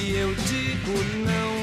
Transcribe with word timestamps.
E 0.00 0.16
eu 0.16 0.32
digo 0.34 0.92
não. 1.26 1.57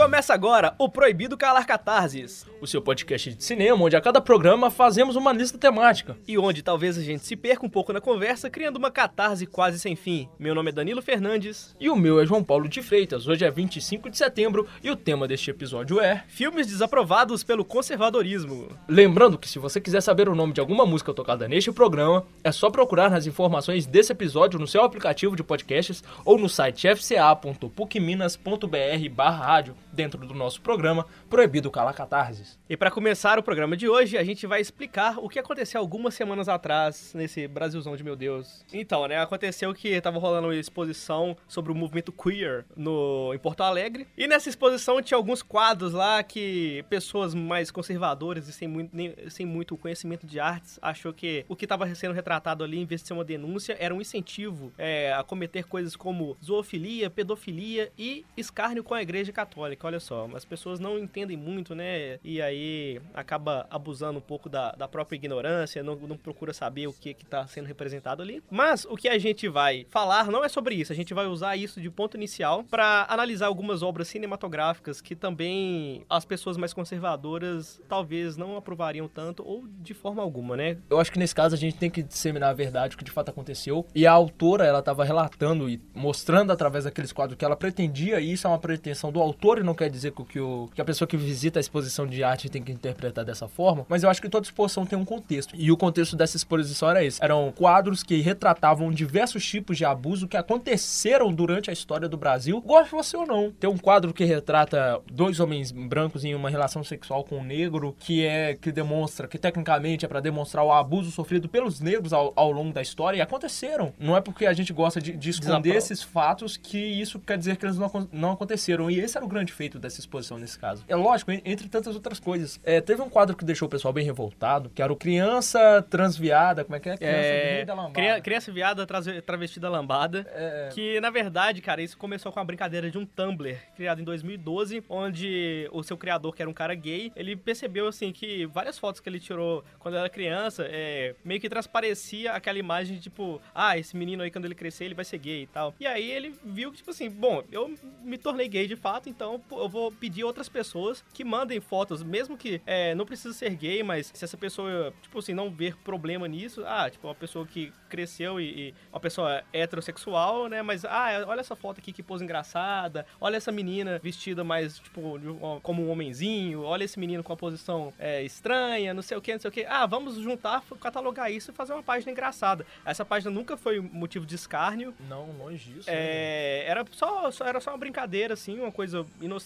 Começa 0.00 0.32
agora 0.32 0.74
o 0.78 0.88
Proibido 0.88 1.36
Calar 1.36 1.66
Catarses, 1.66 2.46
o 2.58 2.66
seu 2.66 2.80
podcast 2.80 3.34
de 3.34 3.44
cinema, 3.44 3.84
onde 3.84 3.94
a 3.94 4.00
cada 4.00 4.18
programa 4.18 4.70
fazemos 4.70 5.14
uma 5.14 5.30
lista 5.30 5.58
temática. 5.58 6.16
E 6.26 6.38
onde 6.38 6.62
talvez 6.62 6.96
a 6.96 7.02
gente 7.02 7.26
se 7.26 7.36
perca 7.36 7.66
um 7.66 7.68
pouco 7.68 7.92
na 7.92 8.00
conversa, 8.00 8.48
criando 8.48 8.78
uma 8.78 8.90
catarse 8.90 9.44
quase 9.44 9.78
sem 9.78 9.94
fim. 9.94 10.26
Meu 10.38 10.54
nome 10.54 10.70
é 10.70 10.72
Danilo 10.72 11.02
Fernandes. 11.02 11.76
E 11.78 11.90
o 11.90 11.96
meu 11.96 12.18
é 12.18 12.24
João 12.24 12.42
Paulo 12.42 12.66
de 12.66 12.80
Freitas. 12.80 13.28
Hoje 13.28 13.44
é 13.44 13.50
25 13.50 14.08
de 14.08 14.16
setembro 14.16 14.66
e 14.82 14.90
o 14.90 14.96
tema 14.96 15.28
deste 15.28 15.50
episódio 15.50 16.00
é 16.00 16.24
Filmes 16.28 16.66
desaprovados 16.66 17.44
pelo 17.44 17.62
conservadorismo. 17.62 18.68
Lembrando 18.88 19.36
que 19.36 19.50
se 19.50 19.58
você 19.58 19.82
quiser 19.82 20.00
saber 20.00 20.30
o 20.30 20.34
nome 20.34 20.54
de 20.54 20.62
alguma 20.62 20.86
música 20.86 21.12
tocada 21.12 21.46
neste 21.46 21.70
programa, 21.70 22.24
é 22.42 22.50
só 22.50 22.70
procurar 22.70 23.10
nas 23.10 23.26
informações 23.26 23.84
desse 23.84 24.12
episódio 24.12 24.58
no 24.58 24.66
seu 24.66 24.82
aplicativo 24.82 25.36
de 25.36 25.42
podcasts 25.42 26.02
ou 26.24 26.38
no 26.38 26.48
site 26.48 26.88
fca.pucminas.br 26.88 29.14
barra 29.14 29.44
rádio 29.44 29.76
dentro 29.92 30.18
do 30.26 30.34
nosso 30.34 30.60
programa 30.60 31.06
Proibido 31.28 31.70
Calar 31.70 31.94
Catarses. 31.94 32.58
E 32.68 32.76
para 32.76 32.90
começar 32.90 33.38
o 33.38 33.42
programa 33.42 33.76
de 33.76 33.88
hoje, 33.88 34.16
a 34.16 34.24
gente 34.24 34.46
vai 34.46 34.60
explicar 34.60 35.18
o 35.18 35.28
que 35.28 35.38
aconteceu 35.38 35.80
algumas 35.80 36.14
semanas 36.14 36.48
atrás 36.48 37.12
nesse 37.14 37.46
Brasilzão 37.48 37.96
de 37.96 38.04
meu 38.04 38.16
Deus. 38.16 38.64
Então, 38.72 39.06
né, 39.06 39.18
aconteceu 39.18 39.72
que 39.74 40.00
tava 40.00 40.18
rolando 40.18 40.48
uma 40.48 40.54
exposição 40.56 41.36
sobre 41.48 41.72
o 41.72 41.74
movimento 41.74 42.12
queer 42.12 42.64
no, 42.76 43.32
em 43.34 43.38
Porto 43.38 43.62
Alegre. 43.62 44.06
E 44.16 44.26
nessa 44.26 44.48
exposição 44.48 45.00
tinha 45.02 45.16
alguns 45.16 45.42
quadros 45.42 45.92
lá 45.92 46.22
que 46.22 46.84
pessoas 46.88 47.34
mais 47.34 47.70
conservadoras 47.70 48.48
e 48.48 48.52
sem 48.52 48.68
muito, 48.68 48.94
nem- 48.94 49.14
sem 49.28 49.44
muito 49.46 49.76
conhecimento 49.76 50.26
de 50.26 50.38
artes 50.38 50.78
achou 50.82 51.12
que 51.12 51.44
o 51.48 51.56
que 51.56 51.64
estava 51.64 51.92
sendo 51.94 52.14
retratado 52.14 52.62
ali, 52.64 52.78
em 52.78 52.86
vez 52.86 53.00
de 53.02 53.08
ser 53.08 53.14
uma 53.14 53.24
denúncia, 53.24 53.76
era 53.78 53.94
um 53.94 54.00
incentivo 54.00 54.72
é, 54.78 55.12
a 55.12 55.22
cometer 55.22 55.64
coisas 55.64 55.96
como 55.96 56.36
zoofilia, 56.44 57.10
pedofilia 57.10 57.90
e 57.98 58.24
escárnio 58.36 58.84
com 58.84 58.94
a 58.94 59.02
igreja 59.02 59.32
católica. 59.32 59.79
Olha 59.82 60.00
só, 60.00 60.28
as 60.34 60.44
pessoas 60.44 60.78
não 60.78 60.98
entendem 60.98 61.36
muito, 61.36 61.74
né? 61.74 62.18
E 62.22 62.40
aí 62.40 63.00
acaba 63.14 63.66
abusando 63.70 64.18
um 64.18 64.22
pouco 64.22 64.48
da, 64.48 64.72
da 64.72 64.86
própria 64.86 65.16
ignorância, 65.16 65.82
não, 65.82 65.96
não 65.96 66.16
procura 66.16 66.52
saber 66.52 66.86
o 66.86 66.92
que 66.92 67.10
está 67.10 67.46
sendo 67.46 67.66
representado 67.66 68.22
ali. 68.22 68.42
Mas 68.50 68.84
o 68.84 68.96
que 68.96 69.08
a 69.08 69.18
gente 69.18 69.48
vai 69.48 69.86
falar 69.90 70.30
não 70.30 70.44
é 70.44 70.48
sobre 70.48 70.74
isso, 70.74 70.92
a 70.92 70.96
gente 70.96 71.14
vai 71.14 71.26
usar 71.26 71.56
isso 71.56 71.80
de 71.80 71.90
ponto 71.90 72.16
inicial 72.16 72.64
para 72.64 73.06
analisar 73.08 73.46
algumas 73.46 73.82
obras 73.82 74.08
cinematográficas 74.08 75.00
que 75.00 75.16
também 75.16 76.04
as 76.08 76.24
pessoas 76.24 76.56
mais 76.56 76.72
conservadoras 76.72 77.80
talvez 77.88 78.36
não 78.36 78.56
aprovariam 78.56 79.08
tanto 79.08 79.42
ou 79.46 79.66
de 79.66 79.94
forma 79.94 80.22
alguma, 80.22 80.56
né? 80.56 80.76
Eu 80.88 81.00
acho 81.00 81.10
que 81.10 81.18
nesse 81.18 81.34
caso 81.34 81.54
a 81.54 81.58
gente 81.58 81.76
tem 81.76 81.90
que 81.90 82.02
disseminar 82.02 82.50
a 82.50 82.54
verdade, 82.54 82.94
o 82.94 82.98
que 82.98 83.04
de 83.04 83.10
fato 83.10 83.30
aconteceu. 83.30 83.86
E 83.94 84.06
a 84.06 84.12
autora, 84.12 84.64
ela 84.64 84.80
estava 84.80 85.04
relatando 85.04 85.68
e 85.68 85.80
mostrando 85.94 86.52
através 86.52 86.84
daqueles 86.84 87.12
quadros 87.12 87.38
que 87.38 87.44
ela 87.44 87.56
pretendia, 87.56 88.20
e 88.20 88.32
isso 88.32 88.46
é 88.46 88.50
uma 88.50 88.58
pretensão 88.58 89.10
do 89.10 89.20
autor 89.20 89.58
e 89.58 89.62
não 89.62 89.69
quer 89.74 89.90
dizer 89.90 90.12
que, 90.12 90.40
o, 90.40 90.68
que, 90.74 90.80
a 90.80 90.84
pessoa 90.84 91.06
que 91.08 91.16
visita 91.16 91.58
a 91.58 91.60
exposição 91.60 92.06
de 92.06 92.22
arte 92.22 92.48
tem 92.48 92.62
que 92.62 92.72
interpretar 92.72 93.24
dessa 93.24 93.48
forma, 93.48 93.86
mas 93.88 94.02
eu 94.02 94.10
acho 94.10 94.20
que 94.20 94.28
toda 94.28 94.46
exposição 94.46 94.86
tem 94.86 94.98
um 94.98 95.04
contexto. 95.04 95.54
E 95.56 95.70
o 95.70 95.76
contexto 95.76 96.16
dessa 96.16 96.36
exposição 96.36 96.90
era 96.90 97.04
esse. 97.04 97.22
Eram 97.22 97.52
quadros 97.52 98.02
que 98.02 98.20
retratavam 98.20 98.90
diversos 98.90 99.44
tipos 99.44 99.76
de 99.76 99.84
abuso 99.84 100.28
que 100.28 100.36
aconteceram 100.36 101.32
durante 101.32 101.70
a 101.70 101.72
história 101.72 102.08
do 102.08 102.16
Brasil, 102.16 102.60
goste 102.60 102.92
você 102.92 103.16
ou 103.16 103.26
não. 103.26 103.50
Tem 103.50 103.68
um 103.68 103.78
quadro 103.78 104.12
que 104.12 104.24
retrata 104.24 105.00
dois 105.10 105.40
homens 105.40 105.70
brancos 105.70 106.24
em 106.24 106.34
uma 106.34 106.50
relação 106.50 106.82
sexual 106.84 107.24
com 107.24 107.38
um 107.38 107.44
negro, 107.44 107.94
que 107.98 108.24
é 108.24 108.54
que 108.54 108.70
demonstra 108.72 109.26
que 109.26 109.38
tecnicamente 109.38 110.04
é 110.04 110.08
para 110.08 110.20
demonstrar 110.20 110.64
o 110.64 110.72
abuso 110.72 111.10
sofrido 111.10 111.48
pelos 111.48 111.80
negros 111.80 112.12
ao, 112.12 112.32
ao 112.36 112.50
longo 112.50 112.72
da 112.72 112.82
história 112.82 113.18
e 113.18 113.20
aconteceram. 113.20 113.92
Não 113.98 114.16
é 114.16 114.20
porque 114.20 114.46
a 114.46 114.52
gente 114.52 114.72
gosta 114.72 115.00
de, 115.00 115.12
de 115.12 115.30
esconder 115.30 115.60
Desaprova. 115.60 115.78
esses 115.78 116.02
fatos 116.02 116.56
que 116.56 116.78
isso 116.78 117.18
quer 117.18 117.38
dizer 117.38 117.56
que 117.56 117.64
eles 117.64 117.78
não, 117.78 117.90
não 118.12 118.32
aconteceram. 118.32 118.90
E 118.90 119.00
esse 119.00 119.16
era 119.16 119.24
o 119.24 119.28
grande 119.28 119.52
feito 119.60 119.78
dessa 119.78 120.00
exposição 120.00 120.38
nesse 120.38 120.58
caso. 120.58 120.82
É 120.88 120.96
lógico, 120.96 121.30
en- 121.30 121.42
entre 121.44 121.68
tantas 121.68 121.94
outras 121.94 122.18
coisas. 122.18 122.58
É, 122.64 122.80
teve 122.80 123.02
um 123.02 123.10
quadro 123.10 123.36
que 123.36 123.44
deixou 123.44 123.66
o 123.66 123.70
pessoal 123.70 123.92
bem 123.92 124.02
revoltado, 124.06 124.70
que 124.74 124.80
era 124.80 124.90
o 124.90 124.96
Criança 124.96 125.84
Transviada, 125.90 126.64
como 126.64 126.76
é 126.76 126.80
que 126.80 126.88
é? 126.88 126.96
Criança 126.96 127.16
É, 127.18 127.64
Lambada. 127.68 127.92
cria- 127.92 128.20
criança 128.22 128.50
viada 128.50 128.86
travestida 129.26 129.68
lambada. 129.68 130.26
É, 130.30 130.70
Que, 130.72 130.98
na 131.00 131.10
verdade, 131.10 131.60
cara, 131.60 131.82
isso 131.82 131.98
começou 131.98 132.32
com 132.32 132.40
a 132.40 132.44
brincadeira 132.44 132.90
de 132.90 132.96
um 132.96 133.04
Tumblr, 133.04 133.54
criado 133.76 134.00
em 134.00 134.04
2012, 134.04 134.82
onde 134.88 135.68
o 135.72 135.82
seu 135.82 135.96
criador, 135.98 136.34
que 136.34 136.40
era 136.40 136.50
um 136.50 136.54
cara 136.54 136.74
gay, 136.74 137.12
ele 137.14 137.36
percebeu, 137.36 137.86
assim, 137.86 138.12
que 138.12 138.46
várias 138.46 138.78
fotos 138.78 138.98
que 139.00 139.08
ele 139.10 139.20
tirou 139.20 139.62
quando 139.78 139.98
era 139.98 140.08
criança, 140.08 140.64
é, 140.70 141.14
meio 141.22 141.38
que 141.40 141.50
transparecia 141.50 142.32
aquela 142.32 142.58
imagem 142.58 142.96
de, 142.96 143.02
tipo, 143.02 143.42
ah, 143.54 143.76
esse 143.76 143.94
menino 143.94 144.22
aí, 144.22 144.30
quando 144.30 144.46
ele 144.46 144.54
crescer, 144.54 144.86
ele 144.86 144.94
vai 144.94 145.04
ser 145.04 145.18
gay 145.18 145.42
e 145.42 145.46
tal. 145.46 145.74
E 145.78 145.86
aí 145.86 146.10
ele 146.10 146.34
viu 146.44 146.70
que, 146.70 146.78
tipo 146.78 146.90
assim, 146.90 147.10
bom, 147.10 147.42
eu 147.52 147.70
me 148.02 148.16
tornei 148.16 148.48
gay 148.48 148.66
de 148.66 148.76
fato, 148.76 149.08
então 149.08 149.38
eu 149.58 149.68
vou 149.68 149.90
pedir 149.92 150.24
outras 150.24 150.48
pessoas 150.48 151.04
que 151.14 151.24
mandem 151.24 151.60
fotos, 151.60 152.02
mesmo 152.02 152.36
que 152.36 152.60
é, 152.66 152.94
não 152.94 153.06
precisa 153.06 153.32
ser 153.34 153.50
gay, 153.56 153.82
mas 153.82 154.10
se 154.14 154.24
essa 154.24 154.36
pessoa, 154.36 154.92
tipo 155.02 155.18
assim, 155.18 155.34
não 155.34 155.50
ver 155.50 155.76
problema 155.78 156.26
nisso, 156.28 156.62
ah, 156.66 156.88
tipo, 156.90 157.06
uma 157.06 157.14
pessoa 157.14 157.46
que 157.46 157.72
cresceu 157.88 158.40
e, 158.40 158.68
e 158.68 158.74
uma 158.92 159.00
pessoa 159.00 159.42
heterossexual, 159.52 160.48
né, 160.48 160.62
mas, 160.62 160.84
ah, 160.84 161.24
olha 161.26 161.40
essa 161.40 161.56
foto 161.56 161.78
aqui 161.78 161.92
que 161.92 162.02
pose 162.02 162.22
engraçada, 162.24 163.06
olha 163.20 163.36
essa 163.36 163.50
menina 163.50 163.98
vestida 164.02 164.44
mais, 164.44 164.78
tipo, 164.78 165.18
como 165.62 165.82
um 165.86 165.90
homenzinho, 165.90 166.62
olha 166.62 166.84
esse 166.84 166.98
menino 166.98 167.22
com 167.22 167.32
a 167.32 167.36
posição 167.36 167.92
é, 167.98 168.22
estranha, 168.22 168.92
não 168.94 169.02
sei 169.02 169.16
o 169.16 169.20
que, 169.20 169.32
não 169.32 169.40
sei 169.40 169.48
o 169.48 169.52
que, 169.52 169.64
ah, 169.64 169.86
vamos 169.86 170.16
juntar, 170.16 170.62
catalogar 170.80 171.30
isso 171.30 171.50
e 171.50 171.54
fazer 171.54 171.72
uma 171.72 171.82
página 171.82 172.12
engraçada. 172.12 172.64
Essa 172.84 173.04
página 173.04 173.30
nunca 173.30 173.56
foi 173.56 173.80
motivo 173.80 174.26
de 174.26 174.34
escárnio, 174.34 174.94
Não, 175.08 175.30
longe 175.32 175.72
disso. 175.72 175.90
né? 175.90 175.96
é, 175.96 176.64
era, 176.66 176.84
só, 176.92 177.30
só- 177.30 177.44
era 177.46 177.60
só 177.60 177.70
uma 177.70 177.78
brincadeira, 177.78 178.34
assim, 178.34 178.58
uma 178.60 178.72
coisa 178.72 179.06
inocente. 179.20 179.39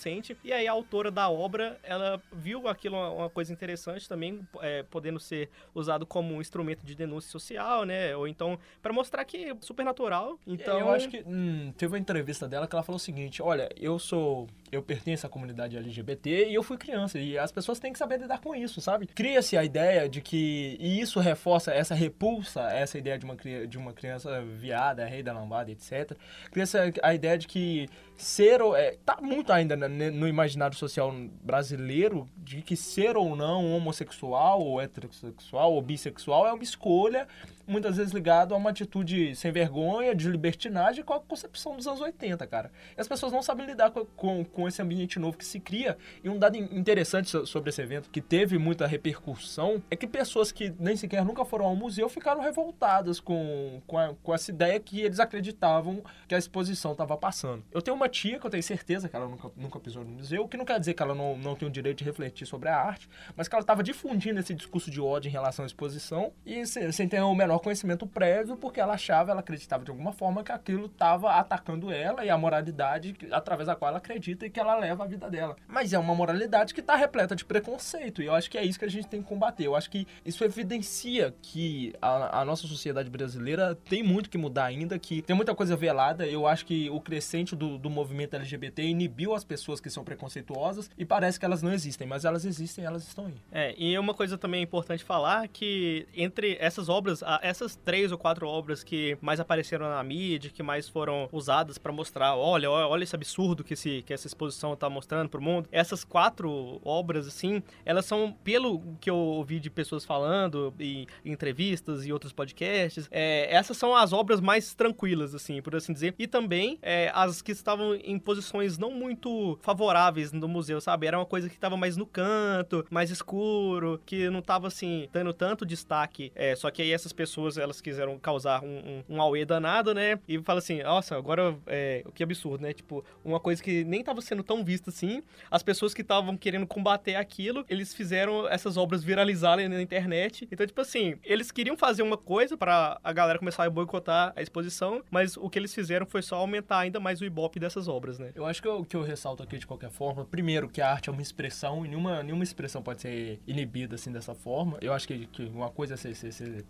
E 0.44 0.52
aí 0.52 0.66
a 0.66 0.72
autora 0.72 1.10
da 1.10 1.28
obra, 1.28 1.78
ela 1.82 2.20
viu 2.32 2.68
aquilo 2.68 2.96
uma, 2.96 3.10
uma 3.10 3.30
coisa 3.30 3.52
interessante 3.52 4.08
também, 4.08 4.40
é, 4.60 4.82
podendo 4.84 5.18
ser 5.18 5.50
usado 5.74 6.04
como 6.06 6.34
um 6.34 6.40
instrumento 6.40 6.84
de 6.84 6.94
denúncia 6.94 7.30
social, 7.30 7.84
né? 7.84 8.16
Ou 8.16 8.28
então, 8.28 8.58
pra 8.82 8.92
mostrar 8.92 9.24
que 9.24 9.50
é 9.50 9.56
super 9.60 9.84
natural. 9.84 10.38
Então, 10.46 10.78
eu 10.78 10.90
acho 10.90 11.08
que 11.08 11.22
hum, 11.26 11.72
teve 11.76 11.92
uma 11.92 11.98
entrevista 11.98 12.48
dela 12.48 12.66
que 12.66 12.74
ela 12.74 12.82
falou 12.82 12.96
o 12.96 13.00
seguinte: 13.00 13.42
olha, 13.42 13.68
eu 13.76 13.98
sou. 13.98 14.48
Eu 14.74 14.82
pertenço 14.82 15.26
à 15.26 15.30
comunidade 15.30 15.76
LGBT 15.76 16.48
e 16.48 16.54
eu 16.54 16.62
fui 16.62 16.76
criança. 16.76 17.18
E 17.18 17.38
as 17.38 17.52
pessoas 17.52 17.78
têm 17.78 17.92
que 17.92 17.98
saber 17.98 18.18
lidar 18.18 18.40
com 18.40 18.54
isso, 18.54 18.80
sabe? 18.80 19.06
Cria-se 19.06 19.56
a 19.56 19.64
ideia 19.64 20.08
de 20.08 20.20
que. 20.20 20.76
E 20.80 21.00
isso 21.00 21.20
reforça 21.20 21.72
essa 21.72 21.94
repulsa, 21.94 22.62
essa 22.70 22.98
ideia 22.98 23.18
de 23.18 23.24
uma, 23.24 23.36
de 23.36 23.78
uma 23.78 23.92
criança 23.92 24.42
viada, 24.42 25.04
rei 25.04 25.22
da 25.22 25.32
lambada, 25.32 25.70
etc. 25.70 26.16
Cria-se 26.50 26.76
a, 27.02 27.14
ideia 27.14 27.38
de 27.38 27.46
que 27.46 27.88
ser 28.16 28.60
ou. 28.60 28.76
É, 28.76 28.96
tá 29.04 29.18
muito 29.20 29.52
ainda 29.52 29.76
no 29.76 30.26
imaginário 30.28 30.76
social 30.76 31.12
brasileiro 31.42 32.26
de 32.36 32.62
que 32.62 32.76
ser 32.76 33.16
ou 33.16 33.36
não 33.36 33.74
homossexual, 33.76 34.60
ou 34.60 34.80
heterossexual, 34.80 35.72
ou 35.72 35.82
bissexual 35.82 36.46
é 36.46 36.52
uma 36.52 36.62
escolha 36.62 37.26
muitas 37.66 37.96
vezes 37.96 38.12
ligado 38.12 38.54
a 38.54 38.56
uma 38.56 38.70
atitude 38.70 39.34
sem 39.36 39.50
vergonha, 39.52 40.14
de 40.14 40.28
libertinagem 40.28 41.04
com 41.04 41.12
a 41.14 41.20
concepção 41.20 41.76
dos 41.76 41.86
anos 41.86 42.00
80, 42.00 42.46
cara. 42.46 42.70
E 42.96 43.00
as 43.00 43.08
pessoas 43.08 43.32
não 43.32 43.42
sabem 43.42 43.66
lidar 43.66 43.90
com, 43.90 44.04
com, 44.04 44.44
com 44.44 44.68
esse 44.68 44.80
ambiente 44.82 45.18
novo 45.18 45.36
que 45.36 45.44
se 45.44 45.58
cria. 45.60 45.96
E 46.22 46.28
um 46.28 46.38
dado 46.38 46.56
in- 46.56 46.68
interessante 46.72 47.28
so- 47.30 47.46
sobre 47.46 47.70
esse 47.70 47.80
evento, 47.82 48.10
que 48.10 48.20
teve 48.20 48.58
muita 48.58 48.86
repercussão, 48.86 49.82
é 49.90 49.96
que 49.96 50.06
pessoas 50.06 50.52
que 50.52 50.74
nem 50.78 50.96
sequer 50.96 51.24
nunca 51.24 51.44
foram 51.44 51.64
ao 51.66 51.76
museu 51.76 52.08
ficaram 52.08 52.40
revoltadas 52.40 53.20
com, 53.20 53.80
com, 53.86 53.98
a- 53.98 54.14
com 54.22 54.34
essa 54.34 54.50
ideia 54.50 54.78
que 54.80 55.00
eles 55.00 55.20
acreditavam 55.20 56.02
que 56.28 56.34
a 56.34 56.38
exposição 56.38 56.92
estava 56.92 57.16
passando. 57.16 57.64
Eu 57.72 57.80
tenho 57.82 57.96
uma 57.96 58.08
tia 58.08 58.38
que 58.38 58.46
eu 58.46 58.50
tenho 58.50 58.62
certeza 58.62 59.08
que 59.08 59.16
ela 59.16 59.28
nunca, 59.28 59.50
nunca 59.56 59.80
pisou 59.80 60.04
no 60.04 60.10
museu, 60.10 60.42
o 60.44 60.48
que 60.48 60.56
não 60.56 60.64
quer 60.64 60.78
dizer 60.78 60.94
que 60.94 61.02
ela 61.02 61.14
não, 61.14 61.36
não 61.36 61.54
tem 61.54 61.66
o 61.68 61.70
direito 61.70 61.98
de 61.98 62.04
refletir 62.04 62.46
sobre 62.46 62.68
a 62.68 62.76
arte, 62.76 63.08
mas 63.36 63.48
que 63.48 63.54
ela 63.54 63.62
estava 63.62 63.82
difundindo 63.82 64.40
esse 64.40 64.54
discurso 64.54 64.90
de 64.90 65.00
ódio 65.00 65.28
em 65.28 65.32
relação 65.32 65.64
à 65.64 65.66
exposição 65.66 66.32
e 66.44 66.64
sem 66.66 67.08
ter 67.08 67.20
o 67.20 67.34
menor 67.34 67.53
conhecimento 67.60 68.06
prévio, 68.06 68.56
porque 68.56 68.80
ela 68.80 68.94
achava, 68.94 69.30
ela 69.30 69.40
acreditava 69.40 69.84
de 69.84 69.90
alguma 69.90 70.12
forma 70.12 70.42
que 70.42 70.52
aquilo 70.52 70.86
estava 70.86 71.32
atacando 71.32 71.92
ela 71.92 72.24
e 72.24 72.30
a 72.30 72.38
moralidade 72.38 73.16
através 73.30 73.66
da 73.66 73.76
qual 73.76 73.90
ela 73.90 73.98
acredita 73.98 74.46
e 74.46 74.50
que 74.50 74.60
ela 74.60 74.76
leva 74.76 75.04
a 75.04 75.06
vida 75.06 75.30
dela. 75.30 75.56
Mas 75.66 75.92
é 75.92 75.98
uma 75.98 76.14
moralidade 76.14 76.74
que 76.74 76.80
está 76.80 76.96
repleta 76.96 77.34
de 77.34 77.44
preconceito, 77.44 78.22
e 78.22 78.26
eu 78.26 78.34
acho 78.34 78.50
que 78.50 78.58
é 78.58 78.64
isso 78.64 78.78
que 78.78 78.84
a 78.84 78.90
gente 78.90 79.08
tem 79.08 79.22
que 79.22 79.28
combater. 79.28 79.66
Eu 79.66 79.74
acho 79.74 79.90
que 79.90 80.06
isso 80.24 80.44
evidencia 80.44 81.34
que 81.42 81.94
a, 82.00 82.40
a 82.40 82.44
nossa 82.44 82.66
sociedade 82.66 83.10
brasileira 83.10 83.74
tem 83.88 84.02
muito 84.02 84.30
que 84.30 84.38
mudar 84.38 84.64
ainda, 84.64 84.98
que 84.98 85.22
tem 85.22 85.34
muita 85.34 85.54
coisa 85.54 85.76
velada. 85.76 86.26
Eu 86.26 86.46
acho 86.46 86.66
que 86.66 86.88
o 86.90 87.00
crescente 87.00 87.54
do, 87.56 87.78
do 87.78 87.90
movimento 87.90 88.34
LGBT 88.36 88.82
inibiu 88.82 89.34
as 89.34 89.44
pessoas 89.44 89.80
que 89.80 89.90
são 89.90 90.04
preconceituosas 90.04 90.90
e 90.96 91.04
parece 91.04 91.38
que 91.38 91.44
elas 91.44 91.62
não 91.62 91.72
existem, 91.72 92.06
mas 92.06 92.24
elas 92.24 92.44
existem, 92.44 92.84
elas 92.84 93.06
estão 93.06 93.26
aí. 93.26 93.34
É, 93.52 93.74
e 93.76 93.98
uma 93.98 94.14
coisa 94.14 94.36
também 94.38 94.62
importante 94.62 95.04
falar 95.04 95.46
que 95.48 96.06
entre 96.14 96.56
essas 96.60 96.88
obras, 96.88 97.22
essas 97.44 97.76
três 97.76 98.10
ou 98.10 98.16
quatro 98.16 98.48
obras 98.48 98.82
que 98.82 99.18
mais 99.20 99.38
apareceram 99.38 99.88
na 99.88 100.02
mídia, 100.02 100.50
que 100.50 100.62
mais 100.62 100.88
foram 100.88 101.28
usadas 101.30 101.76
para 101.76 101.92
mostrar, 101.92 102.34
olha, 102.36 102.70
olha 102.70 103.04
esse 103.04 103.14
absurdo 103.14 103.62
que, 103.62 103.74
esse, 103.74 104.02
que 104.02 104.14
essa 104.14 104.26
exposição 104.26 104.74
tá 104.74 104.88
mostrando 104.88 105.28
pro 105.28 105.42
mundo. 105.42 105.68
Essas 105.70 106.04
quatro 106.04 106.80
obras, 106.82 107.26
assim, 107.26 107.62
elas 107.84 108.06
são, 108.06 108.34
pelo 108.42 108.80
que 108.98 109.10
eu 109.10 109.16
ouvi 109.16 109.60
de 109.60 109.68
pessoas 109.68 110.04
falando, 110.04 110.72
e 110.80 111.06
entrevistas 111.24 112.06
e 112.06 112.12
outros 112.12 112.32
podcasts, 112.32 113.08
é, 113.10 113.54
essas 113.54 113.76
são 113.76 113.94
as 113.94 114.12
obras 114.12 114.40
mais 114.40 114.74
tranquilas, 114.74 115.34
assim, 115.34 115.60
por 115.60 115.76
assim 115.76 115.92
dizer. 115.92 116.14
E 116.18 116.26
também 116.26 116.78
é, 116.80 117.10
as 117.14 117.42
que 117.42 117.52
estavam 117.52 117.94
em 117.94 118.18
posições 118.18 118.78
não 118.78 118.90
muito 118.90 119.58
favoráveis 119.60 120.32
no 120.32 120.48
museu, 120.48 120.80
sabe? 120.80 121.06
Era 121.06 121.18
uma 121.18 121.26
coisa 121.26 121.48
que 121.48 121.54
estava 121.54 121.76
mais 121.76 121.96
no 121.96 122.06
canto, 122.06 122.86
mais 122.90 123.10
escuro, 123.10 124.00
que 124.06 124.30
não 124.30 124.40
tava, 124.40 124.68
assim, 124.68 125.08
dando 125.12 125.34
tanto 125.34 125.66
destaque. 125.66 126.32
É, 126.34 126.56
só 126.56 126.70
que 126.70 126.80
aí 126.80 126.90
essas 126.90 127.12
pessoas, 127.12 127.33
elas 127.56 127.80
quiseram 127.80 128.18
causar 128.18 128.62
um, 128.62 129.02
um, 129.08 129.16
um 129.16 129.22
auê 129.22 129.44
danado, 129.44 129.94
né? 129.94 130.18
E 130.28 130.40
fala 130.42 130.58
assim, 130.58 130.82
nossa, 130.82 131.16
agora, 131.16 131.56
é, 131.66 132.04
que 132.14 132.22
absurdo, 132.22 132.62
né? 132.62 132.72
Tipo, 132.72 133.04
uma 133.24 133.40
coisa 133.40 133.62
que 133.62 133.84
nem 133.84 134.02
tava 134.02 134.20
sendo 134.20 134.42
tão 134.42 134.64
vista 134.64 134.90
assim, 134.90 135.22
as 135.50 135.62
pessoas 135.62 135.94
que 135.94 136.02
estavam 136.02 136.36
querendo 136.36 136.66
combater 136.66 137.16
aquilo, 137.16 137.64
eles 137.68 137.94
fizeram 137.94 138.48
essas 138.48 138.76
obras 138.76 139.02
viralizarem 139.02 139.68
na 139.68 139.80
internet. 139.80 140.48
Então, 140.50 140.66
tipo 140.66 140.80
assim, 140.80 141.16
eles 141.24 141.50
queriam 141.50 141.76
fazer 141.76 142.02
uma 142.02 142.16
coisa 142.16 142.56
para 142.56 142.98
a 143.02 143.12
galera 143.12 143.38
começar 143.38 143.64
a 143.64 143.70
boicotar 143.70 144.32
a 144.36 144.42
exposição, 144.42 145.02
mas 145.10 145.36
o 145.36 145.48
que 145.48 145.58
eles 145.58 145.74
fizeram 145.74 146.06
foi 146.06 146.22
só 146.22 146.36
aumentar 146.36 146.78
ainda 146.78 147.00
mais 147.00 147.20
o 147.20 147.24
ibope 147.24 147.58
dessas 147.58 147.88
obras, 147.88 148.18
né? 148.18 148.32
Eu 148.34 148.44
acho 148.46 148.62
que 148.62 148.68
o 148.68 148.84
que 148.84 148.96
eu 148.96 149.02
ressalto 149.02 149.42
aqui 149.42 149.58
de 149.58 149.66
qualquer 149.66 149.90
forma, 149.90 150.24
primeiro, 150.24 150.68
que 150.68 150.80
a 150.80 150.90
arte 150.90 151.08
é 151.08 151.12
uma 151.12 151.22
expressão 151.22 151.84
e 151.84 151.88
nenhuma, 151.88 152.22
nenhuma 152.22 152.44
expressão 152.44 152.82
pode 152.82 153.02
ser 153.02 153.40
inibida 153.46 153.94
assim 153.94 154.12
dessa 154.12 154.34
forma. 154.34 154.78
Eu 154.80 154.92
acho 154.92 155.06
que, 155.06 155.26
que 155.26 155.44
uma 155.44 155.70
coisa 155.70 155.94
é 155.94 155.96
ser, 155.96 156.14
ser, 156.14 156.32
ser 156.32 156.64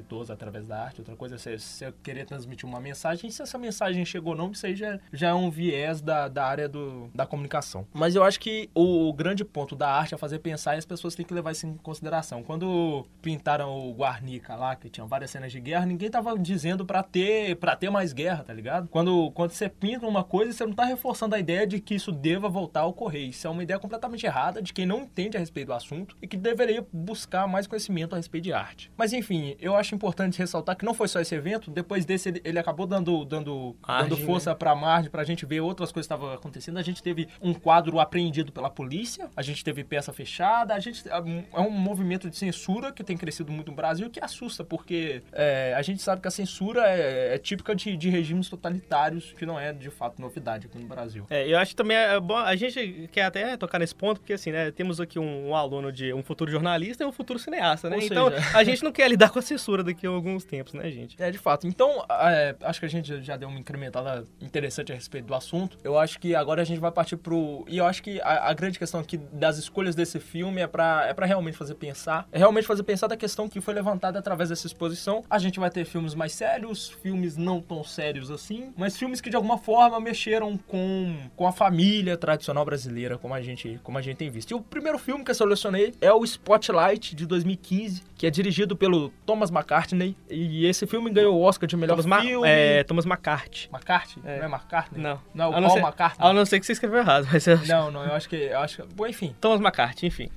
preconceituoso 0.00 0.32
através 0.32 0.66
da 0.66 0.82
arte, 0.82 1.00
outra 1.00 1.14
coisa 1.14 1.34
é 1.36 1.38
ser, 1.38 1.60
ser, 1.60 1.92
querer 2.02 2.24
transmitir 2.24 2.68
uma 2.68 2.80
mensagem. 2.80 3.30
Se 3.30 3.42
essa 3.42 3.58
mensagem 3.58 4.04
chegou 4.04 4.32
ou 4.32 4.38
não, 4.38 4.50
isso 4.50 4.66
aí 4.66 4.74
já, 4.74 4.98
já 5.12 5.28
é 5.28 5.34
um 5.34 5.50
viés 5.50 6.00
da, 6.00 6.28
da 6.28 6.44
área 6.44 6.68
do, 6.68 7.10
da 7.14 7.26
comunicação. 7.26 7.86
Mas 7.92 8.14
eu 8.14 8.24
acho 8.24 8.40
que 8.40 8.70
o, 8.74 9.08
o 9.08 9.12
grande 9.12 9.44
ponto 9.44 9.76
da 9.76 9.90
arte 9.90 10.14
é 10.14 10.18
fazer 10.18 10.38
pensar 10.38 10.74
e 10.74 10.78
as 10.78 10.84
pessoas 10.84 11.14
têm 11.14 11.24
que 11.24 11.34
levar 11.34 11.52
isso 11.52 11.66
em 11.66 11.74
consideração. 11.76 12.42
Quando 12.42 13.06
pintaram 13.22 13.70
o 13.78 13.92
Guarnica 13.92 14.56
lá, 14.56 14.74
que 14.74 14.88
tinha 14.88 15.06
várias 15.06 15.30
cenas 15.30 15.52
de 15.52 15.60
guerra, 15.60 15.86
ninguém 15.86 16.10
tava 16.10 16.38
dizendo 16.38 16.84
para 16.84 17.02
ter 17.02 17.56
para 17.56 17.76
ter 17.76 17.90
mais 17.90 18.12
guerra, 18.12 18.44
tá 18.44 18.52
ligado? 18.52 18.88
Quando, 18.88 19.30
quando 19.32 19.50
você 19.50 19.68
pinta 19.68 20.06
uma 20.06 20.24
coisa, 20.24 20.52
você 20.52 20.64
não 20.64 20.72
tá 20.72 20.84
reforçando 20.84 21.34
a 21.34 21.38
ideia 21.38 21.66
de 21.66 21.80
que 21.80 21.94
isso 21.94 22.12
deva 22.12 22.48
voltar 22.48 22.80
a 22.80 22.86
ocorrer. 22.86 23.28
Isso 23.28 23.46
é 23.46 23.50
uma 23.50 23.62
ideia 23.62 23.78
completamente 23.78 24.24
errada 24.24 24.62
de 24.62 24.72
quem 24.72 24.86
não 24.86 25.02
entende 25.02 25.36
a 25.36 25.40
respeito 25.40 25.68
do 25.68 25.74
assunto 25.74 26.16
e 26.22 26.26
que 26.26 26.36
deveria 26.36 26.84
buscar 26.92 27.46
mais 27.46 27.66
conhecimento 27.66 28.14
a 28.14 28.16
respeito 28.16 28.44
de 28.44 28.52
arte. 28.52 28.90
Mas 28.96 29.12
enfim, 29.12 29.56
eu 29.60 29.74
acho 29.76 29.89
importante 29.94 30.38
ressaltar 30.38 30.76
que 30.76 30.84
não 30.84 30.94
foi 30.94 31.08
só 31.08 31.20
esse 31.20 31.34
evento, 31.34 31.70
depois 31.70 32.04
desse 32.04 32.28
ele, 32.28 32.40
ele 32.44 32.58
acabou 32.58 32.86
dando, 32.86 33.24
dando, 33.24 33.76
dando 33.86 34.16
força 34.16 34.50
né? 34.50 34.56
pra 34.56 34.74
margem 34.74 35.10
pra 35.10 35.24
gente 35.24 35.44
ver 35.46 35.60
outras 35.60 35.92
coisas 35.92 36.06
que 36.06 36.14
estavam 36.14 36.32
acontecendo. 36.32 36.78
A 36.78 36.82
gente 36.82 37.02
teve 37.02 37.28
um 37.40 37.54
quadro 37.54 37.98
apreendido 38.00 38.52
pela 38.52 38.70
polícia, 38.70 39.28
a 39.36 39.42
gente 39.42 39.64
teve 39.64 39.84
peça 39.84 40.12
fechada, 40.12 40.74
a 40.74 40.80
gente 40.80 41.04
é 41.08 41.60
um 41.60 41.70
movimento 41.70 42.28
de 42.28 42.36
censura 42.36 42.92
que 42.92 43.02
tem 43.02 43.16
crescido 43.16 43.52
muito 43.52 43.70
no 43.70 43.76
Brasil 43.76 44.10
que 44.10 44.22
assusta, 44.22 44.64
porque 44.64 45.22
é, 45.32 45.74
a 45.76 45.82
gente 45.82 46.02
sabe 46.02 46.20
que 46.20 46.28
a 46.28 46.30
censura 46.30 46.82
é, 46.86 47.34
é 47.34 47.38
típica 47.38 47.74
de, 47.74 47.96
de, 47.96 48.08
regimes 48.08 48.48
totalitários, 48.48 49.32
que 49.36 49.46
não 49.46 49.58
é 49.58 49.72
de 49.72 49.90
fato 49.90 50.20
novidade 50.20 50.66
aqui 50.66 50.78
no 50.78 50.86
Brasil. 50.86 51.26
É, 51.30 51.46
eu 51.46 51.58
acho 51.58 51.70
que 51.70 51.76
também 51.76 51.96
é 51.96 52.18
bom, 52.18 52.36
a 52.36 52.56
gente 52.56 53.08
quer 53.12 53.22
até 53.22 53.56
tocar 53.56 53.78
nesse 53.78 53.94
ponto, 53.94 54.20
porque 54.20 54.32
assim, 54.32 54.50
né, 54.50 54.70
temos 54.70 55.00
aqui 55.00 55.18
um, 55.18 55.50
um 55.50 55.54
aluno 55.54 55.92
de 55.92 56.12
um 56.12 56.22
futuro 56.22 56.50
jornalista 56.50 57.04
e 57.04 57.06
um 57.06 57.12
futuro 57.12 57.38
cineasta, 57.38 57.88
né? 57.88 57.96
Ou 57.96 58.02
então 58.02 58.30
seja... 58.30 58.58
a 58.58 58.64
gente 58.64 58.82
não 58.82 58.92
quer 58.92 59.08
lidar 59.08 59.30
com 59.30 59.38
a 59.38 59.42
censura 59.42 59.79
daqui 59.82 60.06
a 60.06 60.10
alguns 60.10 60.44
tempos, 60.44 60.74
né, 60.74 60.90
gente? 60.90 61.20
É, 61.20 61.30
de 61.30 61.38
fato. 61.38 61.66
Então, 61.66 62.04
é, 62.10 62.54
acho 62.62 62.80
que 62.80 62.86
a 62.86 62.88
gente 62.88 63.22
já 63.22 63.36
deu 63.36 63.48
uma 63.48 63.58
incrementada 63.58 64.24
interessante 64.40 64.92
a 64.92 64.94
respeito 64.94 65.26
do 65.26 65.34
assunto. 65.34 65.78
Eu 65.82 65.98
acho 65.98 66.18
que 66.18 66.34
agora 66.34 66.62
a 66.62 66.64
gente 66.64 66.80
vai 66.80 66.90
partir 66.90 67.16
pro. 67.16 67.64
E 67.68 67.78
eu 67.78 67.86
acho 67.86 68.02
que 68.02 68.20
a, 68.20 68.48
a 68.48 68.52
grande 68.54 68.78
questão 68.78 69.00
aqui 69.00 69.16
das 69.16 69.58
escolhas 69.58 69.94
desse 69.94 70.18
filme 70.18 70.60
é 70.60 70.66
para 70.66 71.06
é 71.06 71.14
pra 71.14 71.26
realmente 71.26 71.56
fazer 71.56 71.74
pensar. 71.74 72.28
É 72.32 72.38
realmente 72.38 72.66
fazer 72.66 72.82
pensar 72.82 73.06
da 73.06 73.16
questão 73.16 73.48
que 73.48 73.60
foi 73.60 73.74
levantada 73.74 74.18
através 74.18 74.48
dessa 74.48 74.66
exposição. 74.66 75.24
A 75.28 75.38
gente 75.38 75.58
vai 75.58 75.70
ter 75.70 75.84
filmes 75.84 76.14
mais 76.14 76.32
sérios, 76.32 76.88
filmes 76.88 77.36
não 77.36 77.60
tão 77.60 77.82
sérios 77.84 78.30
assim, 78.30 78.72
mas 78.76 78.96
filmes 78.96 79.20
que 79.20 79.30
de 79.30 79.36
alguma 79.36 79.58
forma 79.58 80.00
mexeram 80.00 80.56
com, 80.56 81.16
com 81.36 81.46
a 81.46 81.52
família 81.52 82.16
tradicional 82.16 82.64
brasileira, 82.64 83.18
como 83.18 83.34
a, 83.34 83.42
gente, 83.42 83.80
como 83.82 83.98
a 83.98 84.02
gente 84.02 84.16
tem 84.16 84.30
visto. 84.30 84.50
E 84.50 84.54
o 84.54 84.60
primeiro 84.60 84.98
filme 84.98 85.24
que 85.24 85.30
eu 85.30 85.34
selecionei 85.34 85.94
é 86.00 86.12
o 86.12 86.24
Spotlight, 86.24 87.14
de 87.14 87.26
2015, 87.26 88.02
que 88.20 88.26
é 88.26 88.30
dirigido 88.30 88.76
pelo 88.76 89.08
Thomas 89.24 89.50
McCartney. 89.50 90.14
E 90.28 90.66
esse 90.66 90.86
filme 90.86 91.10
ganhou 91.10 91.34
o 91.34 91.40
Oscar 91.40 91.66
de 91.66 91.74
melhor 91.74 91.96
Thomas 91.96 92.22
filme. 92.22 92.42
Ma 92.42 92.46
é, 92.46 92.84
Thomas 92.84 93.06
McCarthy. 93.06 93.66
McCarthy? 93.72 94.20
É. 94.22 94.36
Não 94.40 94.44
é 94.44 94.48
McCartney? 94.48 95.02
Não. 95.02 95.22
Não, 95.32 95.48
o 95.48 95.52
Paul 95.54 95.70
ser, 95.70 95.78
McCartney. 95.78 96.28
A 96.28 96.32
não 96.34 96.44
ser 96.44 96.60
que 96.60 96.66
você 96.66 96.72
escreveu 96.72 96.98
errado. 96.98 97.26
Mas 97.32 97.46
eu... 97.46 97.56
Não, 97.66 97.90
não, 97.90 98.04
eu 98.04 98.12
acho 98.12 98.28
que... 98.28 98.36
Eu 98.36 98.58
acho 98.58 98.82
que... 98.82 98.94
Bom, 98.94 99.06
enfim. 99.06 99.34
Thomas 99.40 99.58
McCarthy, 99.58 100.06
enfim. 100.06 100.28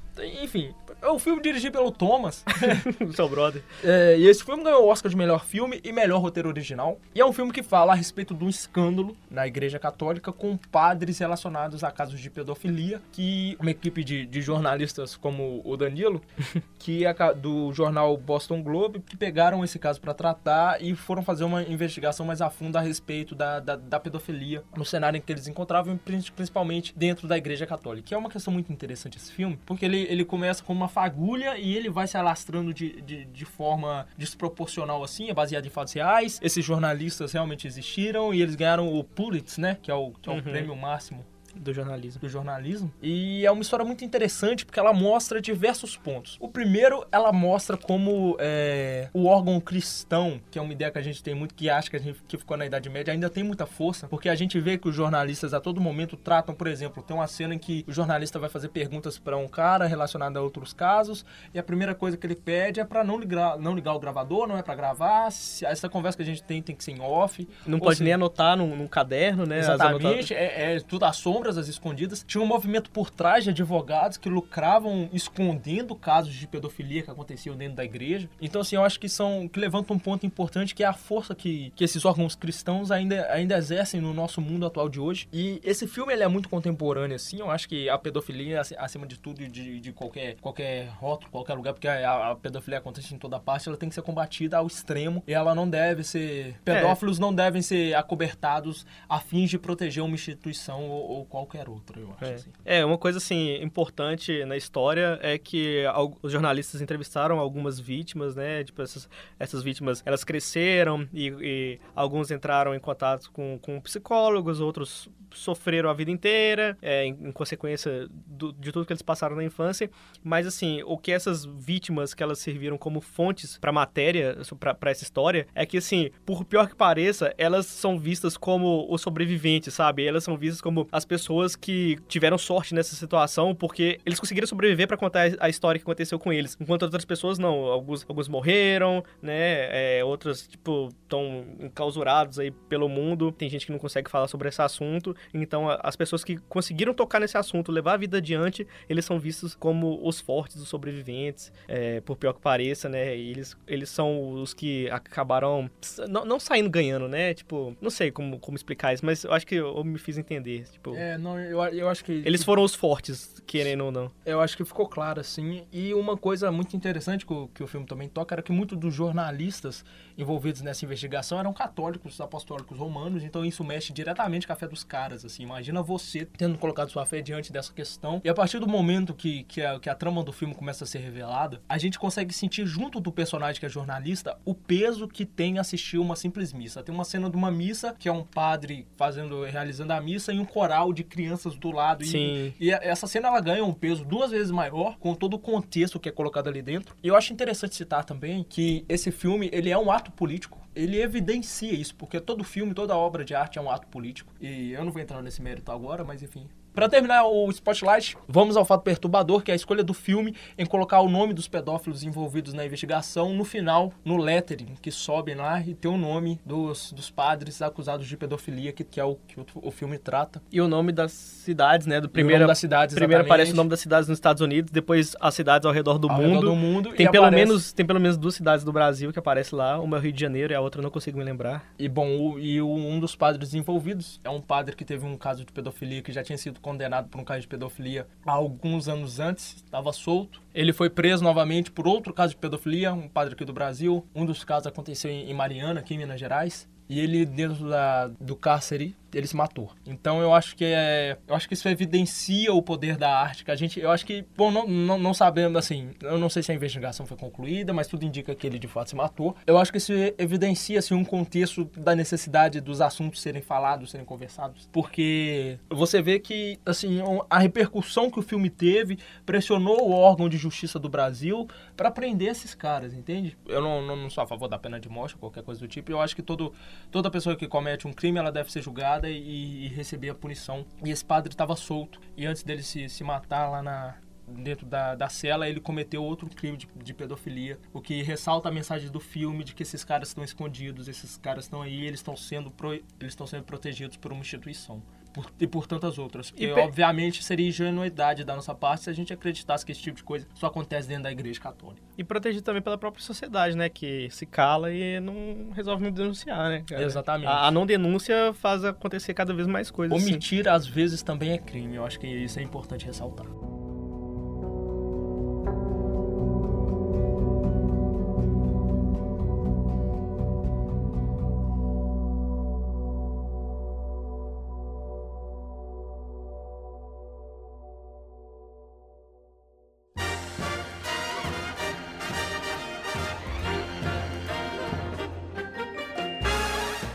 Enfim, 0.42 0.74
é 1.04 1.12
um 1.12 1.20
filme 1.20 1.42
dirigido 1.42 1.78
pelo 1.78 1.92
Thomas. 1.92 2.46
Seu 3.14 3.28
brother. 3.28 3.62
É, 3.84 4.16
e 4.18 4.26
esse 4.26 4.44
filme 4.44 4.64
ganhou 4.64 4.86
o 4.86 4.88
Oscar 4.88 5.10
de 5.10 5.18
melhor 5.18 5.46
filme 5.46 5.82
e 5.84 5.92
melhor 5.92 6.20
roteiro 6.20 6.48
original. 6.48 6.98
E 7.14 7.20
é 7.20 7.26
um 7.26 7.34
filme 7.34 7.52
que 7.52 7.62
fala 7.62 7.92
a 7.92 7.96
respeito 7.96 8.34
de 8.34 8.44
um 8.44 8.50
escândalo 8.50 9.16
na 9.30 9.46
Igreja 9.46 9.78
Católica 9.78 10.32
com 10.32 10.56
padres 10.56 11.20
relacionados 11.20 11.84
a 11.84 11.92
casos 11.92 12.20
de 12.20 12.30
pedofilia. 12.30 13.02
Que 13.12 13.58
uma 13.60 13.70
equipe 13.70 14.04
de, 14.04 14.26
de 14.26 14.42
jornalistas 14.42 15.18
como 15.18 15.62
o 15.66 15.76
Danilo, 15.76 16.22
que 16.80 17.06
é 17.06 17.14
do 17.36 17.74
jornal 17.74 18.16
Boston 18.16 18.64
Globe, 18.64 19.00
que 19.02 19.18
pegaram 19.18 19.64
esse 19.64 19.78
caso 19.78 20.00
para 20.00 20.14
tratar 20.14 20.82
e 20.82 20.96
foram 20.96 21.22
fazer 21.22 21.44
uma 21.44 21.64
investigação 21.64 22.26
mais 22.26 22.42
a 22.42 22.50
fundo 22.50 22.78
a 22.78 22.82
respeito 22.82 23.36
da, 23.36 23.60
da, 23.60 23.76
da 23.76 24.00
pedofilia 24.00 24.64
no 24.76 24.86
cenário 24.86 25.18
em 25.18 25.22
que 25.22 25.32
eles 25.32 25.48
encontravam, 25.48 26.00
principalmente 26.36 26.94
dentro 26.96 27.28
da 27.28 27.38
Igreja 27.38 27.66
Católica. 27.66 28.08
Que 28.08 28.14
é 28.14 28.18
uma 28.18 28.30
questão 28.30 28.54
muito 28.54 28.72
interessante 28.72 29.18
esse 29.18 29.32
filme, 29.32 29.60
porque 29.66 29.84
ele, 29.86 30.08
ele 30.10 30.24
começa 30.24 30.64
com 30.64 30.72
uma 30.72 30.88
fagulha 30.94 31.58
e 31.58 31.76
ele 31.76 31.90
vai 31.90 32.08
se 32.08 32.16
alastrando 32.16 32.74
de, 32.74 33.02
de, 33.02 33.26
de 33.26 33.46
forma 33.46 34.08
desproporcional 34.16 35.04
assim, 35.04 35.30
é 35.30 35.34
baseado 35.34 35.66
em 35.66 35.70
fatos 35.70 35.94
reais. 35.94 36.40
Esses 36.42 36.64
jornalistas 36.64 37.34
realmente 37.34 37.66
existiram 37.68 38.34
e 38.34 38.42
eles 38.42 38.56
ganharam 38.56 38.88
o 38.94 39.04
Pulitzer, 39.04 39.62
né? 39.62 39.78
Que 39.82 39.90
é 39.90 39.94
o, 39.96 40.12
que 40.12 40.30
é 40.30 40.32
o 40.32 40.36
uhum. 40.36 40.42
prêmio 40.42 40.76
máximo 40.76 41.26
do 41.56 41.74
jornalismo. 41.74 42.22
Do 42.22 42.30
jornalismo. 42.30 42.92
E 43.02 43.46
é 43.46 43.52
uma 43.52 43.62
história 43.62 43.86
muito 43.86 44.04
interessante 44.04 44.66
porque 44.66 44.80
ela 44.80 44.94
mostra 44.94 45.42
diversos 45.42 45.96
pontos. 45.96 46.38
O 46.40 46.50
primeiro, 46.50 47.06
ela 47.12 47.32
mostra 47.32 47.78
como 47.78 48.36
é, 48.40 49.10
o 49.14 49.26
órgão 49.26 49.60
cristão, 49.60 50.42
que 50.50 50.58
é 50.58 50.62
uma 50.62 50.74
ideia 50.74 50.92
que 50.92 50.98
a 50.98 51.02
gente 51.02 51.22
tem 51.24 51.36
muito, 51.36 51.54
que 51.54 51.70
acha 51.70 51.90
que 51.90 51.96
a 51.96 52.00
gente 52.00 52.22
que 52.28 52.38
ficou 52.38 52.58
na 52.58 52.66
Idade 52.66 52.90
Média, 52.90 53.14
ainda 53.14 53.30
tem 53.30 53.44
muita 53.44 53.66
força, 53.66 54.08
porque 54.08 54.30
a 54.30 54.36
gente 54.36 54.60
vê 54.60 54.78
que 54.78 54.88
os 54.88 54.96
jornalistas 54.96 55.54
a 55.54 55.60
todo 55.60 55.80
momento 55.80 56.18
tratam, 56.18 56.54
por 56.54 56.68
exemplo, 56.68 57.04
tem 57.04 57.16
uma 57.16 57.28
cena 57.28 57.56
em 57.56 57.60
que 57.60 57.84
o 57.88 57.92
jornalista 57.92 58.40
vai 58.40 58.50
fazer 58.50 58.70
perguntas 58.70 59.18
para 59.18 59.38
um 59.38 59.48
cara 59.48 59.86
relacionado 59.86 60.38
a 60.38 60.42
outros 60.42 60.74
casos, 60.74 61.26
e 61.54 61.60
a 61.60 61.64
primeira 61.64 61.94
coisa 61.94 62.18
que 62.18 62.26
ele 62.26 62.36
pede 62.36 62.80
é 62.80 62.86
para 62.86 63.04
não 63.04 63.20
ligar, 63.20 63.58
não 63.58 63.76
ligar 63.76 63.94
o 63.94 64.00
gravador, 64.00 64.48
não 64.48 64.58
é 64.58 64.64
para 64.64 64.76
gravar. 64.76 65.28
Essa 65.28 65.90
conversa 65.90 66.18
que 66.18 66.24
a 66.24 66.26
gente 66.26 66.44
tem 66.44 66.62
tem 66.62 66.76
que 66.76 66.84
ser 66.84 66.92
em 66.92 67.02
off. 67.02 67.48
Não 67.66 67.80
pode 67.80 68.04
nem 68.04 68.14
anotar 68.14 68.58
num, 68.58 68.76
num, 68.76 68.88
caderno, 68.88 69.46
né? 69.46 69.60
Exatamente, 69.60 70.34
é, 70.34 70.76
é 70.76 70.80
tudo 70.80 71.06
à 71.06 71.14
sombra 71.14 71.43
sombras, 71.44 71.58
as 71.58 71.68
escondidas. 71.68 72.24
Tinha 72.26 72.42
um 72.42 72.48
movimento 72.48 72.90
por 72.90 73.10
trás 73.10 73.44
de 73.44 73.50
advogados 73.50 74.18
que 74.18 74.30
lucravam 74.30 75.10
escondendo 75.12 75.96
casos 75.96 76.34
de 76.34 76.48
pedofilia 76.48 77.02
que 77.02 77.12
aconteciam 77.12 77.56
dentro 77.56 77.76
da 77.76 77.84
igreja. 77.84 78.30
Então, 78.42 78.62
assim, 78.62 78.76
eu 78.76 78.84
acho 78.84 79.00
que 79.00 79.10
são 79.10 79.48
que 79.48 79.60
levanta 79.60 79.94
um 79.94 80.00
ponto 80.00 80.26
importante 80.26 80.74
que 80.74 80.84
é 80.84 80.88
a 80.88 80.94
força 80.94 81.36
que, 81.36 81.72
que 81.76 81.84
esses 81.84 82.06
órgãos 82.06 82.36
cristãos 82.36 82.92
ainda, 82.92 83.28
ainda 83.32 83.58
exercem 83.58 84.00
no 84.00 84.14
nosso 84.14 84.40
mundo 84.40 84.66
atual 84.66 84.88
de 84.88 85.00
hoje. 85.00 85.28
E 85.34 85.60
esse 85.64 85.88
filme 85.88 86.14
ele 86.14 86.24
é 86.24 86.28
muito 86.28 86.48
contemporâneo, 86.48 87.16
assim. 87.16 87.40
Eu 87.40 87.52
acho 87.52 87.68
que 87.68 87.90
a 87.90 87.98
pedofilia, 87.98 88.62
acima 88.78 89.06
de 89.06 89.20
tudo, 89.20 89.46
de, 89.48 89.80
de 89.80 89.92
qualquer, 89.92 90.36
qualquer 90.40 90.88
rótulo, 91.00 91.32
qualquer 91.32 91.54
lugar, 91.56 91.74
porque 91.74 91.88
a, 91.88 92.32
a, 92.32 92.36
pedofilia 92.36 92.80
acontece 92.80 93.14
em 93.14 93.18
toda 93.18 93.40
parte, 93.40 93.68
ela 93.68 93.78
tem 93.78 93.90
que 93.90 93.96
ser 93.96 94.02
combatida 94.02 94.58
ao 94.58 94.68
extremo 94.68 95.24
e 95.28 95.34
ela 95.34 95.54
não 95.54 95.70
deve 95.70 96.04
ser. 96.04 96.56
Pedófilos 96.64 97.18
é. 97.18 97.22
não 97.22 97.34
devem 97.34 97.62
ser 97.62 97.96
acobertados 97.96 98.86
a 99.10 99.20
fins 99.20 99.50
de 99.50 99.58
proteger 99.58 100.04
uma 100.04 100.16
instituição 100.16 100.84
ou, 100.90 101.10
ou 101.10 101.26
qualquer 101.34 101.68
outra, 101.68 102.00
eu 102.00 102.12
acho. 102.14 102.26
É. 102.26 102.34
Assim. 102.36 102.50
é, 102.64 102.86
uma 102.86 102.98
coisa 102.98 103.18
assim 103.18 103.56
importante 103.64 104.46
na 104.46 104.56
história 104.56 105.18
é 105.20 105.36
que 105.36 105.84
os 106.22 106.32
jornalistas 106.32 106.80
entrevistaram 106.80 107.40
algumas 107.40 107.80
vítimas, 107.80 108.36
né? 108.36 108.64
Tipo, 108.64 108.84
essas, 108.84 109.10
essas 109.40 109.64
vítimas, 109.64 110.04
elas 110.06 110.24
cresceram 110.24 111.10
e, 111.12 111.30
e 111.42 111.80
alguns 111.96 112.30
entraram 112.30 112.76
em 112.76 112.80
contato 112.80 113.32
com, 113.32 113.58
com 113.60 113.82
psicólogos, 113.82 114.60
outros 114.60 115.10
sofreram 115.34 115.90
a 115.90 115.94
vida 115.96 116.12
inteira, 116.12 116.78
é, 116.80 117.06
em, 117.08 117.18
em 117.30 117.32
consequência 117.32 118.08
do- 118.28 118.54
de 118.54 118.72
tudo 118.72 118.86
que 118.86 118.94
eles 118.94 119.02
passaram 119.02 119.36
na 119.36 119.44
infância. 119.44 119.90
Mas, 120.24 120.46
assim, 120.46 120.84
o 120.86 120.96
que 120.96 121.12
essas 121.12 121.44
vítimas 121.44 122.14
que 122.14 122.22
elas 122.22 122.38
serviram 122.38 122.78
como 122.78 123.02
fontes 123.02 123.58
pra 123.58 123.72
matéria, 123.72 124.38
pra 124.80 124.92
essa 124.92 125.04
história, 125.04 125.48
é 125.56 125.66
que, 125.66 125.78
assim, 125.80 126.12
por 126.24 126.46
pior 126.46 126.70
que 126.70 126.76
pareça, 126.76 127.34
elas 127.36 127.66
são 127.66 127.98
vistas 127.98 128.38
como 128.38 128.86
os 128.94 129.02
sobreviventes, 129.02 129.74
sabe? 129.74 130.06
Elas 130.06 130.24
são 130.24 130.38
vistas 130.38 130.62
como 130.62 130.88
as 130.92 131.04
pessoas 131.04 131.23
que 131.56 131.98
tiveram 132.08 132.38
sorte 132.38 132.74
nessa 132.74 132.96
situação 132.96 133.54
porque 133.56 134.00
eles 134.06 134.20
conseguiram 134.20 134.48
sobreviver 134.48 134.88
pra 134.88 134.98
contar 134.98 135.32
a 135.40 135.50
história 135.50 135.80
que 135.80 135.84
aconteceu 135.84 136.20
com 136.20 136.32
eles. 136.32 136.58
Enquanto 136.60 136.84
outras 136.84 137.06
pessoas 137.06 137.38
não. 137.38 137.66
Alguns, 137.66 138.06
alguns 138.08 138.28
morreram, 138.28 139.04
né? 139.22 139.98
É, 140.00 140.04
outras, 140.04 140.48
tipo, 140.48 140.90
estão 141.04 141.46
enclausurados 141.60 142.40
aí 142.40 142.52
pelo 142.52 142.88
mundo. 142.90 143.32
Tem 143.32 143.50
gente 143.50 143.66
que 143.66 143.72
não 143.72 143.80
consegue 143.80 144.10
falar 144.10 144.28
sobre 144.28 144.50
esse 144.50 144.62
assunto. 144.62 145.16
Então, 145.34 145.68
as 145.82 145.96
pessoas 145.96 146.24
que 146.24 146.38
conseguiram 146.50 146.94
tocar 146.94 147.20
nesse 147.20 147.38
assunto, 147.38 147.72
levar 147.72 147.94
a 147.94 147.98
vida 147.98 148.18
adiante, 148.18 148.68
eles 148.90 149.06
são 149.06 149.20
vistos 149.20 149.56
como 149.56 150.00
os 150.08 150.20
fortes, 150.20 150.58
os 150.58 150.68
sobreviventes, 150.68 151.52
é, 151.68 152.02
por 152.02 152.18
pior 152.18 152.34
que 152.34 152.42
pareça, 152.42 152.90
né? 152.90 153.16
E 153.16 153.32
eles, 153.32 153.58
eles 153.68 153.90
são 153.90 154.34
os 154.34 154.54
que 154.54 154.90
acabaram 154.90 155.70
não, 156.10 156.26
não 156.26 156.40
saindo 156.40 156.70
ganhando, 156.70 157.08
né? 157.08 157.34
Tipo, 157.34 157.76
não 157.82 157.90
sei 157.90 158.12
como, 158.12 158.40
como 158.40 158.56
explicar 158.56 158.94
isso, 158.94 159.06
mas 159.06 159.24
eu 159.24 159.34
acho 159.34 159.46
que 159.46 159.56
eu 159.56 159.84
me 159.84 159.98
fiz 159.98 160.18
entender. 160.18 160.64
Tipo, 160.72 160.96
É, 160.96 161.13
não, 161.18 161.40
eu, 161.40 161.62
eu 161.66 161.90
acho 161.90 162.04
que. 162.04 162.24
eles 162.26 162.44
foram 162.44 162.64
os 162.64 162.76
fortes, 162.76 163.42
querendo 163.46 163.86
ou 163.86 163.92
não. 163.92 164.12
Eu 164.26 164.42
acho 164.42 164.56
que 164.58 164.66
ficou 164.66 164.88
claro, 164.88 165.20
assim. 165.20 165.64
E 165.72 165.94
uma 165.94 166.18
coisa 166.18 166.52
muito 166.52 166.76
interessante 166.76 167.26
que 167.26 167.34
o, 167.34 167.48
que 167.48 167.64
o 167.64 167.68
filme 167.68 167.86
também 167.86 168.08
toca 168.08 168.36
era 168.36 168.42
que 168.42 168.52
muitos 168.52 168.78
dos 168.78 168.94
jornalistas 168.94 169.84
envolvidos 170.18 170.62
nessa 170.62 170.86
investigação 170.86 171.40
eram 171.40 171.54
católicos 171.54 172.20
apostólicos 172.22 172.78
romanos, 172.78 173.24
então 173.24 173.44
isso 173.44 173.64
mexe 173.64 173.92
diretamente 173.92 174.46
com 174.46 174.54
a 174.54 174.56
fé 174.56 174.68
dos 174.68 174.84
caras, 174.84 175.26
assim. 175.26 175.44
Imagina 175.44 175.82
você 175.82 176.26
tendo 176.38 176.58
colocado 176.58 176.90
sua 176.90 177.06
fé 177.06 177.22
diante 177.22 177.52
dessa 177.52 177.74
questão. 177.74 178.22
E 178.24 178.30
a 178.30 178.34
partir 178.34 178.60
do 178.60 178.68
momento 178.68 179.14
que, 179.14 179.44
que, 179.44 179.62
a, 179.62 179.80
que 179.80 179.90
a 179.90 179.96
trama 179.96 180.24
do 180.24 180.32
filme 180.32 180.54
começa 180.54 180.84
a 180.84 180.88
ser 180.88 181.00
revelada, 181.00 181.62
a 181.68 181.78
gente 181.78 181.98
consegue 181.98 182.34
sentir 182.34 182.66
junto 182.66 183.00
do 183.00 183.12
personagem 183.12 183.60
que 183.60 183.66
é 183.66 183.70
jornalista 183.70 184.38
o 184.46 184.54
peso 184.54 185.08
que 185.08 185.26
tem 185.26 185.60
assistir 185.60 185.98
uma 185.98 186.16
simples 186.16 186.54
missa. 186.54 186.84
Tem 186.84 186.94
uma 186.94 187.04
cena 187.04 187.30
de 187.30 187.36
uma 187.36 187.52
missa 187.52 187.96
que 187.98 188.08
é 188.08 188.12
um 188.12 188.24
padre 188.24 188.88
fazendo, 188.96 189.44
realizando 189.44 189.94
a 189.94 190.02
missa 190.02 190.32
e 190.32 190.40
um 190.40 190.46
coral 190.46 190.94
de 190.94 191.03
crianças 191.04 191.56
do 191.56 191.72
lado. 191.72 192.04
E- 192.04 192.08
Sim. 192.08 192.54
e 192.60 192.74
a- 192.74 192.80
essa 192.82 193.06
cena 193.08 193.28
ela 193.28 193.40
ganha 193.42 193.64
um 193.64 193.74
peso 193.74 194.04
duas 194.06 194.32
vezes 194.32 194.52
maior 194.52 194.98
com 194.98 195.14
todo 195.16 195.36
o 195.36 195.40
contexto 195.40 196.00
que 196.00 196.10
é 196.10 196.12
colocado 196.12 196.48
ali 196.48 196.62
dentro. 196.62 196.96
E 197.04 197.08
eu 197.08 197.16
acho 197.16 197.32
interessante 197.34 197.76
citar 197.76 198.04
também 198.06 198.44
que 198.48 198.86
esse 198.90 199.12
filme 199.12 199.50
ele 199.54 199.70
é 199.70 199.78
um 199.78 199.92
ato 199.92 200.12
político. 200.12 200.60
Ele 200.76 201.00
evidencia 201.00 201.72
isso, 201.72 201.94
porque 201.96 202.20
todo 202.20 202.44
filme, 202.44 202.74
toda 202.74 202.98
obra 202.98 203.24
de 203.24 203.36
arte 203.36 203.60
é 203.60 203.62
um 203.62 203.70
ato 203.70 203.88
político. 203.88 204.34
E 204.42 204.72
eu 204.72 204.84
não 204.84 204.92
vou 204.92 205.02
entrar 205.02 205.22
nesse 205.22 205.42
mérito 205.42 205.72
agora, 205.72 206.04
mas 206.04 206.24
enfim. 206.24 206.48
Pra 206.74 206.90
terminar 206.90 207.24
o 207.26 207.50
Spotlight, 207.52 208.18
vamos 208.28 208.58
ao 208.58 208.66
fato 208.66 208.82
perturbador, 208.82 209.44
que 209.44 209.52
é 209.52 209.54
a 209.54 209.56
escolha 209.56 209.84
do 209.84 209.94
filme 209.94 210.36
em 210.58 210.66
colocar 210.66 211.02
o 211.02 211.10
nome 211.10 211.32
dos 211.34 211.48
pedófilos 211.48 212.04
envolvidos 212.04 212.52
na 212.54 212.66
investigação 212.66 213.34
no 213.34 213.46
final, 213.46 213.94
no 214.04 214.18
lettering, 214.18 214.74
que 214.82 214.90
sobem 214.92 215.36
lá 215.36 215.62
e 215.62 215.76
tem 215.76 215.90
o 215.92 215.98
nome 215.98 216.40
dos, 216.44 216.92
dos 216.92 217.12
padres 217.12 217.62
acusados 217.62 218.08
de 218.08 218.18
pedofilia, 218.18 218.72
que, 218.72 218.84
que 218.84 219.00
é 219.00 219.04
o 219.04 219.16
que 219.28 219.40
o, 219.40 219.46
o 219.62 219.70
filme 219.70 220.00
trata. 220.00 220.42
E 220.52 220.60
o 220.60 220.68
nome 220.68 220.92
das 220.92 221.12
cidades, 221.12 221.86
né? 221.86 222.02
Do 222.02 222.06
o 222.06 222.10
primeiro, 222.10 222.40
nome 222.40 222.48
das 222.48 222.58
cidades, 222.58 222.96
primeiro 222.96 223.24
aparece 223.24 223.52
o 223.52 223.56
nome 223.56 223.70
das 223.70 223.80
cidades 223.80 224.10
nos 224.10 224.18
Estados 224.18 224.42
Unidos, 224.42 224.72
depois 224.72 225.16
as 225.22 225.36
cidades 225.36 225.66
ao 225.68 225.72
redor 225.72 226.00
do 226.00 226.10
ao 226.10 226.18
mundo. 226.18 226.30
redor 226.36 226.42
do 226.42 226.56
mundo. 226.56 226.94
Tem 226.94 227.10
pelo, 227.12 227.26
aparece- 227.26 227.46
menos, 227.48 227.74
tem 227.74 227.86
pelo 227.86 228.00
menos 228.00 228.18
duas 228.18 228.34
cidades 228.34 228.66
do 228.66 228.72
Brasil 228.74 229.14
que 229.14 229.20
aparecem 229.20 229.58
lá. 229.58 229.80
Uma 229.80 229.98
é 229.98 230.00
o 230.00 230.02
Rio 230.04 230.12
de 230.12 230.20
Janeiro 230.22 230.54
e 230.54 230.56
a 230.56 230.62
outra 230.62 230.80
eu 230.80 230.84
não 230.84 230.90
consigo 230.90 231.20
me 231.20 231.24
lembrar. 231.24 231.72
E 231.78 231.88
bom, 231.88 232.08
o- 232.18 232.40
e 232.40 232.60
o- 232.60 232.68
um 232.68 233.00
dos 233.00 233.16
padres 233.16 233.54
envolvidos 233.54 234.20
é 234.24 234.30
um 234.32 234.42
padre 234.42 234.76
que 234.76 234.84
teve 234.84 235.06
um 235.06 235.16
caso 235.16 235.46
de 235.46 235.52
pedofilia, 235.52 236.02
que 236.02 236.12
já 236.12 236.24
tinha 236.24 236.38
sido 236.38 236.60
condenado 236.64 237.10
por 237.10 237.22
um 237.22 237.24
caso 237.24 237.42
de 237.42 237.48
pedofilia 237.48 238.08
há 238.26 238.32
alguns 238.32 238.88
anos 238.88 239.20
antes, 239.20 239.58
estava 239.58 239.94
solto. 239.94 240.42
Ele 240.56 240.74
foi 240.74 240.90
preso 240.90 241.24
novamente 241.24 241.70
por 241.70 241.88
outro 241.88 242.14
caso 242.14 242.32
de 242.32 242.38
pedofilia, 242.38 242.94
um 242.94 243.08
padre 243.08 243.36
aqui 243.36 243.46
do 243.46 243.54
Brasil. 243.54 244.04
Um 244.16 244.26
dos 244.26 244.44
casos 244.44 244.66
aconteceu 244.66 245.12
em 245.12 245.34
Mariana, 245.34 245.82
aqui 245.82 245.94
em 245.94 245.98
Minas 246.00 246.20
Gerais. 246.20 246.68
E 246.90 247.00
ele, 247.00 247.26
dentro 247.26 247.70
da, 247.70 248.08
do 248.20 248.36
cárcere, 248.36 248.96
ele 249.18 249.28
se 249.28 249.36
matou. 249.36 249.72
Então 249.86 250.22
eu 250.22 250.34
acho 250.34 250.56
que 250.56 250.66
é. 250.66 251.18
Eu 251.28 251.36
acho 251.36 251.48
que 251.48 251.54
isso 251.54 251.68
evidencia 251.68 252.54
o 252.54 252.62
poder 252.62 252.98
da 252.98 253.16
arte. 253.16 253.44
Que 253.44 253.52
a 253.52 253.56
gente. 253.56 253.80
Eu 253.80 253.92
acho 253.92 254.06
que. 254.06 254.26
Bom, 254.36 254.52
não, 254.52 254.68
não, 254.68 254.98
não 254.98 255.14
assim. 255.58 255.92
Eu 256.02 256.18
não 256.18 256.30
sei 256.30 256.44
se 256.44 256.52
a 256.52 256.56
investigação 256.56 257.06
foi 257.06 257.18
concluída, 257.18 257.74
mas 257.74 257.88
tudo 257.88 258.06
indica 258.06 258.36
que 258.36 258.46
ele 258.46 258.60
de 258.60 258.68
fato 258.68 258.90
se 258.90 258.96
matou. 258.96 259.36
Eu 259.46 259.58
acho 259.58 259.72
que 259.72 259.78
isso 259.78 259.94
evidencia 260.18 260.80
assim, 260.80 260.94
um 260.94 261.06
contexto 261.06 261.66
da 261.78 261.96
necessidade 261.96 262.60
dos 262.60 262.82
assuntos 262.82 263.22
serem 263.22 263.42
falados, 263.42 263.92
serem 263.92 264.06
conversados. 264.06 264.68
Porque 264.72 265.58
você 265.70 266.02
vê 266.02 266.20
que, 266.20 266.60
assim, 266.66 267.00
a 267.30 267.40
repercussão 267.40 268.10
que 268.10 268.20
o 268.20 268.22
filme 268.22 268.50
teve 268.50 268.98
pressionou 269.26 269.90
o 269.90 269.92
órgão 269.92 270.28
de 270.28 270.38
justiça 270.38 270.78
do 270.78 270.90
Brasil 270.90 271.48
para 271.76 271.90
prender 271.92 272.30
esses 272.30 272.54
caras, 272.54 272.94
entende? 272.94 273.38
Eu 273.48 273.62
não, 273.62 273.82
não, 273.82 273.96
não 273.96 274.10
sou 274.10 274.24
a 274.24 274.28
favor 274.28 274.48
da 274.48 274.60
pena 274.60 274.80
de 274.80 274.90
morte 274.90 275.16
qualquer 275.16 275.44
coisa 275.44 275.60
do 275.60 275.68
tipo. 275.68 275.92
Eu 275.92 276.02
acho 276.02 276.16
que 276.16 276.22
todo, 276.22 276.54
toda 276.92 277.10
pessoa 277.10 277.36
que 277.36 277.48
comete 277.48 277.88
um 277.88 277.94
crime, 277.94 278.20
ela 278.20 278.32
deve 278.32 278.52
ser 278.52 278.62
julgada 278.62 279.03
e, 279.10 279.66
e 279.66 279.68
receber 279.70 280.10
a 280.10 280.16
punição. 280.16 280.66
E 280.84 280.90
esse 280.90 281.04
padre 281.04 281.32
estava 281.32 281.56
solto. 281.56 282.00
E 282.16 282.26
antes 282.26 282.44
dele 282.44 282.64
se, 282.64 282.90
se 282.90 283.04
matar 283.04 283.50
lá 283.50 283.62
na, 283.62 283.96
dentro 284.28 284.66
da, 284.66 284.96
da 284.96 285.10
cela, 285.10 285.48
ele 285.48 285.60
cometeu 285.60 286.04
outro 286.04 286.28
crime 286.30 286.58
de, 286.58 286.68
de 286.76 286.94
pedofilia. 286.94 287.60
O 287.74 287.82
que 287.82 288.02
ressalta 288.02 288.50
a 288.50 288.52
mensagem 288.52 288.90
do 288.90 289.00
filme 289.00 289.44
de 289.44 289.54
que 289.54 289.64
esses 289.64 289.84
caras 289.84 290.10
estão 290.10 290.24
escondidos, 290.24 290.88
esses 290.88 291.18
caras 291.18 291.46
estão 291.46 291.62
aí, 291.62 291.86
eles 291.86 292.00
estão 292.00 292.16
sendo, 292.16 292.50
pro, 292.50 292.74
eles 292.74 292.86
estão 293.02 293.28
sendo 293.28 293.44
protegidos 293.44 293.98
por 293.98 294.12
uma 294.12 294.22
instituição. 294.22 294.82
Por- 295.14 295.32
e 295.40 295.46
por 295.46 295.68
tantas 295.68 296.00
outras. 296.00 296.32
Porque, 296.32 296.46
E 296.46 296.52
obviamente, 296.52 297.24
seria 297.24 297.48
ingenuidade 297.48 298.24
da 298.24 298.36
nossa 298.36 298.56
parte 298.56 298.84
se 298.86 298.90
a 298.90 298.94
gente 298.94 299.14
acreditasse 299.14 299.64
que 299.66 299.72
esse 299.72 299.82
tipo 299.82 299.96
de 299.98 300.04
coisa 300.04 300.28
só 300.34 300.48
acontece 300.48 300.88
dentro 300.88 301.04
da 301.04 301.12
igreja 301.12 301.40
católica. 301.40 301.82
E 301.98 302.04
protegido 302.04 302.44
também 302.44 302.62
pela 302.62 302.78
própria 302.78 303.04
sociedade, 303.04 303.56
né? 303.56 303.70
Que 303.70 304.10
se 304.10 304.26
cala 304.26 304.72
e 304.74 305.00
não 305.00 305.52
resolve 305.54 305.84
não 305.84 305.92
denunciar, 305.92 306.50
né? 306.50 306.64
cara? 306.68 306.82
Exatamente. 306.84 307.28
A, 307.28 307.48
a 307.48 307.52
não 307.52 307.66
denúncia 307.66 308.34
faz 308.34 308.64
acontecer 308.66 309.14
cada 309.14 309.34
vez 309.34 309.48
mais 309.48 309.70
coisas. 309.70 309.96
assim. 309.96 310.12
Omitir, 310.12 310.48
às 310.48 310.66
vezes, 310.66 311.04
também 311.04 311.32
é 311.32 311.38
crime. 311.38 311.76
Eu 311.76 311.86
acho 311.86 312.00
que 312.00 312.08
isso 312.08 312.40
é 312.40 312.42
importante 312.42 312.86
ressaltar. 312.86 313.28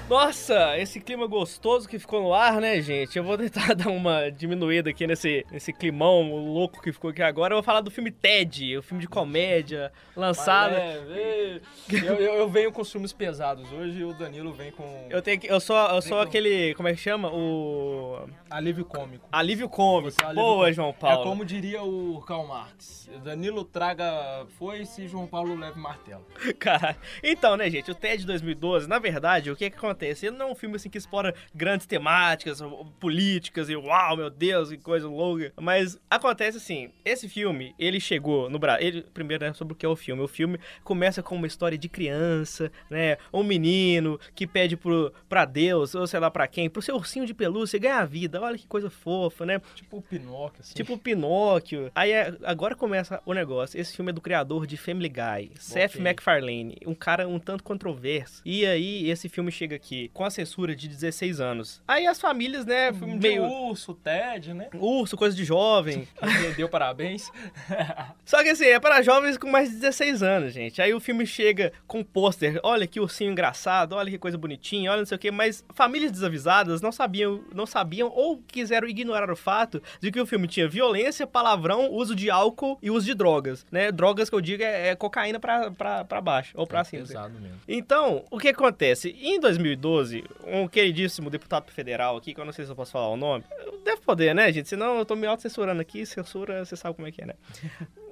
Nossa, 0.08 0.78
esse 0.78 1.00
clima 1.00 1.26
gostoso 1.26 1.86
que 1.86 1.98
ficou 1.98 2.22
no 2.22 2.32
ar, 2.32 2.62
né, 2.62 2.80
gente? 2.80 3.18
Eu 3.18 3.22
vou 3.24 3.36
tentar 3.36 3.74
dar 3.76 3.90
uma 3.90 4.30
diminuída 4.30 4.88
aqui 4.88 5.06
nesse, 5.06 5.44
nesse 5.50 5.70
climão 5.70 6.34
louco 6.34 6.80
que 6.80 6.90
ficou 6.90 7.10
aqui 7.10 7.22
agora. 7.22 7.52
Eu 7.52 7.56
vou 7.58 7.62
falar 7.62 7.82
do 7.82 7.90
filme 7.90 8.10
Ted, 8.10 8.78
o 8.78 8.82
filme 8.82 9.02
de 9.02 9.06
comédia, 9.06 9.92
lançado. 10.16 10.74
É, 10.74 10.96
é, 11.10 11.60
eu, 11.92 12.14
eu, 12.14 12.34
eu 12.36 12.48
venho 12.48 12.72
com 12.72 12.80
os 12.80 12.90
filmes 12.90 13.12
pesados 13.12 13.70
hoje 13.70 13.98
e 13.98 14.04
o 14.04 14.14
Danilo 14.14 14.50
vem 14.54 14.70
com 14.72 15.06
Eu 15.10 15.20
tenho 15.20 15.38
que, 15.38 15.46
eu 15.46 15.60
sou, 15.60 15.76
eu 15.76 16.00
sou 16.00 16.16
com- 16.16 16.22
aquele, 16.22 16.74
como 16.74 16.88
é 16.88 16.94
que 16.94 17.00
chama? 17.00 17.30
O 17.30 18.26
alívio 18.48 18.86
cômico. 18.86 19.28
alívio 19.30 19.68
cômico. 19.68 20.22
É 20.22 20.24
alívio 20.24 20.42
Boa, 20.42 20.56
cômico. 20.60 20.72
João 20.74 20.92
Paulo. 20.94 21.20
É 21.20 21.24
como 21.24 21.44
diria 21.44 21.82
o 21.82 22.22
Karl 22.26 22.46
Marx. 22.46 23.10
Danilo 23.22 23.62
traga 23.62 24.46
foice 24.58 25.02
e 25.02 25.08
João 25.08 25.26
Paulo 25.26 25.54
leve 25.54 25.78
martelo. 25.78 26.24
Cara, 26.58 26.96
então, 27.22 27.58
né, 27.58 27.68
gente, 27.68 27.90
o 27.90 27.94
TED 27.94 28.24
2012, 28.24 28.88
na 28.88 28.98
verdade, 28.98 29.50
o 29.50 29.56
que 29.56 29.68
que 29.68 29.76
acontece? 29.76 29.97
Ele 30.06 30.36
não 30.36 30.48
é 30.48 30.52
um 30.52 30.54
filme 30.54 30.76
assim 30.76 30.88
que 30.90 30.98
explora 30.98 31.34
grandes 31.54 31.86
temáticas, 31.86 32.60
políticas 33.00 33.68
e 33.68 33.76
uau, 33.76 34.16
meu 34.16 34.30
Deus, 34.30 34.70
que 34.70 34.78
coisa 34.78 35.08
louca. 35.08 35.52
Mas 35.60 35.98
acontece 36.10 36.58
assim, 36.58 36.90
esse 37.04 37.28
filme, 37.28 37.74
ele 37.78 38.00
chegou 38.00 38.48
no 38.50 38.58
Brasil, 38.58 38.86
ele 38.86 39.02
primeiro 39.02 39.44
né, 39.44 39.52
sobre 39.52 39.72
o 39.72 39.76
que 39.76 39.86
é 39.86 39.88
o 39.88 39.96
filme. 39.96 40.22
O 40.22 40.28
filme 40.28 40.58
começa 40.84 41.22
com 41.22 41.36
uma 41.36 41.46
história 41.46 41.78
de 41.78 41.88
criança, 41.88 42.70
né, 42.90 43.16
um 43.32 43.42
menino 43.42 44.18
que 44.34 44.46
pede 44.46 44.76
pro, 44.76 45.12
pra 45.28 45.44
Deus, 45.44 45.94
ou 45.94 46.06
sei 46.06 46.20
lá 46.20 46.30
pra 46.30 46.46
quem, 46.46 46.68
pro 46.68 46.82
seu 46.82 46.96
ursinho 46.96 47.26
de 47.26 47.34
pelúcia 47.34 47.78
ganhar 47.78 48.00
a 48.00 48.06
vida. 48.06 48.40
Olha 48.40 48.58
que 48.58 48.66
coisa 48.66 48.90
fofa, 48.90 49.44
né? 49.46 49.60
Tipo 49.74 49.98
o 49.98 50.02
Pinóquio, 50.02 50.60
assim. 50.60 50.74
Tipo 50.74 50.94
o 50.94 50.98
Pinóquio. 50.98 51.90
Aí 51.94 52.12
é- 52.12 52.34
agora 52.44 52.74
começa 52.74 53.20
o 53.24 53.32
negócio. 53.32 53.80
Esse 53.80 53.94
filme 53.94 54.10
é 54.10 54.12
do 54.12 54.20
criador 54.20 54.66
de 54.66 54.76
Family 54.76 55.08
Guy, 55.08 55.52
Seth. 55.58 55.96
MacFarlane, 55.98 56.76
um 56.86 56.94
cara 56.94 57.26
um 57.28 57.38
tanto 57.38 57.62
controverso. 57.64 58.42
E 58.44 58.64
aí 58.66 59.08
esse 59.10 59.28
filme 59.28 59.50
chega 59.50 59.76
aqui 59.76 59.87
aqui 59.88 60.10
com 60.12 60.24
a 60.24 60.30
censura 60.30 60.76
de 60.76 60.86
16 60.86 61.40
anos. 61.40 61.82
Aí 61.88 62.06
as 62.06 62.20
famílias, 62.20 62.66
né, 62.66 62.92
Filme 62.92 63.16
meio... 63.16 63.46
de 63.46 63.54
urso, 63.54 63.94
Ted, 63.94 64.52
né? 64.52 64.68
Urso, 64.74 65.16
coisa 65.16 65.34
de 65.34 65.44
jovem. 65.44 66.06
Deu 66.56 66.68
parabéns. 66.68 67.30
Só 68.24 68.42
que 68.42 68.50
assim, 68.50 68.66
é 68.66 68.78
para 68.78 69.00
jovens 69.02 69.38
com 69.38 69.48
mais 69.48 69.70
de 69.70 69.76
16 69.76 70.22
anos, 70.22 70.52
gente. 70.52 70.82
Aí 70.82 70.92
o 70.92 71.00
filme 71.00 71.26
chega 71.26 71.72
com 71.86 72.00
um 72.00 72.04
pôster, 72.04 72.60
olha 72.62 72.86
que 72.86 73.00
ursinho 73.00 73.32
engraçado, 73.32 73.94
olha 73.94 74.10
que 74.10 74.18
coisa 74.18 74.36
bonitinha, 74.36 74.90
olha 74.90 75.00
não 75.00 75.06
sei 75.06 75.16
o 75.16 75.18
que, 75.18 75.30
mas 75.30 75.64
famílias 75.74 76.12
desavisadas 76.12 76.82
não 76.82 76.92
sabiam, 76.92 77.42
não 77.54 77.64
sabiam 77.66 78.08
ou 78.14 78.38
quiseram 78.46 78.86
ignorar 78.88 79.30
o 79.30 79.36
fato 79.36 79.82
de 80.00 80.10
que 80.10 80.20
o 80.20 80.26
filme 80.26 80.46
tinha 80.46 80.68
violência, 80.68 81.26
palavrão, 81.26 81.90
uso 81.90 82.14
de 82.14 82.30
álcool 82.30 82.78
e 82.82 82.90
uso 82.90 83.06
de 83.06 83.14
drogas, 83.14 83.64
né? 83.70 83.90
Drogas 83.90 84.28
que 84.28 84.36
eu 84.36 84.40
digo 84.40 84.62
é, 84.62 84.88
é 84.88 84.96
cocaína 84.96 85.40
pra, 85.40 85.70
pra, 85.70 86.04
pra 86.04 86.20
baixo, 86.20 86.52
ou 86.54 86.66
pra 86.66 86.80
É 86.80 86.84
cima. 86.84 87.06
pesado 87.06 87.40
mesmo. 87.40 87.56
Então, 87.66 88.24
o 88.30 88.38
que 88.38 88.48
acontece? 88.48 89.16
Em 89.20 89.38
2012, 89.78 90.24
um 90.46 90.68
queridíssimo 90.68 91.30
deputado 91.30 91.70
federal 91.70 92.16
aqui, 92.16 92.34
que 92.34 92.40
eu 92.40 92.44
não 92.44 92.52
sei 92.52 92.64
se 92.64 92.70
eu 92.70 92.76
posso 92.76 92.92
falar 92.92 93.08
o 93.08 93.16
nome, 93.16 93.44
deve 93.84 94.00
poder, 94.02 94.34
né, 94.34 94.52
gente? 94.52 94.68
Senão 94.68 94.98
eu 94.98 95.04
tô 95.04 95.14
me 95.16 95.26
auto-censurando 95.26 95.80
aqui, 95.80 96.04
censura, 96.04 96.64
você 96.64 96.76
sabe 96.76 96.94
como 96.94 97.08
é 97.08 97.12
que 97.12 97.22
é, 97.22 97.26
né? 97.26 97.34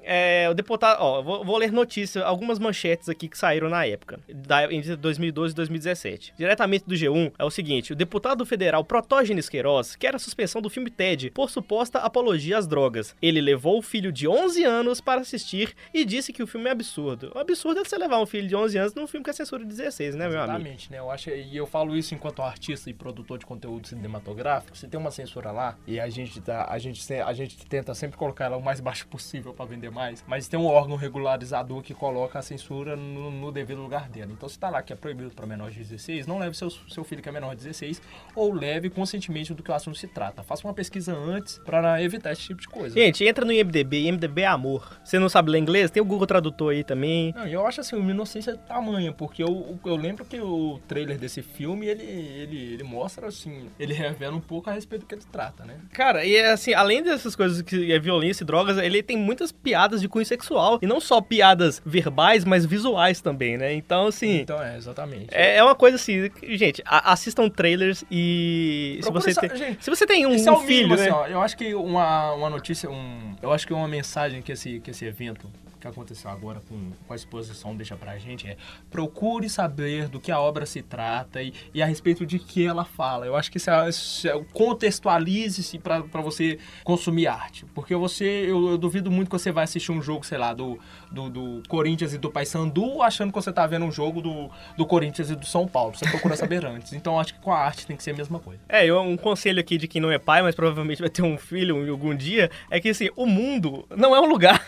É, 0.08 0.48
o 0.48 0.54
deputado, 0.54 0.98
ó, 1.00 1.20
vou, 1.20 1.44
vou 1.44 1.58
ler 1.58 1.72
notícias, 1.72 2.25
algumas 2.25 2.60
manchetes 2.60 3.08
aqui 3.08 3.28
que 3.28 3.36
saíram 3.36 3.68
na 3.68 3.84
época, 3.84 4.20
da, 4.28 4.72
entre 4.72 4.94
2012 4.94 5.52
e 5.52 5.56
2017. 5.56 6.34
Diretamente 6.38 6.84
do 6.86 6.94
G1 6.94 7.32
é 7.36 7.44
o 7.44 7.50
seguinte: 7.50 7.92
o 7.92 7.96
deputado 7.96 8.46
federal 8.46 8.84
Protógenes 8.84 9.48
Queiroz 9.48 9.96
quer 9.96 10.14
a 10.14 10.18
suspensão 10.18 10.62
do 10.62 10.70
filme 10.70 10.90
TED 10.90 11.30
por 11.30 11.50
suposta 11.50 11.98
apologia 11.98 12.56
às 12.56 12.68
drogas. 12.68 13.16
Ele 13.20 13.40
levou 13.40 13.78
o 13.78 13.82
filho 13.82 14.12
de 14.12 14.28
11 14.28 14.62
anos 14.62 15.00
para 15.00 15.22
assistir 15.22 15.75
e 15.92 16.04
disse 16.04 16.32
que 16.32 16.42
o 16.42 16.46
filme 16.46 16.68
é 16.68 16.72
absurdo. 16.72 17.32
O 17.34 17.38
absurdo 17.38 17.80
é 17.80 17.84
você 17.84 17.98
levar 17.98 18.20
um 18.20 18.26
filho 18.26 18.46
de 18.46 18.54
11 18.54 18.78
anos 18.78 18.94
num 18.94 19.08
filme 19.08 19.25
que 19.25 19.30
é 19.30 19.32
censura 19.32 19.64
de 19.64 19.70
16, 19.70 20.14
né, 20.14 20.28
meu 20.28 20.38
amigo? 20.38 20.52
Exatamente, 20.52 20.92
né? 20.92 20.98
Eu 21.00 21.10
acho, 21.10 21.30
e 21.30 21.56
eu 21.56 21.66
falo 21.66 21.96
isso 21.96 22.14
enquanto 22.14 22.42
artista 22.42 22.88
e 22.88 22.94
produtor 22.94 23.38
de 23.38 23.46
conteúdo 23.46 23.88
cinematográfico. 23.88 24.76
Se 24.76 24.86
tem 24.86 25.00
uma 25.00 25.10
censura 25.10 25.50
lá 25.50 25.76
e 25.84 25.98
a 25.98 26.08
gente 26.08 26.40
tá, 26.40 26.66
a 26.70 26.78
gente, 26.78 27.12
a 27.12 27.32
gente 27.32 27.66
tenta 27.66 27.92
sempre 27.92 28.16
colocar 28.16 28.44
ela 28.44 28.56
o 28.56 28.62
mais 28.62 28.78
baixo 28.86 29.08
possível 29.08 29.52
para 29.52 29.64
vender 29.64 29.88
mais, 29.96 30.22
mas 30.28 30.46
tem 30.46 30.60
um 30.60 30.66
órgão 30.66 30.94
regularizador 30.94 31.80
que 31.80 31.94
coloca 31.94 32.38
a 32.38 32.42
censura 32.42 32.94
no, 32.94 33.30
no 33.30 33.50
devido 33.50 33.80
lugar 33.80 34.10
dela. 34.10 34.30
Então 34.30 34.46
se 34.46 34.58
tá 34.58 34.68
lá 34.68 34.82
que 34.82 34.92
é 34.92 34.96
proibido 34.96 35.30
para 35.30 35.46
menores 35.46 35.74
de 35.74 35.80
16, 35.80 36.26
não 36.26 36.38
leve 36.38 36.54
seu, 36.54 36.70
seu 36.70 37.02
filho 37.02 37.22
que 37.22 37.28
é 37.30 37.32
menor 37.32 37.56
de 37.56 37.64
16 37.64 38.02
ou 38.34 38.52
leve 38.52 38.90
conscientemente 38.90 39.54
do 39.54 39.62
que 39.62 39.70
o 39.70 39.74
assunto 39.74 39.96
se 39.96 40.06
trata. 40.06 40.42
Faça 40.42 40.66
uma 40.66 40.74
pesquisa 40.74 41.16
antes 41.16 41.58
para 41.64 42.02
evitar 42.02 42.32
esse 42.32 42.42
tipo 42.42 42.60
de 42.60 42.68
coisa. 42.68 42.94
Gente, 42.94 43.24
entra 43.24 43.44
no 43.44 43.52
IMDB, 43.52 44.06
IMDB 44.06 44.42
é 44.42 44.46
amor. 44.46 45.00
Você 45.02 45.18
não 45.18 45.30
sabe 45.30 45.50
ler 45.50 45.58
inglês? 45.58 45.90
Tem 45.90 46.02
o 46.02 46.06
Google 46.06 46.26
Tradutor 46.26 46.72
aí 46.72 46.84
também. 46.84 47.32
Não, 47.34 47.46
eu 47.46 47.66
acho 47.66 47.80
assim, 47.80 47.96
uma 47.96 48.10
inocência 48.10 48.54
tamanha, 48.54 49.12
porque 49.12 49.42
eu, 49.42 49.78
eu 49.82 49.96
lembro 49.96 50.26
que 50.26 50.38
o 50.38 50.78
trailer 50.86 51.18
desse 51.18 51.40
filme, 51.40 51.86
ele, 51.86 52.02
ele, 52.02 52.74
ele 52.74 52.84
mostra 52.84 53.28
assim, 53.28 53.70
ele 53.78 53.94
revela 53.94 54.36
um 54.36 54.40
pouco 54.40 54.68
a 54.68 54.74
respeito 54.74 55.02
do 55.02 55.06
que 55.06 55.14
ele 55.14 55.24
trata, 55.32 55.64
né? 55.64 55.78
Cara, 55.92 56.26
e 56.26 56.38
assim, 56.38 56.74
além 56.74 57.02
dessas 57.02 57.34
coisas 57.34 57.62
que 57.62 57.90
é 57.90 57.98
violência 57.98 58.44
e 58.44 58.46
drogas, 58.46 58.76
ele 58.76 59.02
tem 59.02 59.16
muitas 59.16 59.50
piadas 59.50 59.85
de 60.00 60.08
cunho 60.08 60.26
sexual. 60.26 60.78
E 60.82 60.86
não 60.86 61.00
só 61.00 61.20
piadas 61.20 61.80
verbais, 61.84 62.44
mas 62.44 62.64
visuais 62.66 63.20
também, 63.20 63.56
né? 63.56 63.72
Então, 63.74 64.06
assim. 64.06 64.40
Então 64.40 64.62
é, 64.62 64.76
exatamente. 64.76 65.28
É, 65.30 65.56
é 65.56 65.62
uma 65.64 65.74
coisa 65.74 65.96
assim, 65.96 66.30
gente, 66.56 66.82
assistam 66.86 67.48
trailers 67.48 68.04
e 68.10 68.98
se 69.02 69.10
você 69.10 69.30
essa- 69.30 69.40
tem, 69.40 69.56
gente, 69.56 69.84
se 69.84 69.90
você 69.90 70.06
tem 70.06 70.26
um, 70.26 70.34
é 70.34 70.50
um 70.50 70.56
filho, 70.60 70.88
mínimo, 70.88 70.96
né? 70.96 71.02
assim, 71.02 71.10
ó, 71.10 71.26
eu 71.26 71.40
acho 71.40 71.56
que 71.56 71.74
uma, 71.74 72.32
uma 72.32 72.50
notícia, 72.50 72.90
um, 72.90 73.34
eu 73.42 73.52
acho 73.52 73.66
que 73.66 73.72
uma 73.72 73.86
mensagem 73.88 74.42
que 74.42 74.52
esse, 74.52 74.80
que 74.80 74.90
esse 74.90 75.04
evento 75.04 75.48
que 75.86 75.92
aconteceu 75.92 76.30
agora 76.30 76.60
com, 76.68 76.90
com 77.06 77.12
a 77.12 77.16
exposição 77.16 77.74
deixa 77.76 77.96
pra 77.96 78.18
gente 78.18 78.46
é 78.48 78.56
procure 78.90 79.48
saber 79.48 80.08
do 80.08 80.20
que 80.20 80.30
a 80.32 80.40
obra 80.40 80.66
se 80.66 80.82
trata 80.82 81.42
e, 81.42 81.52
e 81.74 81.82
a 81.82 81.86
respeito 81.86 82.24
de 82.26 82.38
que 82.38 82.64
ela 82.66 82.84
fala. 82.84 83.26
Eu 83.26 83.36
acho 83.36 83.50
que 83.50 83.58
é, 83.58 83.88
é- 84.30 84.44
contextualize-se 84.52 85.78
pra 85.78 86.00
você 86.22 86.58
consumir 86.84 87.26
arte. 87.26 87.64
Porque 87.74 87.94
você, 87.94 88.24
eu, 88.48 88.70
eu 88.70 88.78
duvido 88.78 89.10
muito 89.10 89.28
que 89.28 89.38
você 89.38 89.50
vai 89.52 89.64
assistir 89.64 89.92
um 89.92 90.00
jogo, 90.02 90.24
sei 90.24 90.38
lá, 90.38 90.52
do, 90.54 90.78
do, 91.10 91.28
do 91.30 91.62
Corinthians 91.68 92.12
e 92.12 92.18
do 92.18 92.30
Paysandu 92.30 93.02
achando 93.02 93.30
que 93.32 93.36
você 93.40 93.52
tá 93.52 93.66
vendo 93.66 93.84
um 93.84 93.92
jogo 93.92 94.20
do, 94.20 94.50
do 94.76 94.86
Corinthians 94.86 95.30
e 95.30 95.36
do 95.36 95.46
São 95.46 95.66
Paulo. 95.66 95.94
Você 95.96 96.08
procura 96.08 96.36
saber 96.36 96.64
antes. 96.66 96.92
Então 96.92 97.18
acho 97.18 97.34
que 97.34 97.40
com 97.40 97.52
a 97.52 97.58
arte 97.58 97.86
tem 97.86 97.96
que 97.96 98.02
ser 98.02 98.10
a 98.12 98.14
mesma 98.14 98.38
coisa. 98.38 98.60
É, 98.68 98.84
eu- 98.86 99.00
um 99.00 99.16
conselho 99.16 99.60
aqui 99.60 99.76
de 99.78 99.86
quem 99.86 100.00
não 100.00 100.10
é 100.10 100.18
pai, 100.18 100.42
mas 100.42 100.54
provavelmente 100.54 101.00
vai 101.00 101.10
ter 101.10 101.22
um 101.22 101.36
filho 101.38 101.90
algum 101.90 102.14
dia, 102.14 102.50
é 102.70 102.80
que 102.80 102.88
assim, 102.88 103.08
o 103.16 103.26
mundo 103.26 103.86
não 103.94 104.14
é 104.16 104.20
um 104.20 104.26
lugar. 104.26 104.64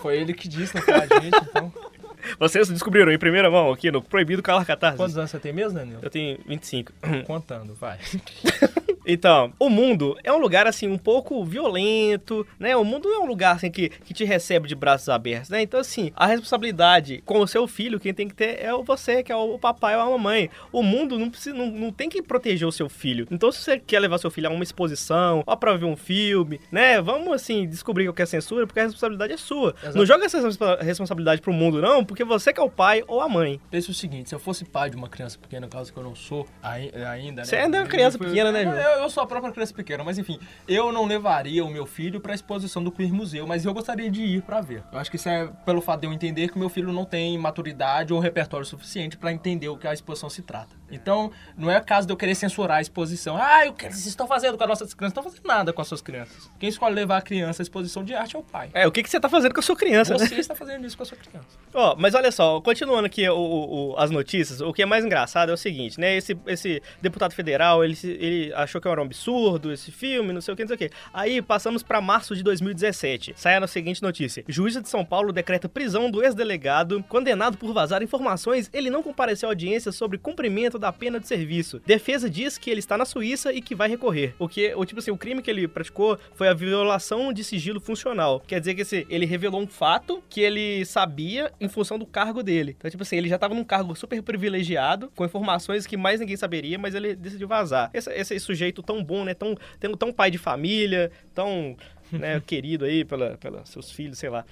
Foi 0.00 0.09
ele 0.10 0.34
que 0.34 0.48
disse, 0.48 0.74
não 0.74 0.82
foi 0.82 0.94
a 0.94 1.06
gente, 1.20 1.36
então. 1.36 1.72
Vocês 2.38 2.68
descobriram 2.68 3.10
em 3.10 3.18
primeira 3.18 3.50
mão 3.50 3.72
aqui 3.72 3.90
no 3.90 4.02
Proibido 4.02 4.42
Calar 4.42 4.66
Catarse. 4.66 4.96
Quantos 4.96 5.16
anos 5.16 5.30
você 5.30 5.38
tem 5.38 5.52
mesmo, 5.52 5.78
Danilo? 5.78 6.00
Eu 6.02 6.10
tenho 6.10 6.38
25. 6.46 6.92
Contando, 7.26 7.74
vai. 7.74 7.98
Então, 9.06 9.52
o 9.58 9.68
mundo 9.68 10.16
é 10.22 10.32
um 10.32 10.38
lugar, 10.38 10.66
assim, 10.66 10.86
um 10.88 10.98
pouco 10.98 11.44
violento, 11.44 12.46
né? 12.58 12.76
O 12.76 12.84
mundo 12.84 13.08
é 13.08 13.18
um 13.18 13.26
lugar, 13.26 13.56
assim, 13.56 13.70
que, 13.70 13.88
que 13.88 14.12
te 14.14 14.24
recebe 14.24 14.68
de 14.68 14.74
braços 14.74 15.08
abertos, 15.08 15.50
né? 15.50 15.62
Então, 15.62 15.80
assim, 15.80 16.12
a 16.14 16.26
responsabilidade 16.26 17.22
com 17.24 17.40
o 17.40 17.46
seu 17.46 17.66
filho, 17.66 17.98
quem 18.00 18.12
tem 18.14 18.28
que 18.28 18.34
ter 18.34 18.60
é 18.62 18.72
você, 18.82 19.22
que 19.22 19.32
é 19.32 19.36
o 19.36 19.58
papai 19.58 19.96
ou 19.96 20.02
a 20.02 20.10
mamãe. 20.10 20.50
O 20.72 20.82
mundo 20.82 21.18
não, 21.18 21.30
precisa, 21.30 21.54
não, 21.56 21.66
não 21.70 21.92
tem 21.92 22.08
que 22.08 22.22
proteger 22.22 22.66
o 22.66 22.72
seu 22.72 22.88
filho. 22.88 23.26
Então, 23.30 23.50
se 23.50 23.60
você 23.62 23.78
quer 23.78 24.00
levar 24.00 24.18
seu 24.18 24.30
filho 24.30 24.48
a 24.48 24.50
uma 24.52 24.62
exposição, 24.62 25.42
ou 25.46 25.56
pra 25.56 25.76
ver 25.76 25.84
um 25.86 25.96
filme, 25.96 26.60
né? 26.70 27.00
Vamos, 27.00 27.32
assim, 27.32 27.66
descobrir 27.66 28.08
o 28.08 28.12
que 28.14 28.22
é 28.22 28.26
censura, 28.26 28.66
porque 28.66 28.80
a 28.80 28.84
responsabilidade 28.84 29.32
é 29.32 29.36
sua. 29.36 29.74
Exato. 29.82 29.98
Não 29.98 30.06
joga 30.06 30.24
essa 30.24 30.40
responsa- 30.40 30.78
responsabilidade 30.82 31.40
pro 31.40 31.52
mundo, 31.52 31.80
não, 31.80 32.04
porque 32.04 32.24
você 32.24 32.52
que 32.52 32.60
é 32.60 32.62
o 32.62 32.70
pai 32.70 33.02
ou 33.06 33.20
a 33.20 33.28
mãe. 33.28 33.60
Pense 33.70 33.90
o 33.90 33.94
seguinte, 33.94 34.28
se 34.28 34.34
eu 34.34 34.38
fosse 34.38 34.64
pai 34.64 34.90
de 34.90 34.96
uma 34.96 35.08
criança 35.08 35.38
pequena, 35.38 35.68
caso 35.68 35.92
que 35.92 35.98
eu 35.98 36.02
não 36.02 36.14
sou 36.14 36.46
ai- 36.62 36.90
ainda, 37.10 37.42
né? 37.42 37.44
Você 37.44 37.56
ainda 37.56 37.78
é 37.78 37.80
uma 37.82 37.86
criança 37.88 38.18
pequena, 38.18 38.50
né, 38.52 38.64
João? 38.64 38.76
Eu, 38.90 39.02
eu 39.02 39.10
sou 39.10 39.22
a 39.22 39.26
própria 39.26 39.52
criança 39.52 39.74
pequena, 39.74 40.04
mas 40.04 40.18
enfim, 40.18 40.38
eu 40.66 40.92
não 40.92 41.06
levaria 41.06 41.64
o 41.64 41.70
meu 41.70 41.86
filho 41.86 42.20
pra 42.20 42.34
exposição 42.34 42.82
do 42.82 42.90
Queer 42.90 43.12
Museu, 43.12 43.46
mas 43.46 43.64
eu 43.64 43.74
gostaria 43.74 44.10
de 44.10 44.22
ir 44.22 44.42
pra 44.42 44.60
ver. 44.60 44.82
Eu 44.92 44.98
acho 44.98 45.10
que 45.10 45.16
isso 45.16 45.28
é 45.28 45.46
pelo 45.64 45.80
fato 45.80 46.00
de 46.00 46.06
eu 46.06 46.12
entender 46.12 46.48
que 46.48 46.56
o 46.56 46.58
meu 46.58 46.68
filho 46.68 46.92
não 46.92 47.04
tem 47.04 47.36
maturidade 47.38 48.12
ou 48.12 48.20
repertório 48.20 48.66
suficiente 48.66 49.16
pra 49.16 49.32
entender 49.32 49.68
o 49.68 49.76
que 49.76 49.86
a 49.86 49.92
exposição 49.92 50.30
se 50.30 50.42
trata. 50.42 50.79
Então, 50.90 51.30
não 51.56 51.70
é 51.70 51.80
caso 51.80 52.06
de 52.06 52.12
eu 52.12 52.16
querer 52.16 52.34
censurar 52.34 52.78
a 52.78 52.80
exposição. 52.80 53.36
Ah, 53.36 53.64
o 53.68 53.72
que 53.72 53.84
vocês 53.84 54.06
estão 54.06 54.26
fazendo 54.26 54.56
com 54.56 54.64
as 54.64 54.68
nossas 54.68 54.94
crianças? 54.94 55.14
Não 55.14 55.20
estão 55.22 55.22
fazendo 55.24 55.46
nada 55.46 55.72
com 55.72 55.80
as 55.82 55.88
suas 55.88 56.00
crianças. 56.02 56.50
Quem 56.58 56.68
escolhe 56.68 56.94
levar 56.94 57.18
a 57.18 57.22
criança 57.22 57.62
à 57.62 57.64
exposição 57.64 58.04
de 58.04 58.14
arte 58.14 58.36
é 58.36 58.38
o 58.38 58.42
pai. 58.42 58.70
É, 58.74 58.86
o 58.86 58.92
que, 58.92 59.02
que 59.02 59.10
você 59.10 59.18
tá 59.20 59.28
fazendo 59.28 59.52
com 59.54 59.60
a 59.60 59.62
sua 59.62 59.76
criança, 59.76 60.14
né? 60.16 60.26
Você 60.26 60.34
está 60.36 60.54
fazendo 60.54 60.86
isso 60.86 60.96
com 60.96 61.02
a 61.02 61.06
sua 61.06 61.16
criança. 61.16 61.46
Ó, 61.72 61.94
mas 61.98 62.14
olha 62.14 62.30
só, 62.32 62.60
continuando 62.60 63.06
aqui 63.06 63.28
o- 63.28 63.34
o- 63.36 63.94
as 63.98 64.10
notícias, 64.10 64.60
o 64.60 64.72
que 64.72 64.82
é 64.82 64.86
mais 64.86 65.04
engraçado 65.04 65.50
é 65.50 65.54
o 65.54 65.56
seguinte, 65.56 65.98
né? 66.00 66.16
Esse, 66.16 66.36
esse 66.46 66.82
deputado 67.00 67.32
federal, 67.34 67.84
ele, 67.84 67.96
ele 68.02 68.52
achou 68.54 68.80
que 68.80 68.88
era 68.88 69.00
um 69.00 69.04
absurdo 69.04 69.72
esse 69.72 69.90
filme, 69.92 70.32
não 70.32 70.40
sei 70.40 70.54
o 70.54 70.56
que, 70.56 70.62
não 70.64 70.68
sei 70.68 70.74
o 70.76 70.78
que. 70.78 70.90
Aí 71.12 71.40
passamos 71.42 71.82
pra 71.82 72.00
março 72.00 72.34
de 72.34 72.42
2017. 72.42 73.34
Sai 73.36 73.56
a 73.56 73.66
seguinte 73.66 74.02
notícia: 74.02 74.44
Juíza 74.48 74.80
de 74.80 74.88
São 74.88 75.04
Paulo 75.04 75.32
decreta 75.32 75.68
prisão 75.68 76.10
do 76.10 76.22
ex-delegado 76.22 77.04
condenado 77.08 77.56
por 77.56 77.72
vazar 77.72 78.02
informações. 78.02 78.68
Ele 78.72 78.90
não 78.90 79.02
compareceu 79.02 79.48
à 79.48 79.52
audiência 79.52 79.92
sobre 79.92 80.18
cumprimento 80.18 80.78
da 80.80 80.92
pena 80.92 81.20
de 81.20 81.28
serviço. 81.28 81.80
Defesa 81.86 82.28
diz 82.28 82.58
que 82.58 82.70
ele 82.70 82.80
está 82.80 82.96
na 82.96 83.04
Suíça 83.04 83.52
e 83.52 83.60
que 83.60 83.74
vai 83.74 83.88
recorrer. 83.88 84.34
O 84.38 84.48
que, 84.48 84.74
o 84.74 84.84
tipo 84.84 84.98
assim, 84.98 85.10
o 85.10 85.16
crime 85.16 85.42
que 85.42 85.50
ele 85.50 85.68
praticou 85.68 86.18
foi 86.34 86.48
a 86.48 86.54
violação 86.54 87.32
de 87.32 87.44
sigilo 87.44 87.80
funcional. 87.80 88.40
Quer 88.40 88.58
dizer 88.58 88.74
que 88.74 88.82
assim, 88.82 89.06
ele 89.08 89.26
revelou 89.26 89.60
um 89.60 89.66
fato 89.66 90.22
que 90.28 90.40
ele 90.40 90.84
sabia 90.84 91.52
em 91.60 91.68
função 91.68 91.98
do 91.98 92.06
cargo 92.06 92.42
dele. 92.42 92.74
Então, 92.76 92.90
tipo 92.90 93.02
assim, 93.02 93.16
ele 93.16 93.28
já 93.28 93.38
tava 93.38 93.54
num 93.54 93.64
cargo 93.64 93.94
super 93.94 94.22
privilegiado, 94.22 95.12
com 95.14 95.24
informações 95.24 95.86
que 95.86 95.96
mais 95.96 96.20
ninguém 96.20 96.36
saberia, 96.36 96.78
mas 96.78 96.94
ele 96.94 97.14
decidiu 97.14 97.46
vazar. 97.46 97.90
Esse, 97.92 98.10
esse 98.12 98.40
sujeito 98.40 98.82
tão 98.82 99.04
bom, 99.04 99.24
né? 99.24 99.34
Tão, 99.34 99.54
tão, 99.98 100.12
pai 100.12 100.30
de 100.30 100.38
família, 100.38 101.10
tão 101.34 101.76
né, 102.10 102.40
querido 102.46 102.84
aí 102.84 103.04
pela, 103.04 103.36
seus 103.64 103.90
filhos, 103.90 104.18
sei 104.18 104.30
lá. 104.30 104.44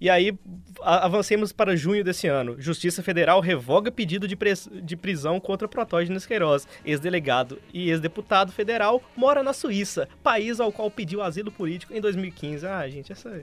E 0.00 0.10
aí, 0.10 0.36
avancemos 0.82 1.52
para 1.52 1.76
junho 1.76 2.04
desse 2.04 2.26
ano. 2.26 2.60
Justiça 2.60 3.02
Federal 3.02 3.40
revoga 3.40 3.90
pedido 3.90 4.26
de, 4.26 4.36
de 4.82 4.96
prisão 4.96 5.40
contra 5.40 5.68
Protógenes 5.68 6.26
Queiroz, 6.26 6.66
ex-delegado 6.84 7.60
e 7.72 7.90
ex-deputado 7.90 8.52
federal, 8.52 9.02
mora 9.16 9.42
na 9.42 9.52
Suíça, 9.52 10.08
país 10.22 10.60
ao 10.60 10.72
qual 10.72 10.90
pediu 10.90 11.22
asilo 11.22 11.50
político 11.50 11.94
em 11.94 12.00
2015. 12.00 12.66
Ah, 12.66 12.88
gente, 12.88 13.12
essa... 13.12 13.42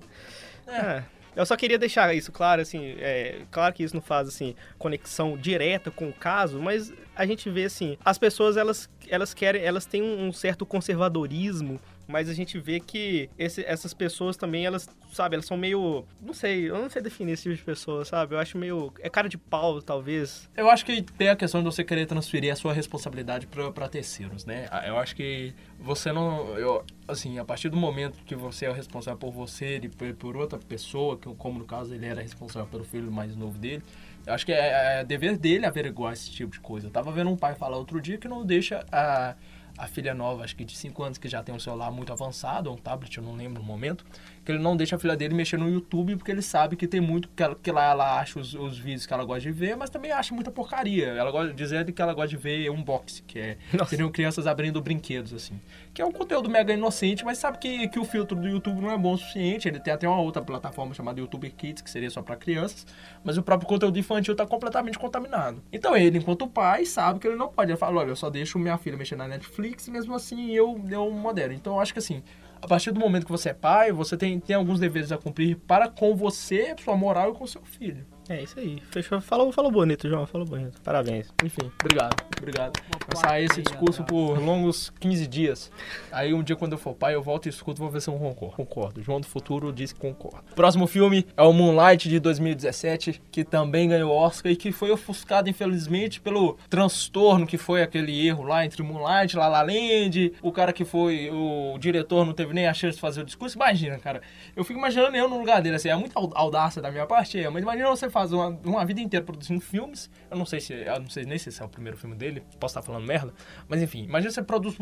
É. 0.68 1.04
Eu 1.34 1.46
só 1.46 1.56
queria 1.56 1.80
deixar 1.80 2.14
isso 2.14 2.30
claro, 2.30 2.62
assim, 2.62 2.96
é, 3.00 3.44
claro 3.50 3.74
que 3.74 3.84
isso 3.84 3.96
não 3.96 4.02
faz, 4.02 4.28
assim, 4.28 4.54
conexão 4.78 5.38
direta 5.38 5.90
com 5.90 6.10
o 6.10 6.14
caso, 6.14 6.60
mas 6.60 6.94
a 7.16 7.26
gente 7.26 7.50
vê, 7.50 7.64
assim, 7.64 7.98
as 8.04 8.18
pessoas, 8.18 8.58
elas, 8.58 8.90
elas 9.08 9.34
querem, 9.34 9.64
elas 9.64 9.86
têm 9.86 10.04
um 10.04 10.34
certo 10.34 10.66
conservadorismo, 10.66 11.80
mas 12.12 12.30
a 12.30 12.34
gente 12.34 12.60
vê 12.60 12.80
que 12.80 13.30
esse- 13.40 13.64
essas 13.66 13.94
pessoas 13.94 14.36
também, 14.38 14.66
elas, 14.66 14.88
sabe, 15.12 15.36
elas 15.36 15.46
são 15.46 15.58
meio, 15.58 16.06
não 16.22 16.34
sei, 16.34 16.70
eu 16.70 16.78
não 16.78 16.90
sei 16.90 17.02
definir 17.02 17.32
esse 17.32 17.44
tipo 17.44 17.56
de 17.56 17.64
pessoa, 17.64 18.04
sabe, 18.06 18.36
eu 18.36 18.40
acho 18.40 18.58
meio, 18.58 18.94
é 19.00 19.10
cara 19.10 19.28
de 19.30 19.38
pau, 19.38 19.82
talvez. 19.82 20.50
Eu 20.56 20.70
acho 20.70 20.86
que 20.86 21.02
tem 21.02 21.30
a 21.30 21.36
questão 21.36 21.62
de 21.62 21.66
você 21.66 21.84
querer 21.84 22.06
transferir 22.06 22.52
a 22.52 22.56
sua 22.56 22.74
responsabilidade 22.74 23.48
para 23.48 23.88
terceiros, 23.88 24.46
né? 24.46 24.68
Ah, 24.70 24.86
Eu 24.88 24.98
acho 24.98 25.16
que 25.16 25.54
você 25.80 26.12
não. 26.12 26.58
Eu, 26.58 26.84
assim, 27.08 27.40
a 27.40 27.46
partir 27.46 27.70
do 27.70 27.78
momento 27.78 28.18
que 28.26 28.36
você 28.36 28.66
é 28.66 28.70
o 28.70 28.74
responsável 28.74 29.18
por 29.18 29.32
você 29.32 29.80
e 29.82 30.14
por, 30.14 30.36
outra 30.36 30.60
pessoa, 30.60 31.18
que 31.18 31.34
como 31.36 31.60
no 31.60 31.66
caso 31.66 31.94
ele 31.96 32.06
era 32.06 32.22
responsável 32.22 32.68
pelo 32.70 32.84
filho 32.84 33.12
mais 33.12 33.36
novo 33.36 33.58
dele, 33.58 33.82
Eu 34.26 34.34
acho 34.34 34.46
que 34.46 34.52
é, 34.52 35.00
é 35.00 35.04
dever 35.04 35.36
dele 35.36 35.66
averiguar 35.66 36.14
esse 36.14 36.30
tipo 36.30 36.52
de 36.52 36.60
coisa. 36.60 36.88
Eu 36.88 36.92
tava 36.92 37.12
vendo 37.12 37.32
um 37.32 37.36
pai 37.36 37.56
falar 37.56 37.78
outro 37.78 38.00
dia 38.00 38.18
que 38.20 38.28
não 38.28 38.46
deixa 38.46 38.86
a, 38.92 39.36
a 39.82 39.88
filha 39.88 40.14
nova, 40.14 40.44
acho 40.44 40.56
que 40.56 40.64
de 40.64 40.78
5 40.78 41.04
anos, 41.04 41.18
que 41.18 41.28
já 41.28 41.42
tem 41.42 41.56
um 41.56 41.60
celular 41.60 41.90
muito 41.90 42.14
avançado, 42.14 42.72
um 42.72 42.78
tablet, 42.78 43.18
eu 43.18 43.24
não 43.24 43.36
lembro 43.36 43.64
no 43.64 43.68
momento, 43.68 44.06
que 44.44 44.52
ele 44.52 44.60
não 44.60 44.76
deixa 44.76 44.96
a 44.96 45.00
filha 45.00 45.16
dele 45.16 45.34
mexer 45.34 45.58
no 45.58 45.70
YouTube 45.70 46.16
porque 46.16 46.32
ele 46.32 46.42
sabe 46.42 46.76
que 46.76 46.88
tem 46.88 47.00
muito 47.00 47.30
que, 47.30 47.44
ela, 47.44 47.56
que 47.56 47.72
lá 47.72 47.92
ela 47.92 48.20
acha 48.20 48.40
os, 48.40 48.54
os, 48.54 48.78
vídeos 48.78 49.06
que 49.06 49.14
ela 49.14 49.24
gosta 49.24 49.42
de 49.42 49.52
ver, 49.52 49.76
mas 49.76 49.90
também 49.90 50.12
acha 50.12 50.34
muita 50.34 50.50
porcaria. 50.50 51.08
Ela 51.08 51.32
gosta 51.32 51.54
dizer 51.54 51.92
que 51.92 52.02
ela 52.02 52.14
gosta 52.14 52.30
de 52.30 52.38
ver 52.38 52.70
unboxing, 52.70 53.24
que 53.28 53.40
é 53.40 53.58
seriam 53.88 54.12
crianças 54.12 54.48
abrindo 54.48 54.82
brinquedos 54.82 55.34
assim, 55.34 55.60
que 55.94 56.02
é 56.02 56.06
um 56.06 56.12
conteúdo 56.12 56.50
mega 56.50 56.74
inocente, 56.74 57.24
mas 57.24 57.38
sabe 57.38 57.58
que, 57.60 57.88
que 57.90 58.00
o 58.00 58.06
filtro 58.06 58.36
do 58.38 58.48
YouTube 58.48 58.82
não 58.82 58.92
é 58.92 58.98
bom 58.98 59.14
o 59.14 59.18
suficiente. 59.18 59.68
Ele 59.68 59.80
tem 59.80 59.94
até 59.94 60.08
uma 60.08 60.20
outra 60.20 60.42
plataforma 60.42 60.94
chamada 60.94 61.20
YouTube 61.20 61.50
Kids 61.50 61.82
que 61.82 61.90
seria 61.90 62.10
só 62.10 62.22
para 62.22 62.36
crianças, 62.36 62.86
mas 63.24 63.38
o 63.38 63.44
próprio 63.44 63.68
conteúdo 63.68 63.98
infantil 64.00 64.34
está 64.34 64.46
completamente 64.46 64.98
contaminado. 64.98 65.62
Então 65.72 65.96
ele, 65.96 66.18
enquanto 66.18 66.48
pai, 66.48 66.86
sabe 66.86 67.20
que 67.20 67.28
ele 67.28 67.36
não 67.36 67.48
pode. 67.48 67.72
Ele 67.72 67.78
fala, 67.78 68.00
olha, 68.00 68.10
eu 68.10 68.16
só 68.16 68.30
deixo 68.30 68.58
minha 68.58 68.78
filha 68.78 68.98
mexer 68.98 69.16
na 69.16 69.28
Netflix, 69.28 69.88
e 69.88 69.92
mesmo 69.92 70.16
assim 70.16 70.52
eu 70.52 70.82
eu 70.90 71.10
modero. 71.12 71.54
Então 71.54 71.74
eu 71.74 71.80
acho 71.80 71.94
que 71.94 72.00
assim 72.00 72.24
a 72.62 72.68
partir 72.68 72.92
do 72.92 73.00
momento 73.00 73.26
que 73.26 73.32
você 73.32 73.50
é 73.50 73.54
pai, 73.54 73.92
você 73.92 74.16
tem, 74.16 74.40
tem 74.40 74.56
alguns 74.56 74.80
deveres 74.80 75.12
a 75.12 75.18
cumprir 75.18 75.58
para 75.58 75.88
com 75.88 76.16
você, 76.16 76.76
sua 76.82 76.96
moral 76.96 77.32
e 77.32 77.34
com 77.34 77.48
seu 77.48 77.64
filho. 77.64 78.06
É 78.32 78.44
isso 78.44 78.58
aí. 78.58 78.82
Fechou. 78.92 79.20
Falou, 79.20 79.52
falou 79.52 79.70
bonito, 79.70 80.08
João. 80.08 80.26
Falou 80.26 80.48
bonito. 80.48 80.80
Parabéns. 80.82 81.28
Enfim, 81.44 81.70
obrigado. 81.82 82.16
Obrigado. 82.38 82.80
Vai 83.14 83.22
sair 83.22 83.46
esse 83.46 83.62
discurso 83.62 84.06
por 84.06 84.40
longos 84.40 84.90
15 85.02 85.28
dias. 85.28 85.72
Aí 86.12 86.34
um 86.34 86.42
dia, 86.42 86.56
quando 86.56 86.72
eu 86.72 86.78
for 86.78 86.96
pai, 86.96 87.14
eu 87.14 87.22
volto 87.22 87.48
e 87.48 87.50
escuto, 87.50 87.80
vou 87.80 87.90
ver 87.90 88.02
se 88.02 88.10
eu 88.10 88.14
concordo. 88.14 88.56
Concordo. 88.56 89.04
João 89.04 89.20
do 89.20 89.28
Futuro 89.28 89.74
disse 89.74 89.94
que 89.94 90.00
concorda. 90.00 90.46
Próximo 90.56 90.88
filme 90.88 91.28
é 91.36 91.42
o 91.42 91.52
Moonlight 91.52 92.08
de 92.08 92.20
2017, 92.20 93.22
que 93.30 93.44
também 93.44 93.90
ganhou 93.90 94.12
Oscar 94.12 94.50
e 94.50 94.56
que 94.56 94.72
foi 94.72 94.92
ofuscado, 94.92 95.50
infelizmente, 95.50 96.22
pelo 96.22 96.58
transtorno 96.70 97.46
que 97.46 97.58
foi 97.58 97.84
aquele 97.84 98.26
erro 98.26 98.44
lá 98.44 98.66
entre 98.66 98.82
Moonlight, 98.82 99.36
La 99.36 99.50
La 99.50 99.62
Land, 99.62 100.34
o 100.42 100.54
cara 100.54 100.72
que 100.72 100.86
foi 100.86 101.30
o 101.30 101.78
diretor 101.78 102.26
não 102.26 102.34
teve 102.34 102.54
nem 102.54 102.66
a 102.66 102.74
chance 102.74 102.96
de 102.96 103.02
fazer 103.02 103.22
o 103.22 103.26
discurso. 103.26 103.58
Imagina, 103.58 104.00
cara. 104.00 104.22
Eu 104.56 104.64
fico 104.64 104.80
imaginando 104.80 105.18
eu 105.18 105.28
no 105.28 105.38
lugar 105.38 105.62
dele, 105.62 105.76
assim, 105.76 105.90
é 105.90 105.96
muita 105.96 106.18
audácia 106.18 106.82
da 106.82 106.90
minha 106.90 107.06
parte, 107.06 107.38
é, 107.38 107.50
mas 107.50 107.62
imagina 107.62 107.90
você 107.90 108.10
fazer 108.10 108.21
faz 108.22 108.32
uma, 108.32 108.48
uma 108.64 108.86
vida 108.86 109.02
inteira 109.02 109.26
produzindo 109.26 109.60
filmes. 109.60 110.10
Eu 110.30 110.38
não 110.38 110.46
sei 110.46 110.60
se. 110.60 110.74
Eu 110.74 111.00
não 111.00 111.10
sei 111.10 111.26
nem 111.26 111.38
se 111.38 111.50
esse 111.50 111.62
é 111.62 111.66
o 111.66 111.70
primeiro 111.70 111.98
filme 111.98 112.16
dele. 112.16 112.44
Posso 112.60 112.78
estar 112.78 112.82
falando 112.82 113.06
merda. 113.06 113.34
Mas 113.68 113.82
enfim, 113.82 114.04
imagina 114.04 114.32
você 114.32 114.44
produz. 114.44 114.78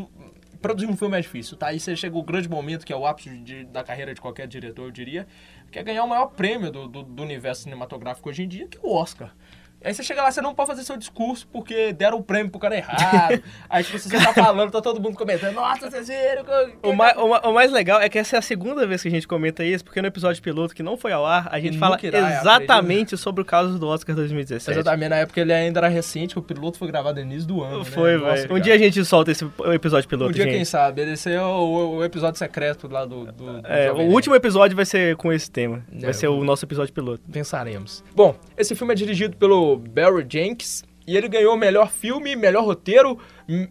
Produzir 0.60 0.86
um 0.86 0.96
filme 0.96 1.16
é 1.16 1.20
difícil, 1.22 1.56
tá? 1.56 1.68
Aí 1.68 1.80
você 1.80 1.96
chega 1.96 2.16
o 2.18 2.22
grande 2.22 2.46
momento, 2.48 2.84
que 2.84 2.92
é 2.92 2.96
o 2.96 3.06
ápice 3.06 3.30
de, 3.38 3.64
da 3.64 3.82
carreira 3.82 4.12
de 4.12 4.20
qualquer 4.20 4.46
diretor, 4.46 4.84
eu 4.84 4.90
diria, 4.90 5.26
que 5.72 5.78
é 5.78 5.82
ganhar 5.82 6.04
o 6.04 6.06
maior 6.06 6.26
prêmio 6.26 6.70
do, 6.70 6.86
do, 6.86 7.02
do 7.02 7.22
universo 7.22 7.62
cinematográfico 7.62 8.28
hoje 8.28 8.42
em 8.42 8.48
dia, 8.48 8.68
que 8.68 8.76
é 8.76 8.80
o 8.82 8.92
Oscar. 8.92 9.34
Aí 9.82 9.94
você 9.94 10.02
chega 10.02 10.22
lá, 10.22 10.30
você 10.30 10.42
não 10.42 10.54
pode 10.54 10.68
fazer 10.68 10.82
seu 10.82 10.96
discurso 10.96 11.48
porque 11.50 11.92
deram 11.94 12.18
o 12.18 12.22
prêmio 12.22 12.50
pro 12.50 12.60
cara 12.60 12.76
errado. 12.76 13.42
Aí 13.68 13.82
tipo, 13.82 13.98
você 13.98 14.10
tá 14.10 14.34
falando, 14.34 14.70
tá 14.70 14.80
todo 14.82 15.00
mundo 15.00 15.16
comentando, 15.16 15.54
nossa, 15.54 15.90
vocês 15.90 16.08
viram. 16.08 16.44
O, 16.82 16.92
mais, 16.92 17.16
o, 17.16 17.52
mais 17.52 17.72
legal 17.72 17.98
é 17.98 18.08
que 18.08 18.18
essa 18.18 18.36
é 18.36 18.38
a 18.38 18.42
segunda 18.42 18.86
vez 18.86 19.00
que 19.00 19.08
a 19.08 19.10
gente 19.10 19.26
comenta 19.26 19.64
isso, 19.64 19.82
porque 19.82 20.02
no 20.02 20.08
episódio 20.08 20.42
piloto 20.42 20.74
que 20.74 20.82
não 20.82 20.98
foi 20.98 21.12
ao 21.12 21.24
ar, 21.24 21.48
a 21.50 21.58
gente 21.58 21.78
fala 21.78 21.98
exatamente 22.02 23.16
sobre 23.16 23.40
o 23.40 23.44
caso 23.44 23.78
do 23.78 23.88
Oscar 23.88 24.14
2017. 24.14 24.78
Exatamente, 24.78 25.08
na 25.08 25.16
época 25.16 25.40
ele 25.40 25.52
ainda 25.52 25.80
era 25.80 25.88
recente, 25.88 26.38
o 26.38 26.42
piloto 26.42 26.76
foi 26.76 26.88
gravado 26.88 27.18
no 27.18 27.26
início 27.26 27.48
do 27.48 27.62
ano. 27.62 27.78
Né? 27.78 27.84
Foi, 27.86 28.18
né? 28.18 28.34
velho. 28.34 28.54
Um 28.54 28.60
dia 28.60 28.74
a 28.74 28.78
gente 28.78 29.02
solta 29.04 29.30
esse 29.30 29.48
episódio 29.72 30.06
piloto. 30.08 30.30
Um 30.30 30.34
dia, 30.34 30.44
gente. 30.44 30.56
quem 30.56 30.64
sabe, 30.64 31.02
esse 31.10 31.32
é 31.32 31.40
o, 31.40 31.96
o, 31.96 32.04
episódio 32.04 32.38
secreto 32.38 32.86
lá 32.86 33.06
do. 33.06 33.32
do, 33.32 33.62
do 33.62 33.66
é, 33.66 33.90
o 33.90 34.10
último 34.10 34.34
episódio 34.34 34.76
vai 34.76 34.84
ser 34.84 35.16
com 35.16 35.32
esse 35.32 35.50
tema. 35.50 35.82
Vai 35.90 36.10
é, 36.10 36.12
ser 36.12 36.28
o 36.28 36.44
nosso 36.44 36.66
episódio 36.66 36.92
piloto. 36.92 37.22
Pensaremos. 37.32 38.04
Bom, 38.14 38.36
esse 38.58 38.74
filme 38.74 38.92
é 38.92 38.96
dirigido 38.96 39.36
pelo 39.38 39.69
Barry 39.76 40.26
Hanks. 40.38 40.84
E 41.06 41.16
ele 41.16 41.28
ganhou 41.28 41.56
melhor 41.56 41.90
filme, 41.90 42.36
melhor 42.36 42.64
roteiro 42.64 43.18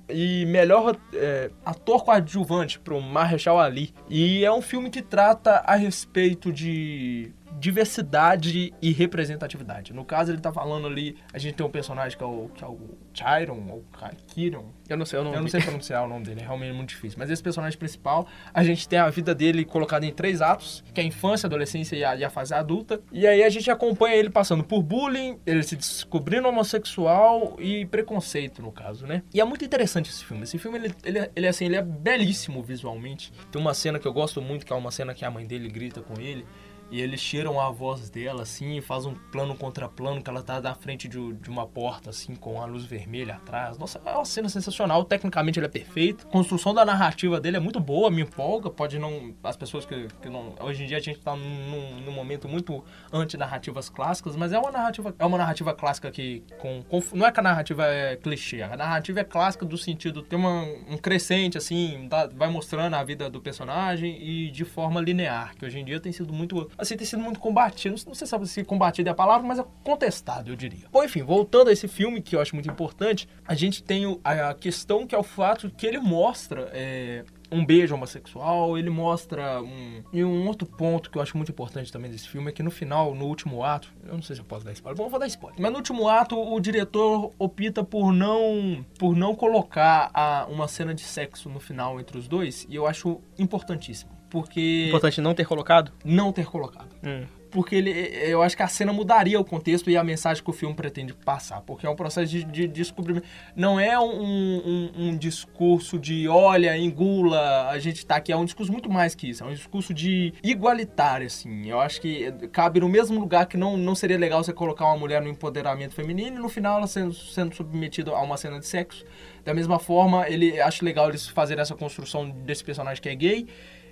e 0.09 0.45
melhor 0.47 0.97
é, 1.13 1.49
ator 1.63 2.03
coadjuvante 2.03 2.77
para 2.79 2.93
o 2.93 3.01
Mahershala 3.01 3.63
Ali. 3.63 3.93
E 4.09 4.43
é 4.43 4.51
um 4.51 4.62
filme 4.62 4.89
que 4.89 5.01
trata 5.01 5.63
a 5.65 5.75
respeito 5.75 6.51
de 6.51 7.31
diversidade 7.59 8.73
e 8.81 8.91
representatividade. 8.91 9.93
No 9.93 10.05
caso, 10.05 10.31
ele 10.31 10.39
tá 10.39 10.51
falando 10.51 10.87
ali, 10.87 11.17
a 11.33 11.37
gente 11.37 11.55
tem 11.55 11.65
um 11.65 11.69
personagem 11.69 12.17
que 12.17 12.23
é 12.23 12.27
o, 12.27 12.49
que 12.55 12.63
é 12.63 12.67
o 12.67 12.79
Chiron, 13.13 13.67
ou 13.69 13.83
Kiron. 14.27 14.65
Eu 14.87 14.97
não 14.97 15.05
sei 15.05 15.19
o 15.19 15.23
nome 15.23 15.35
Eu 15.35 15.41
não 15.41 15.47
sei 15.47 15.61
pronunciar 15.61 16.05
o 16.05 16.07
nome 16.07 16.25
dele, 16.25 16.41
é 16.41 16.43
realmente 16.43 16.73
muito 16.73 16.89
difícil. 16.89 17.19
Mas 17.19 17.29
esse 17.29 17.43
personagem 17.43 17.77
principal, 17.77 18.27
a 18.53 18.63
gente 18.63 18.87
tem 18.87 18.97
a 18.97 19.09
vida 19.09 19.35
dele 19.35 19.65
colocada 19.65 20.05
em 20.05 20.11
três 20.11 20.41
atos, 20.41 20.83
que 20.93 20.99
é 20.99 21.03
a 21.03 21.07
infância, 21.07 21.45
a 21.45 21.49
adolescência 21.49 21.95
e 21.95 22.03
a, 22.03 22.15
e 22.15 22.23
a 22.23 22.29
fase 22.29 22.53
adulta. 22.53 23.01
E 23.11 23.27
aí 23.27 23.43
a 23.43 23.49
gente 23.49 23.69
acompanha 23.69 24.15
ele 24.15 24.29
passando 24.29 24.63
por 24.63 24.81
bullying, 24.81 25.37
ele 25.45 25.61
se 25.63 25.75
descobrindo 25.75 26.47
homossexual 26.47 27.55
e 27.59 27.85
preconceito, 27.85 28.61
no 28.61 28.71
caso, 28.71 29.05
né? 29.05 29.21
E 29.33 29.41
é 29.41 29.45
muito 29.45 29.65
interessante 29.65 30.09
esse 30.09 30.23
filme. 30.23 30.43
Esse 30.43 30.57
filme, 30.57 30.77
ele, 30.77 30.95
ele, 31.03 31.31
ele, 31.35 31.47
assim, 31.47 31.65
ele 31.65 31.75
é 31.75 31.81
belíssimo 31.81 32.63
visualmente. 32.63 33.31
Tem 33.51 33.61
uma 33.61 33.73
cena 33.73 33.99
que 33.99 34.07
eu 34.07 34.13
gosto 34.13 34.41
muito, 34.41 34.65
que 34.65 34.73
é 34.73 34.75
uma 34.75 34.91
cena 34.91 35.13
que 35.13 35.25
a 35.25 35.29
mãe 35.29 35.45
dele 35.45 35.69
grita 35.69 36.01
com 36.01 36.19
ele. 36.19 36.45
E 36.91 37.02
eles 37.02 37.21
tiram 37.21 37.60
a 37.60 37.69
voz 37.69 38.10
dela, 38.10 38.43
assim, 38.43 38.78
e 38.78 38.82
faz 38.82 39.06
um 39.06 39.13
plano 39.13 39.56
contra 39.56 39.88
plano, 39.88 40.21
que 40.21 40.30
ela 40.30 40.41
tá 40.41 40.60
na 40.60 40.73
frente 40.73 41.08
de, 41.08 41.34
de, 41.34 41.49
uma 41.49 41.67
porta, 41.67 42.10
assim, 42.10 42.36
com 42.36 42.62
a 42.62 42.65
luz 42.65 42.84
vermelha 42.84 43.36
atrás. 43.36 43.78
Nossa, 43.78 44.02
é 44.04 44.12
uma 44.12 44.25
cena 44.25 44.49
sensacional. 44.49 45.04
Tecnicamente 45.04 45.60
ele 45.60 45.67
é 45.67 45.69
perfeito. 45.69 46.25
A 46.28 46.32
construção 46.32 46.73
da 46.73 46.84
narrativa 46.84 47.39
dele 47.39 47.58
é 47.58 47.60
muito 47.60 47.80
boa, 47.80 48.10
me 48.10 48.21
empolga. 48.21 48.69
Pode 48.69 48.97
não. 48.97 49.34
As 49.43 49.56
pessoas 49.56 49.86
que, 49.86 50.08
que 50.21 50.30
não. 50.30 50.56
Hoje 50.62 50.84
em 50.84 50.88
dia 50.88 50.97
a 50.97 51.02
gente 51.02 51.19
tá 51.19 51.36
num, 51.36 52.02
num 52.02 52.12
momento 52.12 52.47
muito 52.47 52.84
anti-narrativas 53.13 53.89
clássicas, 53.89 54.36
mas 54.36 54.52
é 54.52 54.58
uma 54.58 54.71
narrativa. 54.71 55.13
É 55.17 55.25
uma 55.25 55.38
narrativa 55.38 55.73
clássica 55.73 56.10
que. 56.10 56.43
Com, 56.58 56.84
com, 56.84 57.04
não 57.13 57.28
é 57.28 57.32
que 57.32 57.39
a 57.39 57.43
narrativa 57.43 57.86
é 57.86 58.15
clichê, 58.15 58.63
a 58.63 58.75
narrativa 58.75 59.19
é 59.19 59.23
clássica 59.23 59.65
do 59.65 59.78
sentido. 59.78 60.23
Tem 60.23 60.39
uma, 60.39 60.63
um 60.89 60.97
crescente, 60.97 61.58
assim, 61.58 62.10
vai 62.36 62.49
mostrando 62.49 62.95
a 62.95 63.04
vida 63.04 63.30
do 63.30 63.39
personagem 63.39 64.17
e 64.21 64.49
de 64.49 64.65
forma 64.65 64.99
linear, 64.99 65.56
que 65.56 65.65
hoje 65.65 65.80
em 65.80 65.86
dia 65.86 65.99
tem 65.99 66.12
sido 66.12 66.34
muito 66.34 66.69
assim, 66.79 66.95
tem 66.95 67.05
sido 67.05 67.21
muito 67.21 67.39
combatido. 67.39 67.95
Não 68.07 68.15
sei 68.15 68.25
se 68.27 68.63
combatido 68.63 69.09
é 69.09 69.11
a 69.11 69.15
palavra, 69.15 69.47
mas 69.47 69.59
é 69.59 69.65
contestado, 69.83 70.51
eu 70.51 70.55
diria. 70.55 70.87
Bom, 70.91 71.03
enfim, 71.03 71.21
voltando 71.21 71.69
a 71.69 71.73
esse 71.73 71.87
filme, 71.87 72.21
que 72.21 72.35
eu 72.35 72.41
acho 72.41 72.55
muito 72.55 72.69
importante, 72.69 73.27
a 73.47 73.53
gente 73.53 73.83
tem 73.83 74.19
a 74.23 74.53
questão 74.53 75.05
que 75.05 75.13
é 75.13 75.17
o 75.17 75.23
fato 75.23 75.69
que 75.69 75.85
ele 75.85 75.99
mostra 75.99 76.69
é, 76.73 77.23
um 77.51 77.65
beijo 77.65 77.95
homossexual, 77.95 78.77
ele 78.77 78.89
mostra 78.89 79.62
um. 79.62 80.03
E 80.12 80.23
um 80.23 80.47
outro 80.47 80.67
ponto 80.67 81.09
que 81.09 81.17
eu 81.17 81.21
acho 81.21 81.35
muito 81.38 81.51
importante 81.51 81.91
também 81.91 82.09
desse 82.12 82.27
filme 82.27 82.49
é 82.49 82.51
que 82.51 82.63
no 82.63 82.71
final, 82.71 83.13
no 83.15 83.25
último 83.25 83.63
ato, 83.63 83.91
eu 84.05 84.13
não 84.13 84.21
sei 84.21 84.35
se 84.35 84.41
eu 84.41 84.45
posso 84.45 84.65
dar 84.65 84.71
spoiler, 84.71 84.97
bom, 84.97 85.05
eu 85.05 85.09
vou 85.09 85.19
dar 85.19 85.27
spoiler. 85.27 85.59
Mas 85.59 85.71
no 85.71 85.77
último 85.77 86.07
ato, 86.07 86.38
o 86.38 86.59
diretor 86.59 87.31
opta 87.38 87.83
por 87.83 88.12
não 88.12 88.85
por 88.97 89.15
não 89.15 89.35
colocar 89.35 90.09
a, 90.13 90.45
uma 90.49 90.67
cena 90.67 90.93
de 90.93 91.01
sexo 91.01 91.49
no 91.49 91.59
final 91.59 91.99
entre 91.99 92.17
os 92.17 92.27
dois, 92.27 92.65
e 92.69 92.75
eu 92.75 92.85
acho 92.85 93.19
importantíssimo 93.38 94.19
porque... 94.29 94.85
Importante 94.88 95.19
não 95.21 95.33
ter 95.33 95.45
colocado? 95.45 95.91
Não 96.05 96.31
ter 96.31 96.45
colocado. 96.45 96.89
Hum. 97.03 97.25
Porque 97.51 97.75
ele, 97.75 97.91
eu 97.91 98.41
acho 98.41 98.55
que 98.55 98.63
a 98.63 98.67
cena 98.67 98.93
mudaria 98.93 99.39
o 99.39 99.43
contexto 99.43 99.89
e 99.89 99.97
a 99.97 100.03
mensagem 100.03 100.43
que 100.43 100.49
o 100.49 100.53
filme 100.53 100.75
pretende 100.75 101.13
passar. 101.13 101.62
Porque 101.62 101.85
é 101.85 101.89
um 101.89 101.95
processo 101.95 102.29
de, 102.31 102.43
de 102.43 102.67
descobrimento. 102.67 103.25
Não 103.55 103.79
é 103.79 103.99
um, 103.99 104.05
um, 104.05 104.91
um, 104.97 105.17
discurso 105.17 105.97
de 105.97 106.27
olha, 106.27 106.77
engula, 106.77 107.69
a 107.69 107.79
gente 107.79 108.05
tá 108.05 108.17
aqui. 108.17 108.31
É 108.31 108.38
um 108.38 108.45
discurso 108.45 108.71
muito 108.71 108.89
mais 108.89 109.15
que 109.15 109.29
isso. 109.29 109.43
É 109.43 109.47
um 109.47 109.53
discurso 109.53 109.93
de 109.93 110.33
igualitário, 110.43 111.27
assim. 111.27 111.69
Eu 111.69 111.79
acho 111.79 111.99
que 111.99 112.31
cabe 112.51 112.79
no 112.79 112.89
mesmo 112.89 113.19
lugar 113.19 113.47
que 113.47 113.57
não, 113.57 113.75
não 113.75 113.95
seria 113.95 114.17
legal 114.17 114.43
você 114.43 114.53
colocar 114.53 114.85
uma 114.85 114.97
mulher 114.97 115.21
no 115.21 115.27
empoderamento 115.27 115.95
feminino 115.95 116.38
e 116.38 116.39
no 116.39 116.49
final 116.49 116.77
ela 116.77 116.88
sendo, 116.88 117.13
sendo 117.13 117.55
submetida 117.55 118.12
a 118.12 118.21
uma 118.21 118.38
cena 118.38 118.59
de 118.59 118.67
sexo. 118.67 119.03
Da 119.43 119.53
mesma 119.53 119.79
forma, 119.79 120.29
ele 120.29 120.59
acho 120.62 120.85
legal 120.85 121.09
eles 121.09 121.27
fazerem 121.27 121.62
essa 121.62 121.73
construção 121.73 122.29
desse 122.29 122.63
personagem 122.63 123.01
que 123.01 123.09
é 123.09 123.15
gay 123.15 123.47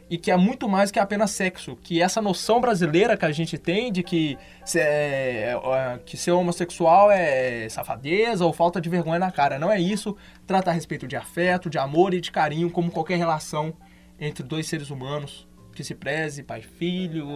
e 0.09 0.17
que 0.17 0.31
é 0.31 0.37
muito 0.37 0.67
mais 0.69 0.91
que 0.91 0.99
apenas 0.99 1.31
sexo. 1.31 1.75
Que 1.81 2.01
essa 2.01 2.21
noção 2.21 2.61
brasileira 2.61 3.17
que 3.17 3.25
a 3.25 3.31
gente 3.31 3.57
tem 3.57 3.91
de 3.91 4.03
que, 4.03 4.37
se, 4.65 4.79
é, 4.79 5.53
é, 5.53 5.99
que 6.05 6.15
ser 6.17 6.31
homossexual 6.31 7.11
é 7.11 7.67
safadeza 7.69 8.45
ou 8.45 8.53
falta 8.53 8.79
de 8.79 8.89
vergonha 8.89 9.19
na 9.19 9.31
cara. 9.31 9.59
Não 9.59 9.71
é 9.71 9.79
isso. 9.79 10.15
Trata 10.45 10.71
a 10.71 10.73
respeito 10.73 11.07
de 11.07 11.15
afeto, 11.15 11.69
de 11.69 11.77
amor 11.77 12.13
e 12.13 12.21
de 12.21 12.31
carinho, 12.31 12.69
como 12.69 12.91
qualquer 12.91 13.17
relação 13.17 13.73
entre 14.19 14.43
dois 14.43 14.67
seres 14.67 14.89
humanos 14.89 15.47
que 15.73 15.83
se 15.83 15.93
preze, 15.93 16.41
pai 16.41 16.63
filho, 16.63 17.27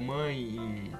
mãe 0.00 0.38
e 0.38 0.90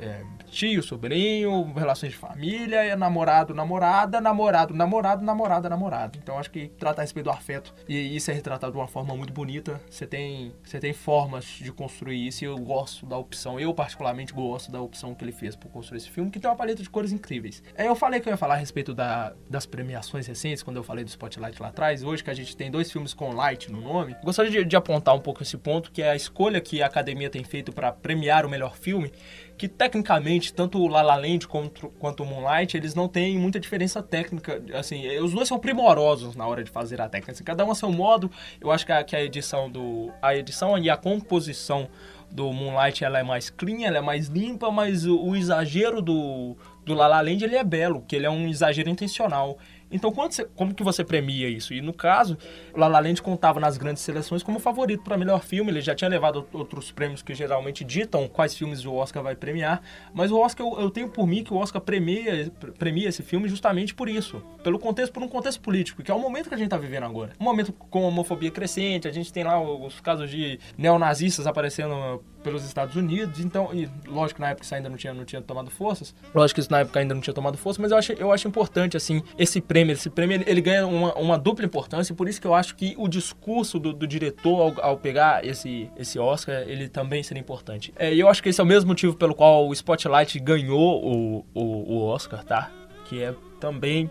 é, 0.00 0.22
tio, 0.50 0.82
sobrinho, 0.82 1.72
relações 1.74 2.12
de 2.12 2.18
família, 2.18 2.84
é 2.84 2.96
namorado, 2.96 3.54
namorada, 3.54 4.20
namorado, 4.20 4.74
namorado, 4.74 5.24
namorada, 5.24 5.68
namorado. 5.68 6.18
Então 6.22 6.38
acho 6.38 6.50
que 6.50 6.68
trata 6.68 7.00
a 7.00 7.04
respeito 7.04 7.24
do 7.24 7.30
afeto 7.30 7.74
e 7.88 8.16
isso 8.16 8.30
é 8.30 8.34
retratado 8.34 8.72
de 8.72 8.78
uma 8.78 8.88
forma 8.88 9.14
muito 9.16 9.32
bonita. 9.32 9.80
Você 9.88 10.06
tem, 10.06 10.52
você 10.62 10.78
tem 10.78 10.92
formas 10.92 11.44
de 11.44 11.72
construir 11.72 12.26
isso 12.26 12.44
e 12.44 12.46
eu 12.46 12.58
gosto 12.58 13.06
da 13.06 13.16
opção, 13.16 13.58
eu 13.58 13.72
particularmente 13.74 14.32
gosto 14.32 14.70
da 14.70 14.80
opção 14.80 15.14
que 15.14 15.24
ele 15.24 15.32
fez 15.32 15.56
para 15.56 15.68
construir 15.68 15.98
esse 15.98 16.10
filme, 16.10 16.30
que 16.30 16.38
tem 16.38 16.50
uma 16.50 16.56
paleta 16.56 16.82
de 16.82 16.90
cores 16.90 17.12
incríveis. 17.12 17.62
É, 17.74 17.86
eu 17.86 17.94
falei 17.94 18.20
que 18.20 18.28
eu 18.28 18.32
ia 18.32 18.36
falar 18.36 18.54
a 18.54 18.58
respeito 18.58 18.94
da, 18.94 19.34
das 19.48 19.66
premiações 19.66 20.26
recentes, 20.26 20.62
quando 20.62 20.76
eu 20.76 20.82
falei 20.82 21.04
do 21.04 21.08
Spotlight 21.08 21.60
lá 21.60 21.68
atrás, 21.68 22.02
hoje 22.02 22.22
que 22.22 22.30
a 22.30 22.34
gente 22.34 22.56
tem 22.56 22.70
dois 22.70 22.90
filmes 22.90 23.14
com 23.14 23.32
Light 23.32 23.70
no 23.70 23.80
nome. 23.80 24.16
Gostaria 24.22 24.50
de, 24.50 24.64
de 24.64 24.76
apontar 24.76 25.14
um 25.14 25.20
pouco 25.20 25.42
esse 25.42 25.56
ponto, 25.56 25.90
que 25.90 26.02
é 26.02 26.10
a 26.10 26.16
escolha 26.16 26.60
que 26.60 26.82
a 26.82 26.86
academia 26.86 27.30
tem 27.30 27.44
feito 27.44 27.72
para 27.72 27.92
premiar 27.92 28.46
o 28.46 28.48
melhor 28.48 28.76
filme 28.76 29.12
que 29.58 29.66
tecnicamente, 29.66 30.54
tanto 30.54 30.78
o 30.78 30.86
La 30.86 31.02
La 31.02 31.16
Land 31.16 31.48
quanto, 31.48 32.22
o 32.22 32.26
Moonlight, 32.26 32.76
eles 32.76 32.94
não 32.94 33.08
têm 33.08 33.36
muita 33.36 33.58
diferença 33.58 34.00
técnica, 34.00 34.62
assim, 34.72 35.18
os 35.18 35.32
dois 35.32 35.48
são 35.48 35.58
primorosos 35.58 36.36
na 36.36 36.46
hora 36.46 36.62
de 36.62 36.70
fazer 36.70 37.00
a 37.00 37.08
técnica, 37.08 37.32
assim, 37.32 37.42
cada 37.42 37.64
um 37.64 37.70
a 37.72 37.74
seu 37.74 37.90
modo, 37.90 38.30
eu 38.60 38.70
acho 38.70 38.86
que 38.86 38.92
a, 38.92 39.02
que 39.02 39.16
a 39.16 39.22
edição 39.22 39.68
do, 39.68 40.12
a 40.22 40.36
edição 40.36 40.78
e 40.78 40.88
a 40.88 40.96
composição 40.96 41.88
do 42.30 42.52
Moonlight, 42.52 43.04
ela 43.04 43.18
é 43.18 43.22
mais 43.22 43.50
clean, 43.50 43.84
ela 43.84 43.98
é 43.98 44.00
mais 44.00 44.28
limpa, 44.28 44.70
mas 44.70 45.04
o, 45.04 45.18
o 45.18 45.34
exagero 45.34 46.00
do, 46.00 46.56
do 46.84 46.94
La 46.94 47.08
La 47.08 47.20
Land, 47.20 47.44
ele 47.44 47.56
é 47.56 47.64
belo, 47.64 48.04
que 48.06 48.14
ele 48.14 48.26
é 48.26 48.30
um 48.30 48.46
exagero 48.48 48.88
intencional, 48.88 49.58
então, 49.90 50.10
você, 50.10 50.44
como 50.56 50.74
que 50.74 50.82
você 50.82 51.02
premia 51.02 51.48
isso? 51.48 51.72
E 51.72 51.80
no 51.80 51.92
caso, 51.92 52.36
La 52.74 52.86
La 52.86 53.00
Land 53.00 53.22
contava 53.22 53.58
nas 53.58 53.78
grandes 53.78 54.02
seleções 54.02 54.42
como 54.42 54.58
favorito 54.58 55.02
para 55.02 55.16
melhor 55.16 55.42
filme. 55.42 55.70
Ele 55.70 55.80
já 55.80 55.94
tinha 55.94 56.08
levado 56.08 56.46
outros 56.52 56.90
prêmios 56.90 57.22
que 57.22 57.34
geralmente 57.34 57.84
ditam 57.84 58.28
quais 58.28 58.54
filmes 58.54 58.84
o 58.84 58.94
Oscar 58.94 59.22
vai 59.22 59.34
premiar. 59.34 59.80
Mas 60.12 60.30
o 60.30 60.38
Oscar, 60.38 60.66
eu, 60.66 60.80
eu 60.80 60.90
tenho 60.90 61.08
por 61.08 61.26
mim 61.26 61.42
que 61.42 61.52
o 61.52 61.56
Oscar 61.56 61.80
premia, 61.80 62.50
premia 62.78 63.08
esse 63.08 63.22
filme 63.22 63.48
justamente 63.48 63.94
por 63.94 64.08
isso. 64.08 64.42
Pelo 64.62 64.78
contexto, 64.78 65.12
por 65.12 65.22
um 65.22 65.28
contexto 65.28 65.60
político, 65.60 66.02
que 66.02 66.10
é 66.10 66.14
o 66.14 66.18
momento 66.18 66.48
que 66.48 66.54
a 66.54 66.58
gente 66.58 66.66
está 66.66 66.76
vivendo 66.76 67.04
agora. 67.04 67.32
Um 67.40 67.44
momento 67.44 67.72
com 67.72 68.02
homofobia 68.02 68.50
crescente, 68.50 69.08
a 69.08 69.12
gente 69.12 69.32
tem 69.32 69.44
lá 69.44 69.60
os 69.60 70.00
casos 70.00 70.30
de 70.30 70.58
neonazistas 70.76 71.46
aparecendo 71.46 72.22
pelos 72.42 72.64
Estados 72.64 72.96
Unidos, 72.96 73.40
então, 73.40 73.70
e 73.72 73.88
lógico 74.06 74.40
na 74.40 74.50
época 74.50 74.64
isso 74.64 74.74
ainda 74.74 74.88
não 74.88 74.96
tinha, 74.96 75.12
não 75.12 75.24
tinha 75.24 75.42
tomado 75.42 75.70
forças, 75.70 76.14
lógico 76.34 76.56
que 76.56 76.60
isso 76.60 76.70
na 76.70 76.80
época 76.80 77.00
ainda 77.00 77.14
não 77.14 77.20
tinha 77.20 77.34
tomado 77.34 77.58
força, 77.58 77.80
mas 77.80 77.90
eu 77.90 77.98
acho, 77.98 78.12
eu 78.12 78.32
acho 78.32 78.48
importante, 78.48 78.96
assim, 78.96 79.22
esse 79.38 79.60
prêmio, 79.60 79.92
esse 79.92 80.08
prêmio, 80.08 80.36
ele, 80.36 80.44
ele 80.46 80.60
ganha 80.60 80.86
uma, 80.86 81.14
uma, 81.14 81.38
dupla 81.38 81.64
importância, 81.64 82.12
e 82.12 82.16
por 82.16 82.28
isso 82.28 82.40
que 82.40 82.46
eu 82.46 82.54
acho 82.54 82.74
que 82.76 82.94
o 82.96 83.08
discurso 83.08 83.78
do, 83.78 83.92
do 83.92 84.06
diretor 84.06 84.74
ao, 84.78 84.84
ao, 84.90 84.96
pegar 84.96 85.44
esse, 85.44 85.90
esse 85.96 86.18
Oscar, 86.18 86.62
ele 86.66 86.88
também 86.88 87.22
seria 87.22 87.40
importante. 87.40 87.92
É, 87.96 88.14
e 88.14 88.20
eu 88.20 88.28
acho 88.28 88.42
que 88.42 88.48
esse 88.48 88.60
é 88.60 88.64
o 88.64 88.66
mesmo 88.66 88.88
motivo 88.88 89.14
pelo 89.14 89.34
qual 89.34 89.68
o 89.68 89.72
Spotlight 89.72 90.38
ganhou 90.40 91.04
o, 91.04 91.46
o, 91.54 91.62
o 91.94 92.04
Oscar, 92.04 92.44
tá? 92.44 92.70
Que 93.04 93.22
é 93.22 93.34
também 93.60 94.10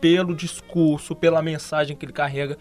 pelo 0.00 0.34
discurso, 0.34 1.14
pela 1.14 1.40
mensagem 1.40 1.96
que 1.96 2.04
ele 2.04 2.12
carrega 2.12 2.58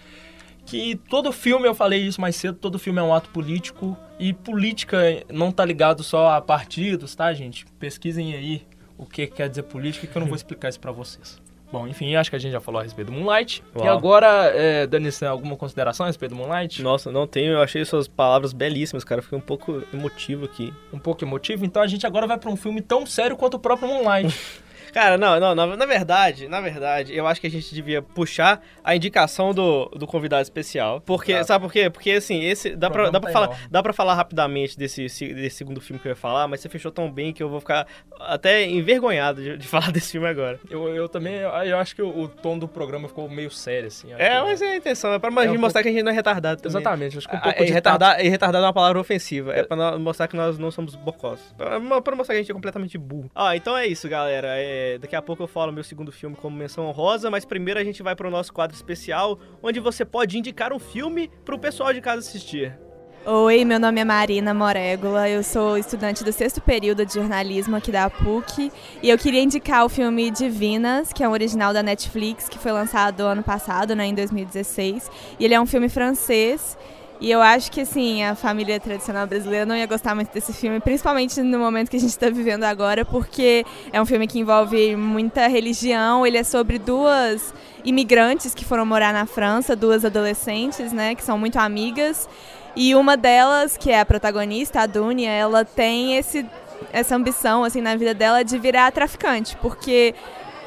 que 0.65 0.95
todo 1.09 1.31
filme, 1.31 1.67
eu 1.67 1.75
falei 1.75 2.01
isso 2.01 2.21
mais 2.21 2.35
cedo, 2.35 2.57
todo 2.57 2.79
filme 2.79 2.99
é 2.99 3.03
um 3.03 3.13
ato 3.13 3.29
político 3.29 3.97
e 4.19 4.33
política 4.33 4.97
não 5.31 5.51
tá 5.51 5.65
ligado 5.65 6.03
só 6.03 6.35
a 6.35 6.41
partidos, 6.41 7.15
tá, 7.15 7.33
gente? 7.33 7.65
Pesquisem 7.79 8.33
aí 8.33 8.61
o 8.97 9.05
que 9.05 9.27
quer 9.27 9.49
dizer 9.49 9.63
política 9.63 10.07
que 10.07 10.15
eu 10.15 10.19
não 10.19 10.27
vou 10.27 10.35
explicar 10.37 10.69
isso 10.69 10.79
para 10.79 10.91
vocês. 10.91 11.41
Bom, 11.73 11.87
enfim, 11.87 12.15
acho 12.15 12.29
que 12.29 12.35
a 12.35 12.39
gente 12.39 12.51
já 12.51 12.61
falou 12.61 12.79
a 12.79 12.83
respeito 12.83 13.07
do 13.07 13.13
Moonlight. 13.13 13.63
Uau. 13.75 13.83
E 13.83 13.87
agora, 13.89 14.27
é, 14.53 14.85
Dani, 14.85 15.11
você 15.11 15.21
tem 15.21 15.27
alguma 15.27 15.57
consideração 15.57 16.05
a 16.05 16.07
respeito 16.07 16.33
do 16.33 16.37
Moonlight? 16.37 16.83
Nossa, 16.83 17.11
não 17.11 17.25
tenho. 17.25 17.53
Eu 17.53 17.63
achei 17.63 17.83
suas 17.83 18.07
palavras 18.07 18.53
belíssimas, 18.53 19.03
cara. 19.03 19.23
Fiquei 19.23 19.35
um 19.35 19.41
pouco 19.41 19.81
emotivo 19.91 20.45
aqui. 20.45 20.71
Um 20.93 20.99
pouco 20.99 21.23
emotivo? 21.25 21.65
Então 21.65 21.81
a 21.81 21.87
gente 21.87 22.05
agora 22.05 22.27
vai 22.27 22.37
para 22.37 22.51
um 22.51 22.55
filme 22.55 22.79
tão 22.79 23.07
sério 23.07 23.35
quanto 23.35 23.55
o 23.55 23.59
próprio 23.59 23.87
Moonlight. 23.87 24.39
Cara, 24.93 25.17
não, 25.17 25.39
não, 25.39 25.55
na, 25.55 25.75
na, 25.75 25.85
verdade, 25.87 26.47
na 26.47 26.61
verdade, 26.61 27.15
eu 27.15 27.25
acho 27.25 27.41
que 27.41 27.47
a 27.47 27.49
gente 27.49 27.73
devia 27.73 28.01
puxar 28.01 28.61
a 28.83 28.95
indicação 28.95 29.51
do, 29.51 29.85
do 29.87 30.05
convidado 30.05 30.43
especial. 30.43 31.01
Porque, 31.01 31.33
tá. 31.33 31.43
sabe 31.43 31.65
por 31.65 31.73
quê? 31.73 31.89
Porque, 31.89 32.11
assim, 32.11 32.43
esse. 32.43 32.75
Dá 32.75 32.91
pra, 32.91 33.09
dá, 33.09 33.19
pra 33.19 33.31
falar, 33.31 33.59
dá 33.71 33.81
pra 33.81 33.91
falar 33.91 34.13
rapidamente 34.13 34.77
desse, 34.77 35.07
desse 35.07 35.55
segundo 35.55 35.81
filme 35.81 35.99
que 35.99 36.07
eu 36.07 36.11
ia 36.11 36.15
falar, 36.15 36.47
mas 36.47 36.59
você 36.59 36.69
fechou 36.69 36.91
tão 36.91 37.11
bem 37.11 37.33
que 37.33 37.41
eu 37.41 37.49
vou 37.49 37.59
ficar 37.59 37.87
até 38.19 38.63
envergonhado 38.65 39.41
de, 39.41 39.57
de 39.57 39.65
falar 39.67 39.91
desse 39.91 40.11
filme 40.11 40.27
agora. 40.27 40.59
Eu, 40.69 40.87
eu 40.89 41.09
também, 41.09 41.37
eu 41.37 41.77
acho 41.79 41.95
que 41.95 42.01
o, 42.01 42.15
o 42.15 42.27
tom 42.27 42.59
do 42.59 42.67
programa 42.67 43.07
ficou 43.07 43.27
meio 43.27 43.49
sério, 43.49 43.87
assim. 43.87 44.13
É, 44.13 44.39
mas 44.41 44.61
é 44.61 44.73
a 44.73 44.75
intenção, 44.75 45.11
é 45.11 45.17
pra 45.17 45.29
é 45.29 45.49
um 45.49 45.57
mostrar 45.57 45.81
pouco... 45.81 45.83
que 45.83 45.89
a 45.89 45.91
gente 45.91 46.03
não 46.03 46.11
é 46.11 46.15
retardado 46.15 46.61
também. 46.61 46.77
Exatamente, 46.77 47.17
acho 47.17 47.27
que 47.27 47.35
um 47.35 47.39
pouco 47.39 47.63
é, 47.63 47.65
retardar, 47.65 48.23
e 48.23 48.29
retardado 48.29 48.63
é 48.63 48.67
uma 48.67 48.73
palavra 48.73 48.99
ofensiva. 48.99 49.55
É, 49.55 49.61
é 49.61 49.63
pra 49.63 49.97
mostrar 49.97 50.27
que 50.27 50.35
nós 50.35 50.59
não 50.59 50.69
somos 50.69 50.95
bocós. 50.95 51.39
Pra, 51.57 51.79
pra 52.01 52.15
mostrar 52.15 52.35
que 52.35 52.39
a 52.39 52.41
gente 52.43 52.51
é 52.51 52.53
completamente 52.53 52.95
burro. 52.97 53.31
Ah, 53.33 53.55
então 53.55 53.75
é 53.75 53.87
isso, 53.87 54.07
galera. 54.07 54.49
É, 54.55 54.82
daqui 54.99 55.15
a 55.15 55.21
pouco 55.21 55.41
eu 55.41 55.47
falo 55.47 55.63
falo 55.63 55.71
meu 55.71 55.83
segundo 55.83 56.11
filme 56.11 56.35
como 56.35 56.57
menção 56.57 56.85
honrosa, 56.85 57.31
mas 57.31 57.45
primeiro 57.45 57.79
a 57.79 57.83
gente 57.85 58.03
vai 58.03 58.15
para 58.17 58.27
o 58.27 58.31
nosso 58.31 58.51
quadro 58.51 58.75
especial, 58.75 59.39
onde 59.61 59.79
você 59.79 60.03
pode 60.03 60.37
indicar 60.37 60.73
um 60.73 60.79
filme 60.79 61.31
para 61.45 61.55
o 61.55 61.59
pessoal 61.59 61.93
de 61.93 62.01
casa 62.01 62.19
assistir. 62.19 62.77
Oi, 63.25 63.63
meu 63.63 63.79
nome 63.79 64.01
é 64.01 64.03
Marina 64.03 64.53
Morégula, 64.53 65.29
eu 65.29 65.41
sou 65.41 65.77
estudante 65.77 66.25
do 66.25 66.33
sexto 66.33 66.59
período 66.59 67.05
de 67.05 67.13
jornalismo 67.13 67.77
aqui 67.77 67.89
da 67.89 68.09
PUC 68.09 68.69
e 69.01 69.09
eu 69.09 69.17
queria 69.17 69.41
indicar 69.41 69.85
o 69.85 69.89
filme 69.89 70.29
Divinas, 70.29 71.13
que 71.13 71.23
é 71.23 71.29
um 71.29 71.31
original 71.31 71.73
da 71.73 71.81
Netflix, 71.81 72.49
que 72.49 72.59
foi 72.59 72.73
lançado 72.73 73.21
ano 73.21 73.41
passado, 73.41 73.95
né, 73.95 74.05
em 74.07 74.13
2016. 74.13 75.09
E 75.39 75.45
ele 75.45 75.53
é 75.53 75.61
um 75.61 75.65
filme 75.65 75.87
francês 75.87 76.77
e 77.23 77.31
eu 77.31 77.41
acho 77.41 77.71
que, 77.71 77.79
assim, 77.79 78.21
a 78.21 78.35
família 78.35 78.77
tradicional 78.81 79.25
brasileira 79.25 79.65
não 79.65 79.77
ia 79.77 79.85
gostar 79.85 80.13
muito 80.13 80.33
desse 80.33 80.51
filme, 80.51 80.81
principalmente 80.81 81.41
no 81.41 81.57
momento 81.57 81.89
que 81.89 81.95
a 81.95 81.99
gente 82.01 82.09
está 82.09 82.29
vivendo 82.29 82.65
agora, 82.65 83.05
porque 83.05 83.65
é 83.93 84.01
um 84.01 84.05
filme 84.05 84.27
que 84.27 84.39
envolve 84.39 84.93
muita 84.97 85.47
religião. 85.47 86.27
Ele 86.27 86.37
é 86.37 86.43
sobre 86.43 86.77
duas 86.77 87.53
imigrantes 87.85 88.53
que 88.53 88.65
foram 88.65 88.85
morar 88.85 89.13
na 89.13 89.25
França, 89.25 89.73
duas 89.73 90.03
adolescentes, 90.03 90.91
né, 90.91 91.15
que 91.15 91.23
são 91.23 91.39
muito 91.39 91.55
amigas. 91.55 92.27
E 92.75 92.93
uma 92.93 93.15
delas, 93.15 93.77
que 93.77 93.89
é 93.89 94.01
a 94.01 94.05
protagonista, 94.05 94.81
a 94.81 94.85
Dunia, 94.85 95.31
ela 95.31 95.63
tem 95.63 96.17
esse, 96.17 96.45
essa 96.91 97.15
ambição, 97.15 97.63
assim, 97.63 97.79
na 97.79 97.95
vida 97.95 98.13
dela 98.13 98.43
de 98.43 98.59
virar 98.59 98.91
traficante, 98.91 99.55
porque 99.61 100.13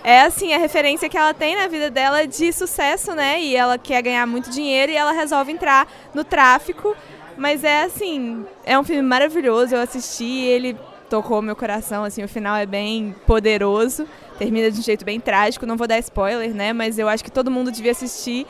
é 0.06 0.20
assim 0.20 0.54
a 0.54 0.58
referência 0.58 1.08
que 1.08 1.18
ela 1.18 1.34
tem 1.34 1.56
na 1.56 1.66
vida 1.66 1.90
dela 1.90 2.28
de 2.28 2.52
sucesso, 2.52 3.12
né? 3.12 3.42
E 3.42 3.56
ela 3.56 3.76
quer 3.76 4.00
ganhar 4.02 4.24
muito 4.24 4.50
dinheiro 4.50 4.92
e 4.92 4.96
ela 4.96 5.10
resolve 5.10 5.50
entrar 5.50 5.84
no 6.14 6.22
tráfico. 6.22 6.96
Mas 7.36 7.64
é 7.64 7.82
assim, 7.82 8.46
é 8.64 8.78
um 8.78 8.84
filme 8.84 9.02
maravilhoso. 9.02 9.74
Eu 9.74 9.80
assisti, 9.80 10.24
ele 10.24 10.78
tocou 11.10 11.42
meu 11.42 11.56
coração, 11.56 12.04
assim, 12.04 12.22
o 12.22 12.28
final 12.28 12.54
é 12.54 12.64
bem 12.64 13.16
poderoso, 13.26 14.06
termina 14.38 14.70
de 14.70 14.78
um 14.78 14.82
jeito 14.82 15.04
bem 15.04 15.18
trágico, 15.18 15.66
não 15.66 15.76
vou 15.76 15.88
dar 15.88 15.98
spoiler, 15.98 16.54
né, 16.54 16.72
mas 16.72 16.98
eu 16.98 17.08
acho 17.08 17.22
que 17.22 17.30
todo 17.30 17.50
mundo 17.50 17.72
devia 17.72 17.92
assistir. 17.92 18.46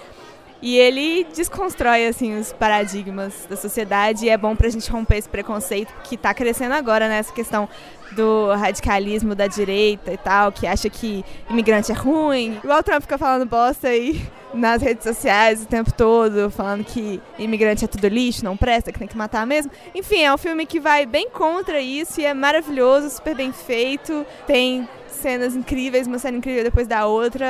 E 0.61 0.77
ele 0.77 1.27
desconstrói 1.35 2.07
assim 2.07 2.39
os 2.39 2.53
paradigmas 2.53 3.47
da 3.49 3.57
sociedade 3.57 4.25
e 4.25 4.31
é 4.31 4.37
bom 4.39 4.57
pra 4.57 4.71
gente 4.71 4.91
romper 4.91 5.19
esse 5.19 5.29
preconceito 5.29 5.93
que 6.05 6.17
tá 6.17 6.33
crescendo 6.33 6.75
agora 6.75 7.09
nessa 7.09 7.31
né, 7.31 7.37
questão 7.37 7.69
do 8.13 8.53
radicalismo 8.55 9.35
da 9.35 9.47
direita 9.47 10.13
e 10.13 10.17
tal, 10.17 10.53
que 10.53 10.67
acha 10.67 10.89
que 10.89 11.25
imigrante 11.51 11.93
é 11.93 11.95
ruim. 11.95 12.59
Igual 12.63 12.79
o 12.79 12.83
Trump 12.83 13.03
fica 13.03 13.19
falando 13.19 13.47
bosta 13.47 13.89
aí 13.89 14.23
nas 14.55 14.81
redes 14.81 15.05
sociais 15.05 15.63
o 15.63 15.67
tempo 15.67 15.93
todo, 15.93 16.51
falando 16.51 16.85
que 16.85 17.21
imigrante 17.39 17.85
é 17.85 17.89
tudo 17.89 18.09
lixo, 18.09 18.45
não 18.45 18.57
presta, 18.57 18.93
que 18.93 18.99
tem 18.99 19.09
que 19.09 19.17
matar 19.17 19.47
mesmo. 19.47 19.71
Enfim, 19.95 20.23
é 20.23 20.33
um 20.33 20.39
filme 20.39 20.67
que 20.67 20.81
vai 20.81 21.05
bem 21.05 21.29
contra 21.31 21.81
isso 21.81 22.21
e 22.21 22.25
é 22.25 22.33
maravilhoso, 22.33 23.11
super 23.11 23.35
bem 23.35 23.53
feito. 23.53 24.25
Tem 24.47 24.89
cenas 25.17 25.57
incríveis, 25.57 26.07
uma 26.07 26.19
cena 26.19 26.37
incrível 26.39 26.63
depois 26.63 26.87
da 26.87 27.07
outra. 27.07 27.47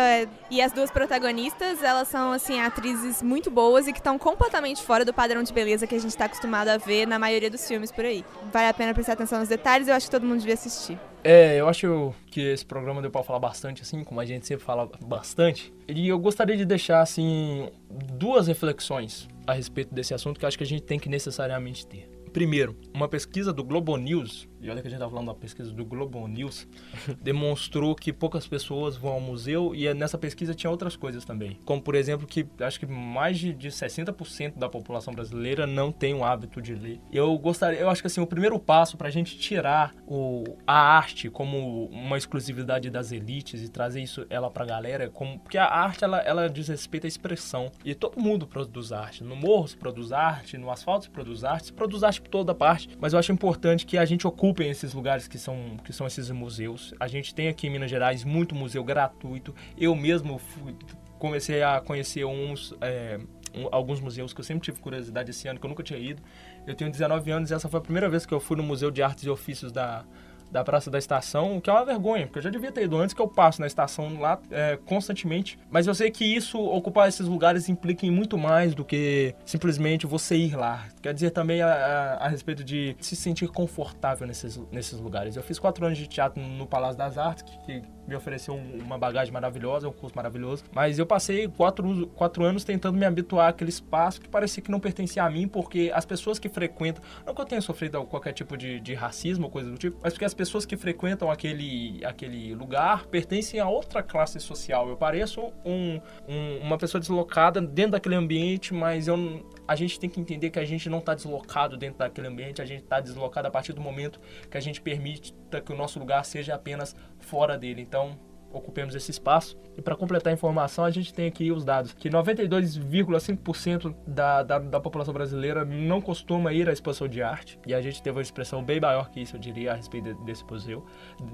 E 0.50 0.62
as 0.62 0.72
duas 0.72 0.90
protagonistas, 0.90 1.82
elas 1.82 2.08
são, 2.08 2.32
assim, 2.32 2.60
atrizes 2.60 3.22
muito 3.22 3.50
boas 3.50 3.86
e 3.86 3.92
que 3.92 3.98
estão 3.98 4.18
completamente 4.18 4.82
fora 4.82 5.04
do 5.04 5.12
padrão 5.12 5.42
de 5.42 5.52
beleza 5.52 5.86
que 5.86 5.94
a 5.94 6.00
gente 6.00 6.10
está 6.10 6.26
acostumado 6.26 6.68
a 6.68 6.76
ver 6.76 7.06
na 7.06 7.18
maioria 7.18 7.50
dos 7.50 7.66
filmes 7.66 7.90
por 7.90 8.04
aí. 8.04 8.24
Vale 8.52 8.68
a 8.68 8.74
pena 8.74 8.94
prestar 8.94 9.14
atenção 9.14 9.40
nos 9.40 9.48
detalhes, 9.48 9.88
eu 9.88 9.94
acho 9.94 10.06
que 10.06 10.10
todo 10.10 10.24
mundo 10.24 10.40
devia 10.46 10.54
assistir. 10.54 10.98
É, 11.24 11.60
eu 11.60 11.68
acho 11.68 12.14
que 12.30 12.40
esse 12.40 12.64
programa 12.64 13.02
deu 13.02 13.10
para 13.10 13.22
falar 13.24 13.40
bastante, 13.40 13.82
assim, 13.82 14.04
como 14.04 14.20
a 14.20 14.24
gente 14.24 14.46
sempre 14.46 14.64
fala 14.64 14.88
bastante. 15.04 15.74
E 15.88 16.06
eu 16.08 16.18
gostaria 16.18 16.56
de 16.56 16.64
deixar, 16.64 17.00
assim, 17.00 17.68
duas 17.90 18.46
reflexões 18.46 19.28
a 19.46 19.52
respeito 19.52 19.92
desse 19.92 20.14
assunto 20.14 20.38
que 20.38 20.46
acho 20.46 20.56
que 20.56 20.64
a 20.64 20.66
gente 20.66 20.82
tem 20.82 20.98
que 20.98 21.08
necessariamente 21.08 21.84
ter. 21.86 22.08
Primeiro, 22.32 22.76
uma 22.94 23.08
pesquisa 23.08 23.52
do 23.52 23.64
Globo 23.64 23.96
News 23.96 24.48
e 24.66 24.70
olha 24.70 24.82
que 24.82 24.88
a 24.88 24.90
gente 24.90 25.00
tá 25.00 25.08
falando 25.08 25.26
da 25.26 25.34
pesquisa 25.34 25.70
do 25.70 25.84
Globo 25.84 26.26
News, 26.26 26.66
demonstrou 27.22 27.94
que 27.94 28.12
poucas 28.12 28.46
pessoas 28.46 28.96
vão 28.96 29.12
ao 29.12 29.20
museu 29.20 29.74
e 29.74 29.92
nessa 29.94 30.18
pesquisa 30.18 30.54
tinha 30.54 30.70
outras 30.70 30.96
coisas 30.96 31.24
também. 31.24 31.60
Como, 31.64 31.80
por 31.80 31.94
exemplo, 31.94 32.26
que 32.26 32.46
acho 32.60 32.80
que 32.80 32.86
mais 32.86 33.38
de, 33.38 33.52
de 33.52 33.68
60% 33.68 34.58
da 34.58 34.68
população 34.68 35.14
brasileira 35.14 35.66
não 35.66 35.92
tem 35.92 36.14
o 36.14 36.24
hábito 36.24 36.60
de 36.60 36.74
ler. 36.74 37.00
Eu 37.12 37.36
gostaria, 37.38 37.78
eu 37.78 37.88
acho 37.88 38.02
que 38.02 38.08
assim, 38.08 38.20
o 38.20 38.26
primeiro 38.26 38.58
passo 38.58 38.96
para 38.96 39.08
a 39.08 39.10
gente 39.10 39.38
tirar 39.38 39.94
o, 40.06 40.42
a 40.66 40.96
arte 40.96 41.30
como 41.30 41.86
uma 41.86 42.18
exclusividade 42.18 42.90
das 42.90 43.12
elites 43.12 43.62
e 43.62 43.68
trazer 43.68 44.02
isso 44.02 44.26
ela 44.28 44.50
pra 44.50 44.64
galera, 44.64 45.08
como, 45.10 45.38
porque 45.38 45.58
a 45.58 45.66
arte 45.66 46.02
ela, 46.02 46.18
ela 46.20 46.48
diz 46.48 46.68
respeito 46.68 47.04
à 47.04 47.08
expressão. 47.08 47.70
E 47.84 47.94
todo 47.94 48.20
mundo 48.20 48.46
produz 48.46 48.90
arte. 48.92 49.22
No 49.22 49.36
morro 49.36 49.68
se 49.68 49.76
produz 49.76 50.12
arte, 50.12 50.58
no 50.58 50.70
asfalto 50.70 51.04
se 51.04 51.10
produz 51.10 51.44
arte, 51.44 51.66
se 51.66 51.72
produz 51.72 52.02
arte 52.02 52.20
por 52.20 52.30
toda 52.30 52.54
parte. 52.54 52.88
Mas 53.00 53.12
eu 53.12 53.18
acho 53.18 53.32
importante 53.32 53.86
que 53.86 53.96
a 53.96 54.04
gente 54.04 54.26
ocupe 54.26 54.55
ocupem 54.56 54.70
esses 54.70 54.94
lugares 54.94 55.28
que 55.28 55.38
são, 55.38 55.76
que 55.84 55.92
são 55.92 56.06
esses 56.06 56.30
museus. 56.30 56.94
A 56.98 57.06
gente 57.06 57.34
tem 57.34 57.48
aqui 57.48 57.66
em 57.66 57.70
Minas 57.70 57.90
Gerais 57.90 58.24
muito 58.24 58.54
museu 58.54 58.82
gratuito. 58.82 59.54
Eu 59.76 59.94
mesmo 59.94 60.38
fui, 60.38 60.74
comecei 61.18 61.62
a 61.62 61.80
conhecer 61.80 62.24
uns, 62.24 62.74
é, 62.80 63.20
um, 63.54 63.68
alguns 63.70 64.00
museus 64.00 64.32
que 64.32 64.40
eu 64.40 64.44
sempre 64.44 64.64
tive 64.64 64.80
curiosidade 64.80 65.30
esse 65.30 65.46
ano, 65.46 65.60
que 65.60 65.66
eu 65.66 65.68
nunca 65.68 65.82
tinha 65.82 65.98
ido. 65.98 66.22
Eu 66.66 66.74
tenho 66.74 66.90
19 66.90 67.30
anos 67.30 67.50
e 67.50 67.54
essa 67.54 67.68
foi 67.68 67.78
a 67.78 67.82
primeira 67.82 68.08
vez 68.08 68.24
que 68.24 68.32
eu 68.32 68.40
fui 68.40 68.56
no 68.56 68.62
Museu 68.62 68.90
de 68.90 69.02
Artes 69.02 69.24
e 69.24 69.30
Ofícios 69.30 69.70
da, 69.70 70.06
da 70.50 70.64
Praça 70.64 70.90
da 70.90 70.98
Estação, 70.98 71.56
o 71.56 71.60
que 71.60 71.68
é 71.68 71.72
uma 71.72 71.84
vergonha, 71.84 72.26
porque 72.26 72.38
eu 72.38 72.42
já 72.42 72.50
devia 72.50 72.72
ter 72.72 72.84
ido 72.84 72.96
antes 72.96 73.14
que 73.14 73.20
eu 73.20 73.28
passo 73.28 73.60
na 73.60 73.66
estação 73.66 74.20
lá 74.20 74.38
é, 74.50 74.78
constantemente. 74.86 75.58
Mas 75.70 75.86
eu 75.86 75.94
sei 75.94 76.10
que 76.10 76.24
isso, 76.24 76.58
ocupar 76.58 77.08
esses 77.08 77.26
lugares, 77.26 77.68
implica 77.68 78.06
em 78.06 78.10
muito 78.10 78.38
mais 78.38 78.74
do 78.74 78.84
que 78.84 79.34
simplesmente 79.44 80.06
você 80.06 80.36
ir 80.36 80.56
lá. 80.56 80.86
Quer 81.02 81.14
dizer 81.14 81.30
também 81.30 81.62
a, 81.62 81.68
a, 81.68 82.26
a 82.26 82.28
respeito 82.28 82.64
de 82.64 82.96
se 83.00 83.16
sentir 83.16 83.48
confortável 83.48 84.26
nesses, 84.26 84.56
nesses 84.70 84.98
lugares. 84.98 85.36
Eu 85.36 85.42
fiz 85.42 85.58
quatro 85.58 85.84
anos 85.84 85.98
de 85.98 86.06
teatro 86.06 86.42
no 86.42 86.66
Palácio 86.66 86.98
das 86.98 87.18
Artes, 87.18 87.42
que, 87.42 87.58
que 87.58 87.95
me 88.06 88.14
ofereceu 88.14 88.54
um, 88.54 88.78
uma 88.82 88.98
bagagem 88.98 89.32
maravilhosa, 89.32 89.88
um 89.88 89.92
curso 89.92 90.14
maravilhoso. 90.16 90.64
Mas 90.72 90.98
eu 90.98 91.06
passei 91.06 91.48
quatro, 91.48 92.06
quatro 92.08 92.44
anos 92.44 92.64
tentando 92.64 92.98
me 92.98 93.04
habituar 93.04 93.48
àquele 93.50 93.70
espaço 93.70 94.20
que 94.20 94.28
parecia 94.28 94.62
que 94.62 94.70
não 94.70 94.80
pertencia 94.80 95.24
a 95.24 95.30
mim, 95.30 95.48
porque 95.48 95.90
as 95.94 96.04
pessoas 96.04 96.38
que 96.38 96.48
frequentam. 96.48 97.02
Não 97.24 97.34
que 97.34 97.40
eu 97.40 97.44
tenha 97.44 97.60
sofrido 97.60 98.02
qualquer 98.04 98.32
tipo 98.32 98.56
de, 98.56 98.80
de 98.80 98.94
racismo 98.94 99.46
ou 99.46 99.50
coisa 99.50 99.70
do 99.70 99.76
tipo, 99.76 99.98
mas 100.02 100.12
porque 100.12 100.24
as 100.24 100.34
pessoas 100.34 100.64
que 100.64 100.76
frequentam 100.76 101.30
aquele, 101.30 102.04
aquele 102.04 102.54
lugar 102.54 103.06
pertencem 103.06 103.60
a 103.60 103.68
outra 103.68 104.02
classe 104.02 104.38
social. 104.40 104.88
Eu 104.88 104.96
pareço 104.96 105.52
um, 105.64 106.00
um, 106.28 106.58
uma 106.62 106.78
pessoa 106.78 107.00
deslocada 107.00 107.60
dentro 107.60 107.92
daquele 107.92 108.14
ambiente, 108.14 108.72
mas 108.72 109.08
eu, 109.08 109.44
a 109.66 109.74
gente 109.74 109.98
tem 109.98 110.08
que 110.08 110.20
entender 110.20 110.50
que 110.50 110.58
a 110.58 110.64
gente 110.64 110.88
não 110.88 110.98
está 110.98 111.14
deslocado 111.14 111.76
dentro 111.76 111.98
daquele 111.98 112.28
ambiente, 112.28 112.62
a 112.62 112.64
gente 112.64 112.82
está 112.82 113.00
deslocado 113.00 113.48
a 113.48 113.50
partir 113.50 113.72
do 113.72 113.80
momento 113.80 114.20
que 114.50 114.56
a 114.56 114.60
gente 114.60 114.80
permite 114.80 115.34
que 115.64 115.72
o 115.72 115.76
nosso 115.76 115.98
lugar 115.98 116.24
seja 116.24 116.54
apenas 116.54 116.94
fora 117.18 117.56
dele. 117.56 117.80
Então, 117.82 118.18
ocupemos 118.52 118.94
esse 118.94 119.10
espaço. 119.10 119.56
E 119.76 119.82
para 119.82 119.94
completar 119.94 120.30
a 120.30 120.34
informação, 120.34 120.84
a 120.84 120.90
gente 120.90 121.12
tem 121.12 121.26
aqui 121.26 121.52
os 121.52 121.64
dados 121.64 121.92
que 121.92 122.08
92,5% 122.08 123.94
da, 124.06 124.42
da, 124.42 124.58
da, 124.58 124.80
população 124.80 125.12
brasileira 125.12 125.64
não 125.64 126.00
costuma 126.00 126.52
ir 126.52 126.68
à 126.68 126.72
exposição 126.72 127.06
de 127.06 127.22
arte. 127.22 127.58
E 127.66 127.74
a 127.74 127.80
gente 127.80 128.02
teve 128.02 128.16
uma 128.16 128.22
expressão 128.22 128.62
bem 128.62 128.80
maior 128.80 129.10
que 129.10 129.20
isso, 129.20 129.36
eu 129.36 129.40
diria, 129.40 129.72
a 129.72 129.74
respeito 129.74 130.14
desse 130.24 130.44
museu, 130.44 130.84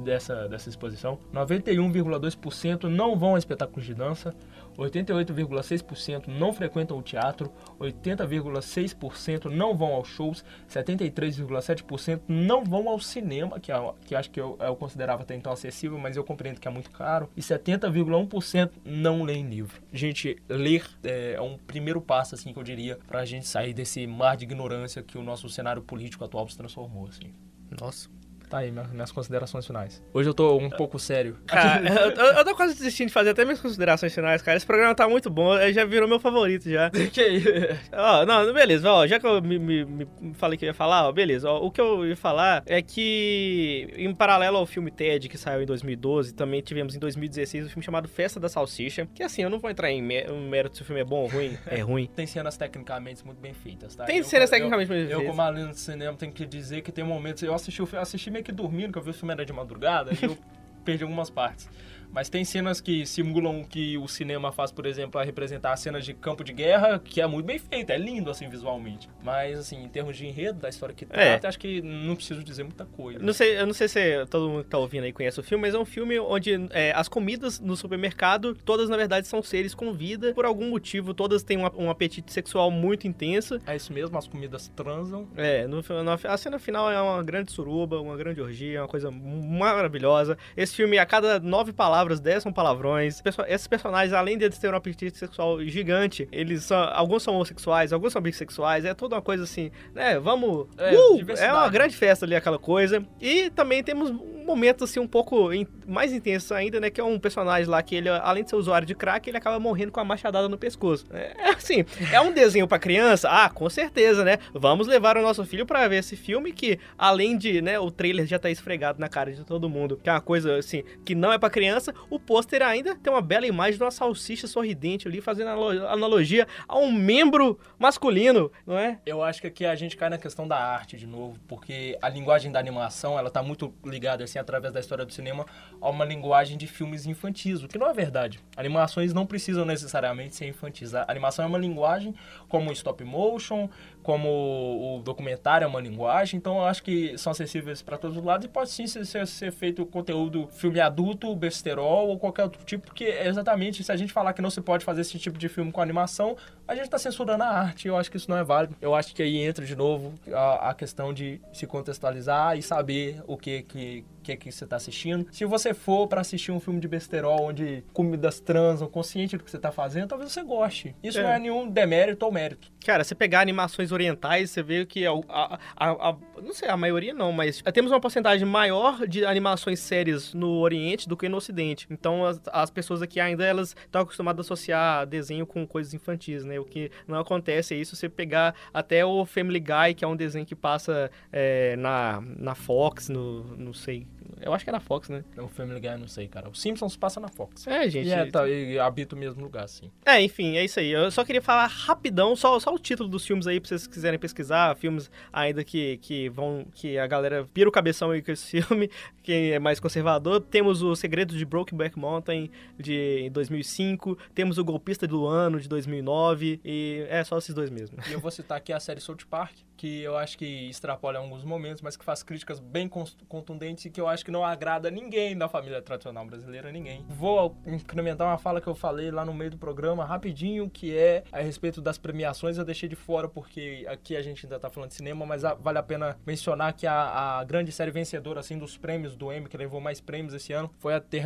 dessa, 0.01 0.49
dessa 0.49 0.69
exposição. 0.69 1.19
91,2% 1.33 2.85
não 2.85 3.17
vão 3.17 3.37
a 3.37 3.39
espetáculos 3.39 3.85
de 3.85 3.95
dança. 3.95 4.35
88,6% 4.77 6.27
não 6.27 6.53
frequentam 6.53 6.99
o 6.99 7.03
teatro, 7.03 7.53
80,6% 7.79 9.45
não 9.47 9.77
vão 9.77 9.95
aos 9.95 10.09
shows, 10.09 10.45
73,7% 10.69 12.21
não 12.29 12.65
vão 12.65 12.89
ao 12.89 13.01
cinema, 13.01 13.61
que, 13.61 13.71
é, 13.73 13.93
que 14.05 14.15
acho 14.15 14.31
que 14.31 14.41
eu, 14.41 14.57
eu 14.61 14.77
considerava 14.77 15.23
até 15.23 15.35
então 15.35 15.53
acessível, 15.53 15.99
mas 15.99 16.17
eu 16.17 16.25
compreendo 16.25 16.61
que 16.61 16.69
é 16.69 16.71
muito 16.71 16.91
caro, 16.91 17.29
e 17.37 17.41
70,1% 17.41 18.71
não 18.85 19.23
leem 19.23 19.49
livro. 19.49 19.83
Gente, 19.93 20.37
ler 20.49 20.89
é, 21.03 21.35
é 21.35 21.41
um 21.41 21.57
primeiro 21.59 22.01
passo, 22.01 22.35
assim, 22.35 22.53
que 22.53 22.59
eu 22.59 22.65
diria, 22.65 22.99
para 23.07 23.21
a 23.21 23.25
gente 23.25 23.47
sair 23.47 23.75
desse 23.75 24.07
mar 24.07 24.37
de 24.37 24.45
ignorância 24.45 25.03
que 25.03 25.19
o 25.19 25.23
nosso 25.23 25.49
cenário 25.49 25.83
político 25.83 26.25
atual 26.25 26.49
se 26.49 26.57
transformou, 26.57 27.07
assim. 27.07 27.33
Nossa. 27.81 28.09
Tá 28.53 28.59
aí 28.59 28.71
minhas 28.71 29.11
considerações 29.11 29.67
finais. 29.67 30.03
Hoje 30.13 30.29
eu 30.29 30.35
tô 30.35 30.59
um 30.59 30.69
pouco 30.69 30.99
sério. 30.99 31.39
Cara, 31.49 31.89
eu, 31.89 32.11
eu 32.11 32.45
tô 32.45 32.55
quase 32.55 32.75
desistindo 32.75 33.07
de 33.07 33.13
fazer 33.15 33.31
até 33.31 33.47
minhas 33.47 33.59
considerações 33.59 34.15
finais, 34.15 34.43
cara. 34.43 34.59
Esse 34.59 34.67
programa 34.67 34.95
tá 34.95 35.09
muito 35.09 35.31
bom, 35.31 35.57
já 35.73 35.87
virou 35.87 36.07
meu 36.07 36.21
favorito 36.21 36.69
já. 36.69 36.91
que 37.11 37.19
aí? 37.19 37.43
Ó, 37.91 38.27
não, 38.27 38.53
beleza, 38.53 38.91
ó, 38.91 39.07
já 39.07 39.19
que 39.19 39.27
eu 39.27 39.41
me, 39.41 39.59
me, 39.59 39.87
me, 39.87 40.35
falei 40.35 40.59
que 40.59 40.67
eu 40.67 40.69
ia 40.69 40.75
falar, 40.75 41.09
ó, 41.09 41.13
beleza. 41.13 41.49
Ó, 41.49 41.65
o 41.65 41.71
que 41.71 41.81
eu 41.81 42.07
ia 42.07 42.15
falar 42.15 42.63
é 42.67 42.83
que, 42.83 43.89
em 43.97 44.15
paralelo 44.15 44.59
ao 44.59 44.67
filme 44.67 44.91
Ted, 44.91 45.31
que 45.31 45.39
saiu 45.39 45.63
em 45.63 45.67
2012, 45.67 46.35
também 46.35 46.61
tivemos 46.61 46.95
em 46.95 46.99
2016 46.99 47.65
um 47.65 47.69
filme 47.71 47.83
chamado 47.83 48.07
Festa 48.07 48.39
da 48.39 48.51
Salsicha, 48.51 49.09
que 49.15 49.23
assim, 49.23 49.43
eu 49.43 49.49
não 49.49 49.61
vou 49.61 49.71
entrar 49.71 49.91
em 49.91 50.03
mérito 50.03 50.77
se 50.77 50.83
o 50.83 50.85
filme 50.85 51.01
é 51.01 51.05
bom 51.05 51.23
ou 51.23 51.29
ruim, 51.29 51.57
é 51.67 51.81
ruim. 51.81 52.07
Tem 52.15 52.27
cenas 52.27 52.59
tecnicamente 52.59 53.25
muito 53.25 53.41
bem 53.41 53.55
feitas, 53.55 53.95
tá? 53.95 54.05
Tem 54.05 54.19
eu, 54.19 54.25
cenas 54.25 54.51
tecnicamente 54.51 54.91
muito 54.91 54.99
bem 54.99 55.09
feitas. 55.09 55.25
Eu, 55.25 55.31
como 55.31 55.41
aluna 55.41 55.71
de 55.71 55.81
cinema, 55.81 56.15
tenho 56.19 56.33
que 56.33 56.45
dizer 56.45 56.83
que 56.83 56.93
tem 56.93 57.03
momentos... 57.03 57.43
Eu 57.43 57.55
assisti, 57.55 57.83
assisti 57.97 58.31
meio 58.31 58.42
que 58.43 58.53
dormindo, 58.53 58.93
que 58.93 58.99
eu 58.99 59.03
vi 59.03 59.11
o 59.11 59.15
filme 59.15 59.33
era 59.33 59.45
de 59.45 59.53
madrugada, 59.53 60.13
e 60.13 60.25
eu 60.25 60.37
perdi 60.85 61.03
algumas 61.03 61.31
partes. 61.31 61.69
Mas 62.13 62.29
tem 62.29 62.45
cenas 62.45 62.81
que 62.81 63.07
simulam 63.07 63.65
que 63.65 63.97
o 63.97 64.07
cinema 64.07 64.53
faz, 64.53 64.71
por 64.71 64.85
exemplo, 64.85 65.21
a 65.21 65.25
representar 65.25 65.77
cenas 65.77 66.05
de 66.05 66.13
campo 66.13 66.45
de 66.45 66.53
guerra, 66.53 67.01
que 67.03 67.21
é 67.21 67.27
muito 67.27 67.47
bem 67.47 67.59
feito, 67.59 67.91
é 67.91 67.97
lindo 67.97 68.31
assim 68.31 68.49
visualmente. 68.49 69.09
Mas 69.23 69.59
assim, 69.59 69.83
em 69.83 69.89
termos 69.89 70.17
de 70.17 70.27
enredo 70.27 70.61
da 70.61 70.69
história 70.69 70.95
que 70.95 71.05
é. 71.05 71.07
trata, 71.07 71.49
acho 71.49 71.59
que 71.59 71.81
não 71.81 72.15
preciso 72.15 72.45
dizer 72.45 72.65
muita 72.65 72.85
coisa. 72.85 73.19
Não 73.19 73.33
sei, 73.33 73.59
eu 73.59 73.67
não 73.67 73.73
sei 73.73 73.89
se 73.89 74.27
todo 74.27 74.49
mundo 74.49 74.65
que 74.65 74.71
tá 74.71 74.79
ouvindo 74.79 75.05
aí 75.05 75.13
conhece 75.13 75.41
o 75.41 75.43
filme, 75.43 75.63
mas 75.63 75.75
é 75.75 75.79
um 75.79 75.85
filme 75.85 76.19
onde 76.21 76.53
é, 76.71 76.93
as 76.95 77.09
comidas 77.09 77.59
no 77.59 77.77
supermercado, 77.77 78.55
todas 78.55 78.91
na 78.91 78.97
verdade 78.97 79.27
são 79.27 79.43
seres 79.43 79.75
com 79.75 79.93
vida. 79.93 80.35
Por 80.35 80.45
algum 80.45 80.69
motivo, 80.69 81.15
todas 81.15 81.43
têm 81.43 81.57
um, 81.57 81.85
um 81.85 81.91
apetite 81.91 82.31
sexual 82.33 82.71
muito 82.71 83.07
intenso. 83.09 83.59
É 83.67 83.75
isso 83.75 83.93
mesmo, 83.93 84.19
as 84.19 84.29
comidas 84.29 84.69
transam. 84.77 85.29
É, 85.35 85.67
no, 85.67 85.81
no, 85.81 86.11
a 86.11 86.37
cena 86.37 86.59
final 86.59 86.91
é 86.91 87.01
uma 87.01 87.23
grande 87.23 87.53
suruba, 87.53 88.01
uma 88.01 88.17
grande 88.17 88.41
orgia, 88.41 88.83
uma 88.83 88.89
coisa 88.89 89.11
maravilhosa. 89.11 90.37
Esse 90.55 90.75
filme, 90.75 90.99
a 90.99 91.07
cada 91.07 91.41
nove 91.41 91.73
palavras 91.73 92.02
palavras, 92.03 92.21
10 92.21 92.43
são 92.43 92.53
palavrões. 92.53 93.23
Esses 93.49 93.67
personagens, 93.67 94.13
além 94.13 94.37
de 94.37 94.45
eles 94.45 94.59
terem 94.59 94.75
um 94.75 94.79
apetite 94.79 95.17
sexual 95.17 95.63
gigante, 95.65 96.29
eles 96.33 96.65
são, 96.65 96.79
alguns 96.93 97.23
são 97.23 97.35
homossexuais, 97.35 97.93
alguns 97.93 98.13
são 98.13 98.21
bissexuais, 98.21 98.85
é 98.85 98.95
toda 98.95 99.17
uma 99.17 99.23
coisa 99.23 99.45
assim, 99.45 99.71
né? 99.95 100.19
Vamos. 100.19 100.67
É, 100.77 100.95
uh, 100.95 101.31
é 101.39 101.53
uma 101.53 101.69
grande 101.69 101.97
festa 101.97 102.25
ali, 102.25 102.35
aquela 102.35 102.59
coisa. 102.59 103.05
E 103.21 103.51
também 103.51 103.83
temos 103.83 104.11
um 104.43 104.47
momento 104.47 104.85
assim 104.85 105.01
um 105.01 105.07
pouco 105.07 105.53
in, 105.53 105.67
mais 105.87 106.13
intenso 106.13 106.53
ainda, 106.55 106.81
né? 106.81 106.91
Que 106.91 107.01
é 107.01 107.05
um 107.05 107.19
personagem 107.19 107.69
lá 107.69 107.83
que 107.83 107.95
ele, 107.95 108.09
além 108.09 108.45
de 108.45 108.51
ser 108.51 108.57
usuário 108.57 108.87
de 108.87 108.95
crack, 108.95 109.29
ele 109.29 109.37
acaba 109.37 109.59
morrendo 109.59 109.93
com 109.93 110.01
a 110.01 110.05
machadada 110.05 110.49
no 110.49 110.59
pescoço. 110.59 111.07
É, 111.13 111.35
é 111.39 111.51
assim, 111.51 111.85
é 112.13 112.21
um 112.21 112.33
desenho 112.33 112.67
para 112.67 112.79
criança? 112.79 113.29
Ah, 113.31 113.49
com 113.49 113.69
certeza, 113.71 114.25
né? 114.25 114.39
Vamos 114.53 114.87
levar 114.87 115.17
o 115.17 115.23
nosso 115.23 115.45
filho 115.45 115.65
para 115.65 115.87
ver 115.89 115.97
esse 115.97 116.17
filme 116.17 116.53
que, 116.53 116.79
além 116.99 117.39
de, 117.39 117.63
né, 117.63 117.79
o 117.79 117.91
trailer 117.91 118.27
já 118.27 118.39
tá 118.39 118.51
esfregado 118.51 119.01
na 119.01 119.09
cara 119.09 119.33
de 119.33 119.45
todo 119.45 119.69
mundo, 119.69 119.99
que 120.03 120.09
é 120.09 120.13
uma 120.13 120.21
coisa 120.21 120.57
assim, 120.57 120.83
que 121.05 121.15
não 121.15 121.33
é 121.33 121.39
para 121.39 121.51
criança, 121.51 121.95
o 122.11 122.19
pôster 122.19 122.63
ainda 122.63 122.95
tem 122.95 123.13
uma 123.13 123.23
bela 123.23 123.47
imagem 123.47 123.79
de 123.79 123.85
uma 123.85 123.91
salsicha 123.91 124.47
sorridente 124.47 125.07
ali, 125.07 125.21
fazendo 125.21 125.49
analogia 125.49 126.47
a 126.67 126.79
um 126.79 126.91
membro 126.91 127.59
masculino, 127.79 128.51
não 128.67 128.79
é? 128.79 128.99
Eu 129.07 129.23
acho 129.23 129.41
que 129.41 129.47
aqui 129.47 129.65
a 129.65 129.75
gente 129.75 129.97
cai 129.97 130.09
na 130.09 130.19
questão 130.19 130.47
da 130.49 130.57
arte 130.57 130.97
de 130.97 131.07
novo, 131.07 131.39
porque 131.47 131.97
a 132.01 132.09
linguagem 132.09 132.51
da 132.51 132.59
animação, 132.59 133.19
ela 133.19 133.31
tá 133.31 133.43
muito 133.43 133.73
ligada, 133.85 134.25
assim, 134.33 134.39
através 134.39 134.73
da 134.73 134.81
história 134.81 135.05
do 135.05 135.13
cinema, 135.13 135.47
a 135.81 135.91
uma 135.91 136.05
linguagem 136.05 136.57
de 136.57 136.67
filmes 136.67 137.07
infantis, 137.07 137.63
o 137.63 137.69
que 137.69 137.79
não 137.79 137.89
é 137.89 137.93
verdade. 137.93 138.41
Animações 138.57 139.13
não 139.13 139.27
precisam 139.27 139.65
necessariamente 139.65 140.35
ser 140.35 140.49
infantis. 140.49 140.95
A 140.95 141.05
animação 141.09 141.45
é 141.45 141.49
uma 141.49 141.59
linguagem 141.59 142.15
como 142.49 142.73
stop 142.73 143.05
motion, 143.05 143.69
como 144.03 144.99
o 144.99 145.03
documentário 145.03 145.65
é 145.65 145.69
uma 145.69 145.81
linguagem, 145.81 146.39
então 146.39 146.59
eu 146.59 146.65
acho 146.65 146.83
que 146.83 147.17
são 147.17 147.31
acessíveis 147.31 147.83
para 147.83 147.97
todos 147.97 148.17
os 148.17 148.25
lados 148.25 148.47
e 148.47 148.49
pode 148.49 148.71
sim 148.71 148.87
ser, 148.87 149.27
ser 149.27 149.53
feito 149.53 149.87
conteúdo 149.87 150.49
filme 150.53 150.81
adulto, 150.81 151.35
besterol 151.35 152.09
ou 152.09 152.19
qualquer 152.19 152.45
outro 152.45 152.65
tipo, 152.65 152.87
porque 152.87 153.05
é 153.05 153.29
exatamente 153.29 153.83
se 153.83 153.93
a 153.93 153.97
gente 153.97 154.13
falar 154.13 154.33
que 154.33 154.43
não 154.43 154.51
se 154.51 154.61
pode 154.61 154.85
fazer 154.85 155.03
esse 155.03 155.19
tipo 155.19 155.39
de 155.39 155.49
filme 155.49 155.71
com 155.71 155.81
animação, 155.81 156.37
a 156.67 156.75
gente 156.75 156.85
está 156.85 156.99
censurando 156.99 157.43
a 157.43 157.49
arte, 157.49 157.89
eu 157.89 157.97
acho 157.97 158.11
que 158.11 158.17
isso 158.17 158.31
não 158.31 158.39
é 158.39 158.45
válido. 158.45 158.77
Eu 158.81 158.95
acho 158.95 159.15
que 159.15 159.23
aí 159.23 159.37
entra 159.39 159.65
de 159.65 159.77
novo 159.77 160.15
a, 160.33 160.71
a 160.71 160.75
questão 160.75 161.13
de 161.13 161.41
se 161.53 161.67
contextualizar 161.67 162.57
e 162.57 162.63
saber 162.63 163.23
o 163.27 163.37
que 163.37 163.63
que 163.63 164.05
que, 164.23 164.37
que 164.37 164.53
você 164.53 164.65
está 164.65 164.77
assistindo. 164.77 165.27
Se 165.33 165.45
você 165.45 165.75
for 165.75 166.07
para 166.07 166.21
assistir 166.21 166.53
um 166.53 166.61
filme 166.61 166.81
de 166.81 166.89
besterol 166.89 167.43
onde 167.43 167.85
comidas 167.93 168.41
transam, 168.41 168.89
consciente 168.89 169.37
do 169.37 169.45
que 169.45 169.51
você 169.51 169.57
está 169.57 169.73
fazendo, 169.73 170.09
talvez 170.09 170.33
você 170.33 170.43
goste. 170.43 170.95
Isso 171.03 171.19
é. 171.19 171.23
não 171.23 171.31
é 171.31 171.39
nenhum 171.39 171.69
demérito 171.69 172.25
ou 172.25 172.33
mérito. 172.33 172.71
Cara, 172.85 173.05
você 173.05 173.15
pegar 173.15 173.41
animações 173.41 173.92
orientais, 173.93 174.51
você 174.51 174.63
vê 174.63 174.85
que 174.85 175.07
a, 175.07 175.13
a, 175.29 175.59
a, 175.77 176.17
não 176.43 176.53
sei, 176.53 176.69
a 176.69 176.77
maioria 176.77 177.15
não, 177.15 177.33
mas 177.33 177.63
temos 177.73 177.93
uma 177.93 178.01
porcentagem 178.01 178.47
maior 178.47 179.07
de 179.07 179.25
animações 179.25 179.81
sérias 179.81 180.35
no 180.35 180.59
Oriente 180.59 181.09
do 181.09 181.17
que 181.17 181.29
no 181.29 181.37
Ocidente. 181.37 181.87
Então 181.91 182.25
as, 182.25 182.41
as 182.47 182.71
pessoas 182.71 183.03
aqui 183.03 183.21
ainda 183.21 183.45
elas 183.45 183.77
estão 183.85 184.03
acostumadas 184.03 184.45
a 184.45 184.47
associar 184.47 185.07
desenho 185.07 185.47
com 185.47 185.67
coisas 185.67 185.95
infantis, 185.95 186.45
né? 186.45 186.59
O 186.59 186.65
que 186.65 186.91
não 187.07 187.19
acontece 187.19 187.75
é 187.75 187.77
isso. 187.77 187.95
Você 187.95 188.09
pegar 188.09 188.55
até 188.73 189.05
o 189.05 189.25
Family 189.25 189.61
Guy, 189.61 189.95
que 189.97 190.05
é 190.05 190.09
um 190.09 190.17
desenho 190.17 190.47
que 190.47 190.55
passa 190.55 191.11
é, 191.33 191.77
na, 191.77 192.23
na 192.39 192.55
Fox, 192.55 193.09
no 193.09 193.45
não 193.57 193.73
sei 193.73 194.07
eu 194.41 194.53
acho 194.53 194.65
que 194.65 194.73
na 194.73 194.81
Fox, 194.81 195.09
né? 195.09 195.25
O 195.37 195.49
Family 195.49 195.81
Guy, 195.81 195.97
não 195.97 196.09
sei, 196.09 196.29
cara. 196.29 196.49
O 196.49 196.55
Simpsons 196.55 196.97
passa 196.97 197.21
na 197.21 197.29
Fox. 197.29 197.67
É, 197.67 197.89
gente. 197.89 198.09
E, 198.09 198.13
é, 198.13 198.27
tá, 198.27 198.49
e 198.49 198.79
habita 198.79 199.15
o 199.15 199.19
mesmo 199.19 199.43
lugar, 199.43 199.69
sim. 199.69 199.91
É, 200.05 200.21
enfim, 200.21 200.57
é 200.57 200.65
isso 200.65 200.81
aí. 200.81 200.91
Eu 200.91 201.11
só 201.11 201.25
queria 201.25 201.43
falar 201.43 201.67
rapidão, 201.67 202.35
só, 202.35 202.59
só 202.59 202.75
o 202.75 202.79
título 202.79 203.09
dos 203.09 203.27
filmes 203.27 203.47
aí, 203.47 203.61
pra 203.61 203.69
vocês 203.69 203.87
quiserem 203.87 204.19
pesquisar. 204.19 204.75
Filmes 204.77 205.11
ainda 205.33 205.65
que, 205.65 205.99
que 205.99 206.29
vão. 206.29 206.67
que 206.75 206.99
a 206.99 207.07
galera 207.07 207.49
pira 207.53 207.69
o 207.69 207.73
cabeção 207.73 208.11
aí 208.11 208.23
com 208.23 208.33
esse 208.33 208.61
filme, 208.63 208.91
quem 209.23 209.53
é 209.53 209.59
mais 209.59 209.79
conservador. 209.79 210.41
Temos 210.41 210.83
o 210.83 210.95
Segredo 210.97 211.37
de 211.37 211.45
Brokeback 211.45 211.99
Mountain, 211.99 212.51
de 212.79 213.31
2005. 213.31 214.19
Temos 214.35 214.59
o 214.59 214.65
Golpista 214.65 215.07
do 215.07 215.27
Ano, 215.27 215.61
de 215.61 215.69
2009. 215.69 216.61
E 216.65 217.07
é 217.09 217.23
só 217.25 217.39
esses 217.39 217.55
dois 217.55 217.71
mesmo. 217.71 217.99
E 218.09 218.13
eu 218.13 218.21
vou 218.21 218.31
citar 218.31 218.59
aqui 218.59 218.73
a 218.73 218.81
série 218.81 219.01
South 219.01 219.19
Park, 219.29 219.57
que 219.77 220.03
eu 220.03 220.17
acho 220.17 220.39
que 220.39 220.45
extrapola 220.69 221.19
em 221.19 221.23
alguns 221.23 221.45
momentos, 221.45 221.83
mas 221.83 221.97
que 221.97 222.05
faz 222.05 222.23
críticas 222.23 222.61
bem 222.61 222.89
contundentes 223.29 223.85
e 223.85 223.91
que 223.91 224.01
eu 224.01 224.09
acho 224.09 224.22
que 224.23 224.31
não 224.31 224.45
agrada 224.45 224.91
ninguém 224.91 225.37
da 225.37 225.49
família 225.49 225.81
tradicional 225.83 226.25
brasileira, 226.27 226.71
ninguém. 226.71 227.05
Vou 227.09 227.57
incrementar 227.67 228.27
uma 228.27 228.39
fala 228.39 228.61
que 228.61 228.67
eu 228.67 228.75
falei 228.75 229.11
lá 229.11 229.25
no 229.25 229.35
meio 229.35 229.51
do 229.51 229.59
programa, 229.59 230.05
rapidinho, 230.05 230.69
que 230.69 230.97
é 230.97 231.25
a 231.33 231.41
respeito 231.41 231.81
das 231.81 231.99
premiações. 231.99 232.59
Eu 232.59 232.65
deixei 232.65 232.89
de 232.89 232.97
fora 232.97 233.29
porque 233.29 233.85
aqui 233.89 234.17
a 234.17 234.23
gente 234.23 234.47
ainda 234.47 234.59
tá 234.59 234.71
falando 234.71 234.91
de 234.91 234.97
cinema, 234.97 235.25
mas 235.27 235.43
vale 235.61 235.79
a 235.79 235.83
pena 235.83 236.19
mencionar 236.27 236.73
que 236.73 236.87
a, 236.87 237.39
a 237.39 237.45
grande 237.45 237.73
série 237.73 237.91
vencedora, 237.91 238.41
assim, 238.41 238.59
dos 238.59 238.77
prêmios 238.77 239.17
do 239.17 239.33
Emmy, 239.33 239.49
que 239.49 239.57
levou 239.57 239.81
mais 239.81 240.01
prêmios 240.01 240.35
esse 240.35 240.53
ano, 240.53 240.71
foi 240.79 240.95
a 240.95 241.01
The 241.01 241.21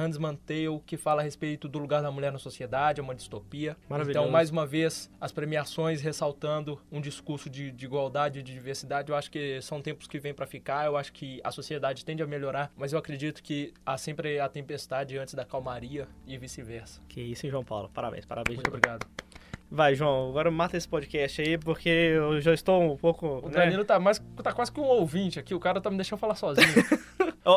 Tale, 0.47 0.81
que 0.85 0.97
fala 0.97 1.21
a 1.21 1.25
respeito 1.25 1.69
do 1.69 1.79
lugar 1.79 2.03
da 2.03 2.11
mulher 2.11 2.33
na 2.33 2.39
sociedade, 2.39 3.01
é 3.01 3.03
uma 3.03 3.15
distopia. 3.15 3.77
Então, 4.21 4.31
mais 4.31 4.51
uma 4.51 4.67
vez, 4.67 5.11
as 5.21 5.33
premiações 5.33 6.01
ressaltando 6.01 6.81
um 6.91 7.01
discurso 7.01 7.49
de, 7.49 7.71
de 7.71 7.85
igualdade 7.85 8.41
e 8.41 8.43
de 8.43 8.53
diversidade. 8.53 9.11
Eu 9.11 9.17
acho 9.17 9.31
que 9.31 9.61
são 9.63 9.81
tempos 9.81 10.07
que 10.07 10.19
vêm 10.19 10.35
para 10.35 10.47
ficar, 10.47 10.87
eu 10.87 10.97
acho 10.97 11.13
que 11.13 11.41
a 11.43 11.51
sociedade 11.51 12.05
tende 12.05 12.23
a 12.23 12.27
melhorar, 12.27 12.73
mas 12.77 12.93
eu 12.93 12.99
acredito 12.99 13.43
que 13.43 13.73
há 13.85 13.97
sempre 13.97 14.39
a 14.39 14.49
tempestade 14.49 15.17
antes 15.19 15.35
da 15.35 15.45
calmaria 15.45 16.07
e 16.27 16.37
vice-versa. 16.37 17.01
Que 17.09 17.21
isso, 17.21 17.47
hein, 17.47 17.51
João 17.51 17.65
Paulo? 17.65 17.91
Parabéns, 17.93 18.25
parabéns. 18.25 18.57
Muito 18.57 18.69
obrigado. 18.69 19.07
Vai, 19.69 19.95
João, 19.95 20.29
agora 20.29 20.51
mata 20.51 20.77
esse 20.77 20.87
podcast 20.87 21.43
aí, 21.43 21.59
porque 21.59 21.89
eu 21.89 22.41
já 22.41 22.55
estou 22.55 22.93
um 22.93 22.97
pouco. 22.97 23.41
O 23.45 23.49
né? 23.49 23.55
Danilo 23.55 23.85
tá, 23.85 23.99
mais, 23.99 24.23
tá 24.43 24.53
quase 24.53 24.71
que 24.71 24.79
um 24.79 24.85
ouvinte 24.85 25.41
aqui, 25.41 25.55
o 25.55 25.61
cara 25.61 25.81
tá 25.81 25.91
me 25.91 25.97
deixando 25.97 26.19
falar 26.19 26.35
sozinho. 26.35 26.67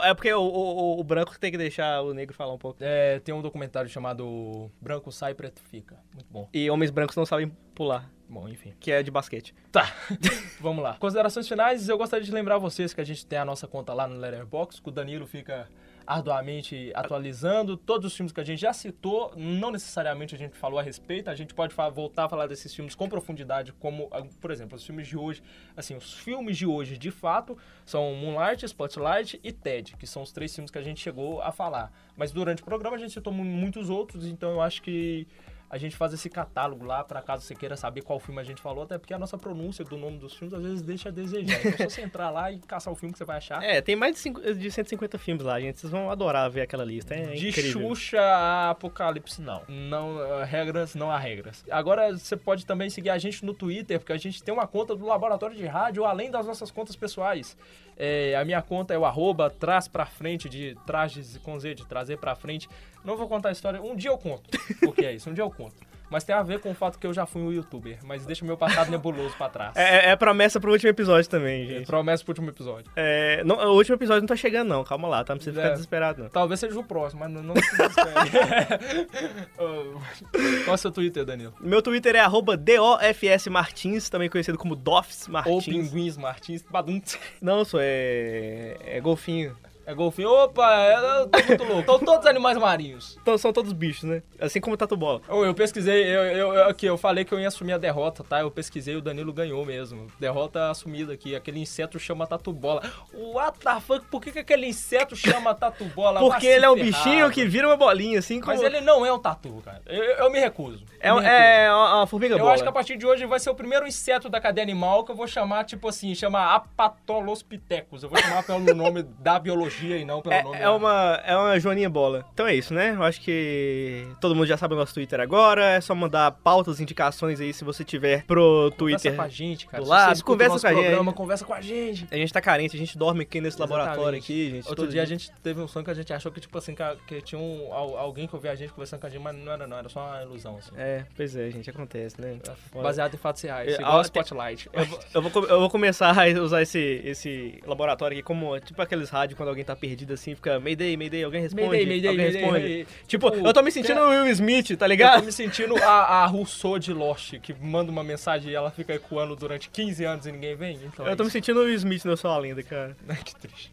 É 0.03 0.13
porque 0.13 0.31
o, 0.31 0.39
o, 0.39 0.99
o 0.99 1.03
branco 1.03 1.39
tem 1.39 1.49
que 1.49 1.57
deixar 1.57 2.03
o 2.03 2.13
negro 2.13 2.35
falar 2.35 2.53
um 2.53 2.59
pouco. 2.59 2.77
é, 2.79 3.19
tem 3.19 3.33
um 3.33 3.41
documentário 3.41 3.89
chamado 3.89 4.69
Branco 4.79 5.11
Sai, 5.11 5.33
Preto 5.33 5.63
Fica. 5.63 5.97
Muito 6.13 6.27
bom. 6.29 6.47
E 6.53 6.69
homens 6.69 6.91
brancos 6.91 7.15
não 7.15 7.25
sabem 7.25 7.51
pular, 7.73 8.07
Bom, 8.29 8.47
enfim. 8.47 8.73
que 8.79 8.91
é 8.91 9.01
de 9.01 9.09
basquete. 9.09 9.55
Tá, 9.71 9.91
vamos 10.61 10.83
lá. 10.83 10.93
Considerações 10.99 11.47
finais, 11.47 11.89
eu 11.89 11.97
gostaria 11.97 12.23
de 12.23 12.31
lembrar 12.31 12.59
vocês 12.59 12.93
que 12.93 13.01
a 13.01 13.03
gente 13.03 13.25
tem 13.25 13.39
a 13.39 13.43
nossa 13.45 13.67
conta 13.67 13.91
lá 13.93 14.07
no 14.07 14.15
Letterboxd, 14.19 14.81
que 14.83 14.89
o 14.89 14.91
Danilo 14.91 15.25
fica 15.25 15.67
arduamente 16.05 16.91
atualizando 16.95 17.77
todos 17.77 18.07
os 18.07 18.15
filmes 18.17 18.31
que 18.33 18.39
a 18.39 18.43
gente 18.43 18.59
já 18.59 18.73
citou, 18.73 19.31
não 19.37 19.69
necessariamente 19.69 20.33
a 20.33 20.37
gente 20.39 20.57
falou 20.57 20.79
a 20.79 20.81
respeito, 20.81 21.29
a 21.29 21.35
gente 21.35 21.53
pode 21.53 21.75
voltar 21.93 22.25
a 22.25 22.29
falar 22.29 22.47
desses 22.47 22.73
filmes 22.73 22.95
com 22.95 23.07
profundidade, 23.07 23.71
como, 23.73 24.07
ah, 24.11 24.23
por 24.41 24.49
exemplo, 24.49 24.75
os 24.75 24.83
filmes 24.83 25.07
de 25.07 25.15
hoje, 25.15 25.43
assim, 25.77 25.95
os 25.95 26.13
filmes 26.15 26.57
de 26.57 26.65
hoje, 26.65 26.97
de 26.97 27.11
fato, 27.11 27.55
são 27.85 28.15
Moonlight, 28.15 28.65
Spotlight 28.65 29.39
e 29.43 29.51
Ted, 29.51 29.95
que 29.97 30.07
são 30.07 30.23
os 30.23 30.31
três 30.31 30.53
filmes 30.53 30.71
que 30.71 30.79
a 30.79 30.83
gente 30.83 30.99
chegou 30.99 31.41
a 31.43 31.51
falar. 31.51 31.91
Mas 32.17 32.31
durante 32.31 32.63
o 32.63 32.65
programa 32.65 32.95
a 32.95 32.99
gente 32.99 33.13
citou 33.13 33.31
mu- 33.31 33.43
muitos 33.45 33.87
outros, 33.89 34.25
então 34.25 34.49
eu 34.51 34.61
acho 34.61 34.81
que 34.81 35.27
a 35.69 35.77
gente 35.77 35.95
faz 35.95 36.13
esse 36.13 36.29
catálogo 36.29 36.83
lá, 36.85 37.03
para 37.03 37.21
caso 37.21 37.43
você 37.43 37.53
queira 37.53 37.77
saber 37.77 38.01
qual 38.01 38.19
filme 38.19 38.41
a 38.41 38.43
gente 38.43 38.61
falou, 38.61 38.83
até 38.83 38.97
porque 38.97 39.13
a 39.13 39.19
nossa 39.19 39.37
pronúncia 39.37 39.85
do 39.85 39.97
nome 39.97 40.17
dos 40.17 40.33
filmes 40.33 40.53
às 40.53 40.63
vezes 40.63 40.81
deixa 40.81 41.09
a 41.09 41.11
desejar. 41.11 41.59
Então, 41.65 41.71
se 41.89 41.95
você 41.95 42.01
entrar 42.01 42.29
lá 42.31 42.51
e 42.51 42.59
caçar 42.59 42.91
o 42.91 42.95
filme 42.95 43.11
que 43.13 43.17
você 43.19 43.25
vai 43.25 43.37
achar. 43.37 43.61
É, 43.63 43.79
tem 43.81 43.95
mais 43.95 44.13
de, 44.13 44.19
cinco- 44.19 44.41
de 44.41 44.71
150 44.71 45.17
filmes 45.17 45.43
lá, 45.45 45.59
gente. 45.59 45.79
Vocês 45.79 45.91
vão 45.91 46.09
adorar 46.09 46.49
ver 46.49 46.61
aquela 46.61 46.83
lista. 46.83 47.13
É 47.13 47.33
de 47.33 47.49
incrível. 47.49 47.71
Xuxa 47.89 48.19
a 48.19 48.71
Apocalipse, 48.71 49.41
não. 49.41 49.61
Não, 49.67 50.19
ah, 50.19 50.43
regras, 50.43 50.95
não 50.95 51.11
há 51.11 51.17
regras. 51.17 51.63
Agora, 51.69 52.17
você 52.17 52.35
pode 52.35 52.65
também 52.65 52.89
seguir 52.89 53.09
a 53.11 53.17
gente 53.17 53.45
no 53.45 53.53
Twitter, 53.53 53.99
porque 53.99 54.13
a 54.13 54.17
gente 54.17 54.41
tem 54.43 54.53
uma 54.53 54.65
conta 54.67 54.95
do 54.95 55.05
Laboratório 55.05 55.55
de 55.55 55.65
Rádio, 55.65 56.05
além 56.05 56.31
das 56.31 56.45
nossas 56.47 56.71
contas 56.71 56.95
pessoais. 56.95 57.55
É, 58.01 58.33
a 58.37 58.45
minha 58.45 58.61
conta 58.61 58.93
é 58.93 58.97
o 58.97 59.03
arroba 59.03 59.49
traz 59.49 59.87
pra 59.89 60.05
frente, 60.05 60.47
de 60.47 60.75
trajes 60.85 61.37
com 61.39 61.59
Z, 61.59 61.75
de 61.75 61.85
trazer 61.85 62.17
pra 62.17 62.33
frente. 62.33 62.69
Não 63.03 63.17
vou 63.17 63.27
contar 63.27 63.49
a 63.49 63.51
história, 63.51 63.81
um 63.81 63.95
dia 63.95 64.09
eu 64.09 64.17
conto 64.17 64.49
o 64.87 64.93
que 64.93 65.05
é 65.05 65.13
isso, 65.13 65.29
um 65.29 65.33
dia 65.33 65.43
eu 65.43 65.51
conto. 65.51 65.88
Mas 66.09 66.23
tem 66.23 66.35
a 66.35 66.41
ver 66.41 66.59
com 66.59 66.71
o 66.71 66.73
fato 66.75 66.97
que 66.97 67.05
eu 67.05 67.13
já 67.13 67.25
fui 67.25 67.41
um 67.41 67.51
youtuber, 67.51 67.99
mas 68.03 68.25
deixa 68.25 68.43
meu 68.43 68.57
passado 68.57 68.89
nebuloso 68.89 69.35
pra 69.37 69.49
trás. 69.49 69.75
É, 69.75 70.09
é 70.09 70.15
promessa 70.15 70.59
pro 70.59 70.71
último 70.71 70.89
episódio 70.89 71.29
também, 71.29 71.67
gente. 71.67 71.85
Promessa 71.85 72.23
pro 72.23 72.31
últo 72.33 72.49
episódio. 72.49 72.91
É, 72.95 73.43
não, 73.43 73.55
o 73.57 73.75
último 73.75 73.95
episódio 73.95 74.21
não 74.21 74.27
tá 74.27 74.35
chegando, 74.35 74.69
não. 74.69 74.83
Calma 74.83 75.07
lá, 75.07 75.23
tá? 75.23 75.33
Não 75.33 75.37
precisa 75.37 75.55
ficar 75.55 75.69
É. 75.69 75.73
desesperado, 75.73 76.23
não. 76.23 76.29
Talvez 76.29 76.59
seja 76.59 76.79
o 76.79 76.83
próximo, 76.83 77.19
mas 77.21 77.31
não, 77.31 77.43
não 77.43 77.55
se 77.55 77.61
desespere. 77.61 79.07
Qual 80.65 80.67
é 80.67 80.71
o 80.73 80.77
seu 80.77 80.91
Twitter, 80.91 81.25
Danilo? 81.25 81.53
Meu 81.61 81.81
Twitter 81.81 82.15
é 82.15 82.19
arroba 82.19 82.57
DOFS 82.57 83.47
Martins, 83.49 84.09
também 84.09 84.29
conhecido 84.29 84.57
como 84.57 84.75
Dofs 84.75 85.27
Ou 85.27 85.33
Martins. 85.33 85.65
Pinguins 85.65 86.17
Martins. 86.17 86.61
Badum. 86.69 87.01
Não, 87.41 87.63
sou 87.63 87.79
é, 87.81 88.77
é 88.83 88.99
golfinho. 88.99 89.55
É 89.89 89.93
golfinho. 89.95 90.29
Opa, 90.29 90.71
eu 90.87 91.27
tô 91.27 91.43
muito 91.47 91.63
louco. 91.63 91.79
Estão 91.79 91.99
todos 91.99 92.25
animais 92.27 92.55
marinhos. 92.59 93.17
Então, 93.21 93.35
são 93.39 93.51
todos 93.51 93.73
bichos, 93.73 94.03
né? 94.03 94.21
Assim 94.39 94.61
como 94.61 94.77
tatu 94.77 94.95
bola. 94.95 95.19
Oh, 95.27 95.43
eu 95.43 95.53
pesquisei, 95.55 96.03
eu, 96.03 96.23
eu, 96.25 96.53
eu- 96.53 96.69
aqui, 96.69 96.85
eu 96.85 96.95
falei 96.95 97.25
que 97.25 97.33
eu 97.33 97.39
ia 97.39 97.47
assumir 97.47 97.73
a 97.73 97.77
derrota, 97.79 98.23
tá? 98.23 98.41
Eu 98.41 98.51
pesquisei, 98.51 98.95
o 98.95 99.01
Danilo 99.01 99.33
ganhou 99.33 99.65
mesmo. 99.65 100.05
Derrota 100.19 100.69
assumida 100.69 101.11
aqui. 101.13 101.35
Aquele 101.35 101.59
inseto 101.59 101.97
chama 101.97 102.27
tatu 102.27 102.53
bola. 102.53 102.83
What 103.13 103.57
the 103.59 103.79
fuck? 103.79 104.05
Por 104.11 104.21
que, 104.21 104.31
que 104.31 104.39
aquele 104.39 104.67
inseto 104.67 105.15
chama 105.15 105.55
tatu 105.55 105.85
bola? 105.85 106.19
Porque 106.19 106.45
ele 106.45 106.65
é 106.65 106.69
um 106.69 106.75
bichinho 106.75 107.27
que 107.31 107.43
vira 107.45 107.67
uma 107.67 107.75
bolinha, 107.75 108.19
assim 108.19 108.39
como. 108.39 108.53
Mas 108.53 108.61
ele 108.61 108.81
não 108.81 109.03
é 109.03 109.11
um 109.11 109.17
tatu, 109.17 109.59
cara. 109.65 109.81
Eu, 109.87 110.03
eu 110.03 110.29
me 110.31 110.39
recuso. 110.39 110.85
é, 110.99 111.09
Eu 111.09 111.15
me 111.15 111.21
recuso. 111.21 111.35
é 111.35 111.71
uma, 111.73 112.05
formiga 112.05 112.35
Eu 112.35 112.39
bola. 112.39 112.53
acho 112.53 112.61
que 112.61 112.69
a 112.69 112.71
partir 112.71 112.95
de 112.95 113.07
hoje 113.07 113.25
vai 113.25 113.39
ser 113.39 113.49
o 113.49 113.55
primeiro 113.55 113.87
inseto 113.87 114.29
da 114.29 114.39
cadeia 114.39 114.63
animal 114.63 115.03
que 115.03 115.11
eu 115.11 115.15
vou 115.15 115.25
chamar, 115.25 115.63
tipo 115.63 115.87
assim, 115.87 116.13
chama 116.13 116.53
Apatolospithecus. 116.53 118.03
Eu 118.03 118.09
vou 118.09 118.19
chamar 118.19 118.43
pelo 118.43 118.59
nome 118.75 119.01
da 119.01 119.39
biologia 119.39 119.78
e 119.87 120.05
não 120.05 120.21
pelo 120.21 120.33
É, 120.35 120.43
nome 120.43 120.57
é 120.57 120.69
uma, 120.69 121.21
é 121.25 121.35
uma 121.35 121.59
joaninha 121.59 121.89
bola. 121.89 122.25
Então 122.33 122.47
é 122.47 122.55
isso, 122.55 122.73
né? 122.73 122.93
Eu 122.95 123.03
acho 123.03 123.21
que 123.21 124.07
todo 124.19 124.35
mundo 124.35 124.47
já 124.47 124.57
sabe 124.57 124.73
o 124.73 124.77
nosso 124.77 124.93
Twitter 124.93 125.19
agora. 125.19 125.63
É 125.65 125.81
só 125.81 125.93
mandar 125.95 126.31
pautas, 126.31 126.79
indicações 126.79 127.39
aí 127.39 127.53
se 127.53 127.63
você 127.63 127.83
tiver 127.83 128.23
pro 128.25 128.71
Conversa 128.77 128.77
Twitter. 128.77 129.15
com 129.15 129.21
a 129.21 129.27
gente, 129.27 129.67
cara. 129.67 129.83
do 129.83 129.89
lado, 129.89 130.23
conversa 130.23 130.59
com 130.59 130.67
a 130.67 130.73
gente. 130.73 130.81
programa, 130.83 131.13
Conversa 131.13 131.45
com 131.45 131.53
a 131.53 131.61
gente. 131.61 132.07
A 132.11 132.15
gente 132.15 132.31
tá 132.33 132.41
carente, 132.41 132.75
a 132.75 132.79
gente 132.79 132.97
dorme 132.97 133.21
aqui 133.23 133.41
nesse 133.41 133.59
laboratório 133.59 134.17
Exatamente. 134.17 134.23
aqui, 134.23 134.49
gente. 134.51 134.69
Outro 134.69 134.87
dia 134.87 135.01
a 135.01 135.05
gente 135.05 135.31
teve 135.43 135.59
um 135.61 135.67
sonho 135.67 135.83
que 135.85 135.91
a 135.91 135.93
gente 135.93 136.11
achou 136.13 136.31
que, 136.31 136.39
tipo 136.39 136.57
assim, 136.57 136.73
que, 136.75 136.83
que 137.07 137.21
tinha 137.21 137.39
um, 137.39 137.73
al- 137.73 137.97
alguém 137.97 138.27
que 138.27 138.35
ouvia 138.35 138.51
a 138.51 138.55
gente 138.55 138.71
conversando 138.71 138.99
com 139.01 139.07
a 139.07 139.09
gente, 139.09 139.21
mas 139.21 139.35
não 139.35 139.51
era 139.51 139.67
não, 139.67 139.77
era 139.77 139.89
só 139.89 139.99
uma 140.05 140.21
ilusão, 140.23 140.57
assim. 140.57 140.71
É, 140.77 141.03
pois 141.15 141.35
é, 141.35 141.49
gente, 141.51 141.69
acontece, 141.69 142.19
né? 142.21 142.37
Foda. 142.71 142.83
Baseado 142.83 143.13
em 143.13 143.17
fatos 143.17 143.41
reais, 143.41 143.73
É, 143.73 143.75
igual 143.75 143.97
a- 143.97 143.99
o 143.99 144.01
Spotlight. 144.01 144.69
Eu, 144.73 144.85
vou- 144.85 144.99
eu 145.13 145.21
vou, 145.21 145.43
eu 145.45 145.59
vou 145.59 145.69
começar 145.69 146.09
a 146.17 146.41
usar 146.41 146.61
esse, 146.61 147.01
esse 147.03 147.59
laboratório 147.65 148.15
aqui 148.17 148.23
como, 148.23 148.59
tipo 148.59 148.81
aqueles 148.81 149.09
rádios 149.09 149.37
quando 149.37 149.49
alguém 149.49 149.63
tá 149.69 149.75
perdido 149.75 150.13
assim, 150.13 150.33
fica 150.35 150.59
Mayday, 150.59 150.97
Mayday, 150.97 151.23
alguém 151.23 151.41
responde, 151.41 151.67
Mayday, 151.67 151.85
Mayday, 151.85 152.09
alguém 152.09 152.25
Mayday, 152.25 152.41
responde. 152.41 152.63
Mayday. 152.63 152.87
Tipo, 153.07 153.29
Tipo, 153.31 153.47
eu 153.47 153.53
tô 153.53 153.61
me 153.61 153.71
sentindo 153.71 153.99
o 154.01 154.09
Will 154.09 154.27
Smith, 154.29 154.67
tá 154.69 154.73
Eu 154.73 154.77
tô 154.77 154.85
ligado? 154.87 155.23
me 155.25 155.31
sentindo 155.31 155.75
a, 155.83 156.23
a 156.23 156.25
Rousseau 156.25 156.79
de 156.79 156.93
Lost, 156.93 157.35
que 157.39 157.53
manda 157.53 157.91
uma 157.91 158.03
mensagem 158.03 158.51
e 158.51 158.55
ela 158.55 158.71
fica 158.71 158.93
ecoando 158.93 159.35
durante 159.35 159.69
15 159.69 160.03
anos 160.05 160.25
e 160.25 160.31
ninguém 160.31 160.55
vem. 160.55 160.79
Então 160.83 161.05
é 161.05 161.11
Eu 161.11 161.15
tô 161.17 161.23
me 161.23 161.27
isso. 161.27 161.33
sentindo 161.33 161.59
o 161.59 161.63
Will 161.63 161.75
Smith 161.75 162.05
no 162.05 162.15
Sou 162.17 162.31
a 162.31 162.37
Lenda, 162.37 162.63
cara. 162.63 162.95
que 163.23 163.35
triste. 163.35 163.71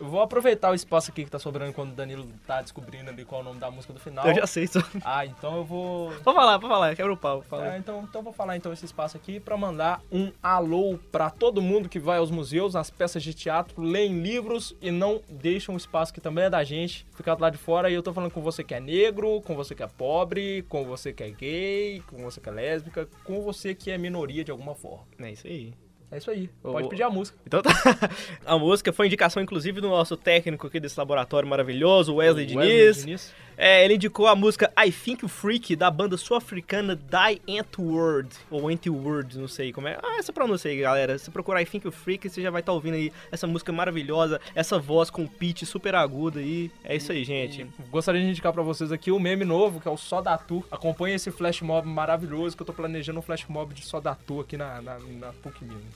Vou 0.00 0.20
aproveitar 0.20 0.70
o 0.70 0.74
espaço 0.74 1.10
aqui 1.10 1.24
que 1.24 1.30
tá 1.30 1.38
sobrando 1.38 1.72
quando 1.72 1.92
o 1.92 1.94
Danilo 1.94 2.26
tá 2.46 2.60
descobrindo 2.62 3.10
ali 3.10 3.24
qual 3.24 3.40
é 3.40 3.44
o 3.44 3.46
nome 3.46 3.60
da 3.60 3.70
música 3.70 3.92
do 3.92 4.00
final. 4.00 4.26
Eu 4.26 4.34
já 4.34 4.46
sei, 4.46 4.66
só. 4.66 4.80
Ah, 5.04 5.24
então 5.24 5.56
eu 5.58 5.64
vou. 5.64 6.10
Pode 6.24 6.36
falar, 6.36 6.58
pode 6.58 6.72
falar, 6.72 6.96
quebra 6.96 7.12
o 7.12 7.16
pau. 7.16 7.42
Fala. 7.42 7.72
Ah, 7.72 7.78
então, 7.78 8.04
então 8.08 8.20
eu 8.20 8.24
vou 8.24 8.32
falar 8.32 8.56
então 8.56 8.72
esse 8.72 8.84
espaço 8.84 9.16
aqui 9.16 9.38
pra 9.40 9.56
mandar 9.56 10.00
um 10.10 10.32
alô 10.42 10.98
pra 11.12 11.30
todo 11.30 11.62
mundo 11.62 11.88
que 11.88 11.98
vai 11.98 12.18
aos 12.18 12.30
museus, 12.30 12.74
às 12.76 12.90
peças 12.90 13.22
de 13.22 13.32
teatro, 13.34 13.80
leem 13.82 14.20
livros 14.20 14.74
e 14.86 14.90
não 14.92 15.20
deixam 15.28 15.74
um 15.74 15.76
espaço 15.76 16.14
que 16.14 16.20
também 16.20 16.44
é 16.44 16.50
da 16.50 16.62
gente 16.62 17.04
ficar 17.14 17.34
do 17.34 17.42
lado 17.42 17.54
de 17.54 17.58
fora. 17.58 17.90
E 17.90 17.94
eu 17.94 18.02
tô 18.02 18.12
falando 18.12 18.30
com 18.30 18.40
você 18.40 18.62
que 18.62 18.74
é 18.74 18.80
negro, 18.80 19.42
com 19.42 19.56
você 19.56 19.74
que 19.74 19.82
é 19.82 19.86
pobre, 19.86 20.62
com 20.68 20.84
você 20.84 21.12
que 21.12 21.24
é 21.24 21.30
gay, 21.30 22.02
com 22.06 22.18
você 22.18 22.40
que 22.40 22.48
é 22.48 22.52
lésbica, 22.52 23.08
com 23.24 23.40
você 23.40 23.74
que 23.74 23.90
é 23.90 23.98
minoria 23.98 24.44
de 24.44 24.52
alguma 24.52 24.74
forma. 24.74 25.04
É 25.18 25.32
isso 25.32 25.46
aí. 25.46 25.74
É 26.10 26.18
isso 26.18 26.30
aí. 26.30 26.48
Pode 26.62 26.88
pedir 26.88 27.02
a 27.02 27.10
música. 27.10 27.36
Então 27.46 27.62
tá. 27.62 27.70
A 28.46 28.58
música 28.58 28.92
foi 28.92 29.06
indicação, 29.06 29.42
inclusive, 29.42 29.80
do 29.80 29.88
nosso 29.88 30.16
técnico 30.16 30.66
aqui 30.66 30.78
desse 30.78 30.98
laboratório 30.98 31.48
maravilhoso, 31.48 32.14
Wesley, 32.14 32.46
Diniz. 32.46 33.34
É, 33.58 33.82
ele 33.84 33.94
indicou 33.94 34.26
a 34.26 34.36
música 34.36 34.70
I 34.78 34.92
Think 34.92 35.24
You 35.24 35.28
Freak, 35.28 35.74
da 35.74 35.90
banda 35.90 36.18
sul-africana 36.18 36.94
Die 36.94 37.58
Antwoord, 37.58 38.28
ou 38.50 38.68
Antwoord, 38.68 39.38
não 39.38 39.48
sei 39.48 39.72
como 39.72 39.88
é. 39.88 39.98
Ah, 40.02 40.18
essa 40.18 40.30
pronúncia 40.30 40.70
aí, 40.70 40.78
galera. 40.78 41.18
Se 41.18 41.30
procurar 41.30 41.62
I 41.62 41.64
Think 41.64 41.86
You 41.86 41.92
Freak, 41.92 42.28
você 42.28 42.42
já 42.42 42.50
vai 42.50 42.60
estar 42.60 42.72
ouvindo 42.72 42.94
aí 42.94 43.10
essa 43.32 43.46
música 43.46 43.72
maravilhosa, 43.72 44.40
essa 44.54 44.78
voz 44.78 45.08
com 45.08 45.26
pitch 45.26 45.62
super 45.62 45.94
aguda 45.94 46.38
aí. 46.38 46.70
É 46.84 46.96
isso 46.96 47.10
aí, 47.12 47.24
gente. 47.24 47.66
Gostaria 47.90 48.20
de 48.20 48.28
indicar 48.28 48.52
pra 48.52 48.62
vocês 48.62 48.92
aqui 48.92 49.10
o 49.10 49.18
meme 49.18 49.44
novo, 49.44 49.80
que 49.80 49.88
é 49.88 49.90
o 49.90 49.96
Só 49.96 50.20
da. 50.20 50.38
Acompanhe 50.70 51.14
esse 51.14 51.30
flash 51.30 51.62
mob 51.62 51.88
maravilhoso, 51.88 52.54
que 52.54 52.62
eu 52.62 52.66
tô 52.66 52.74
planejando 52.74 53.18
um 53.18 53.22
flash 53.22 53.46
mob 53.48 53.72
de 53.72 53.86
Só 53.86 54.00
da 54.00 54.16
aqui 54.40 54.56
na, 54.58 54.82
na, 54.82 54.98
na 54.98 55.32
PUC 55.32 55.64
Minas. 55.64 55.95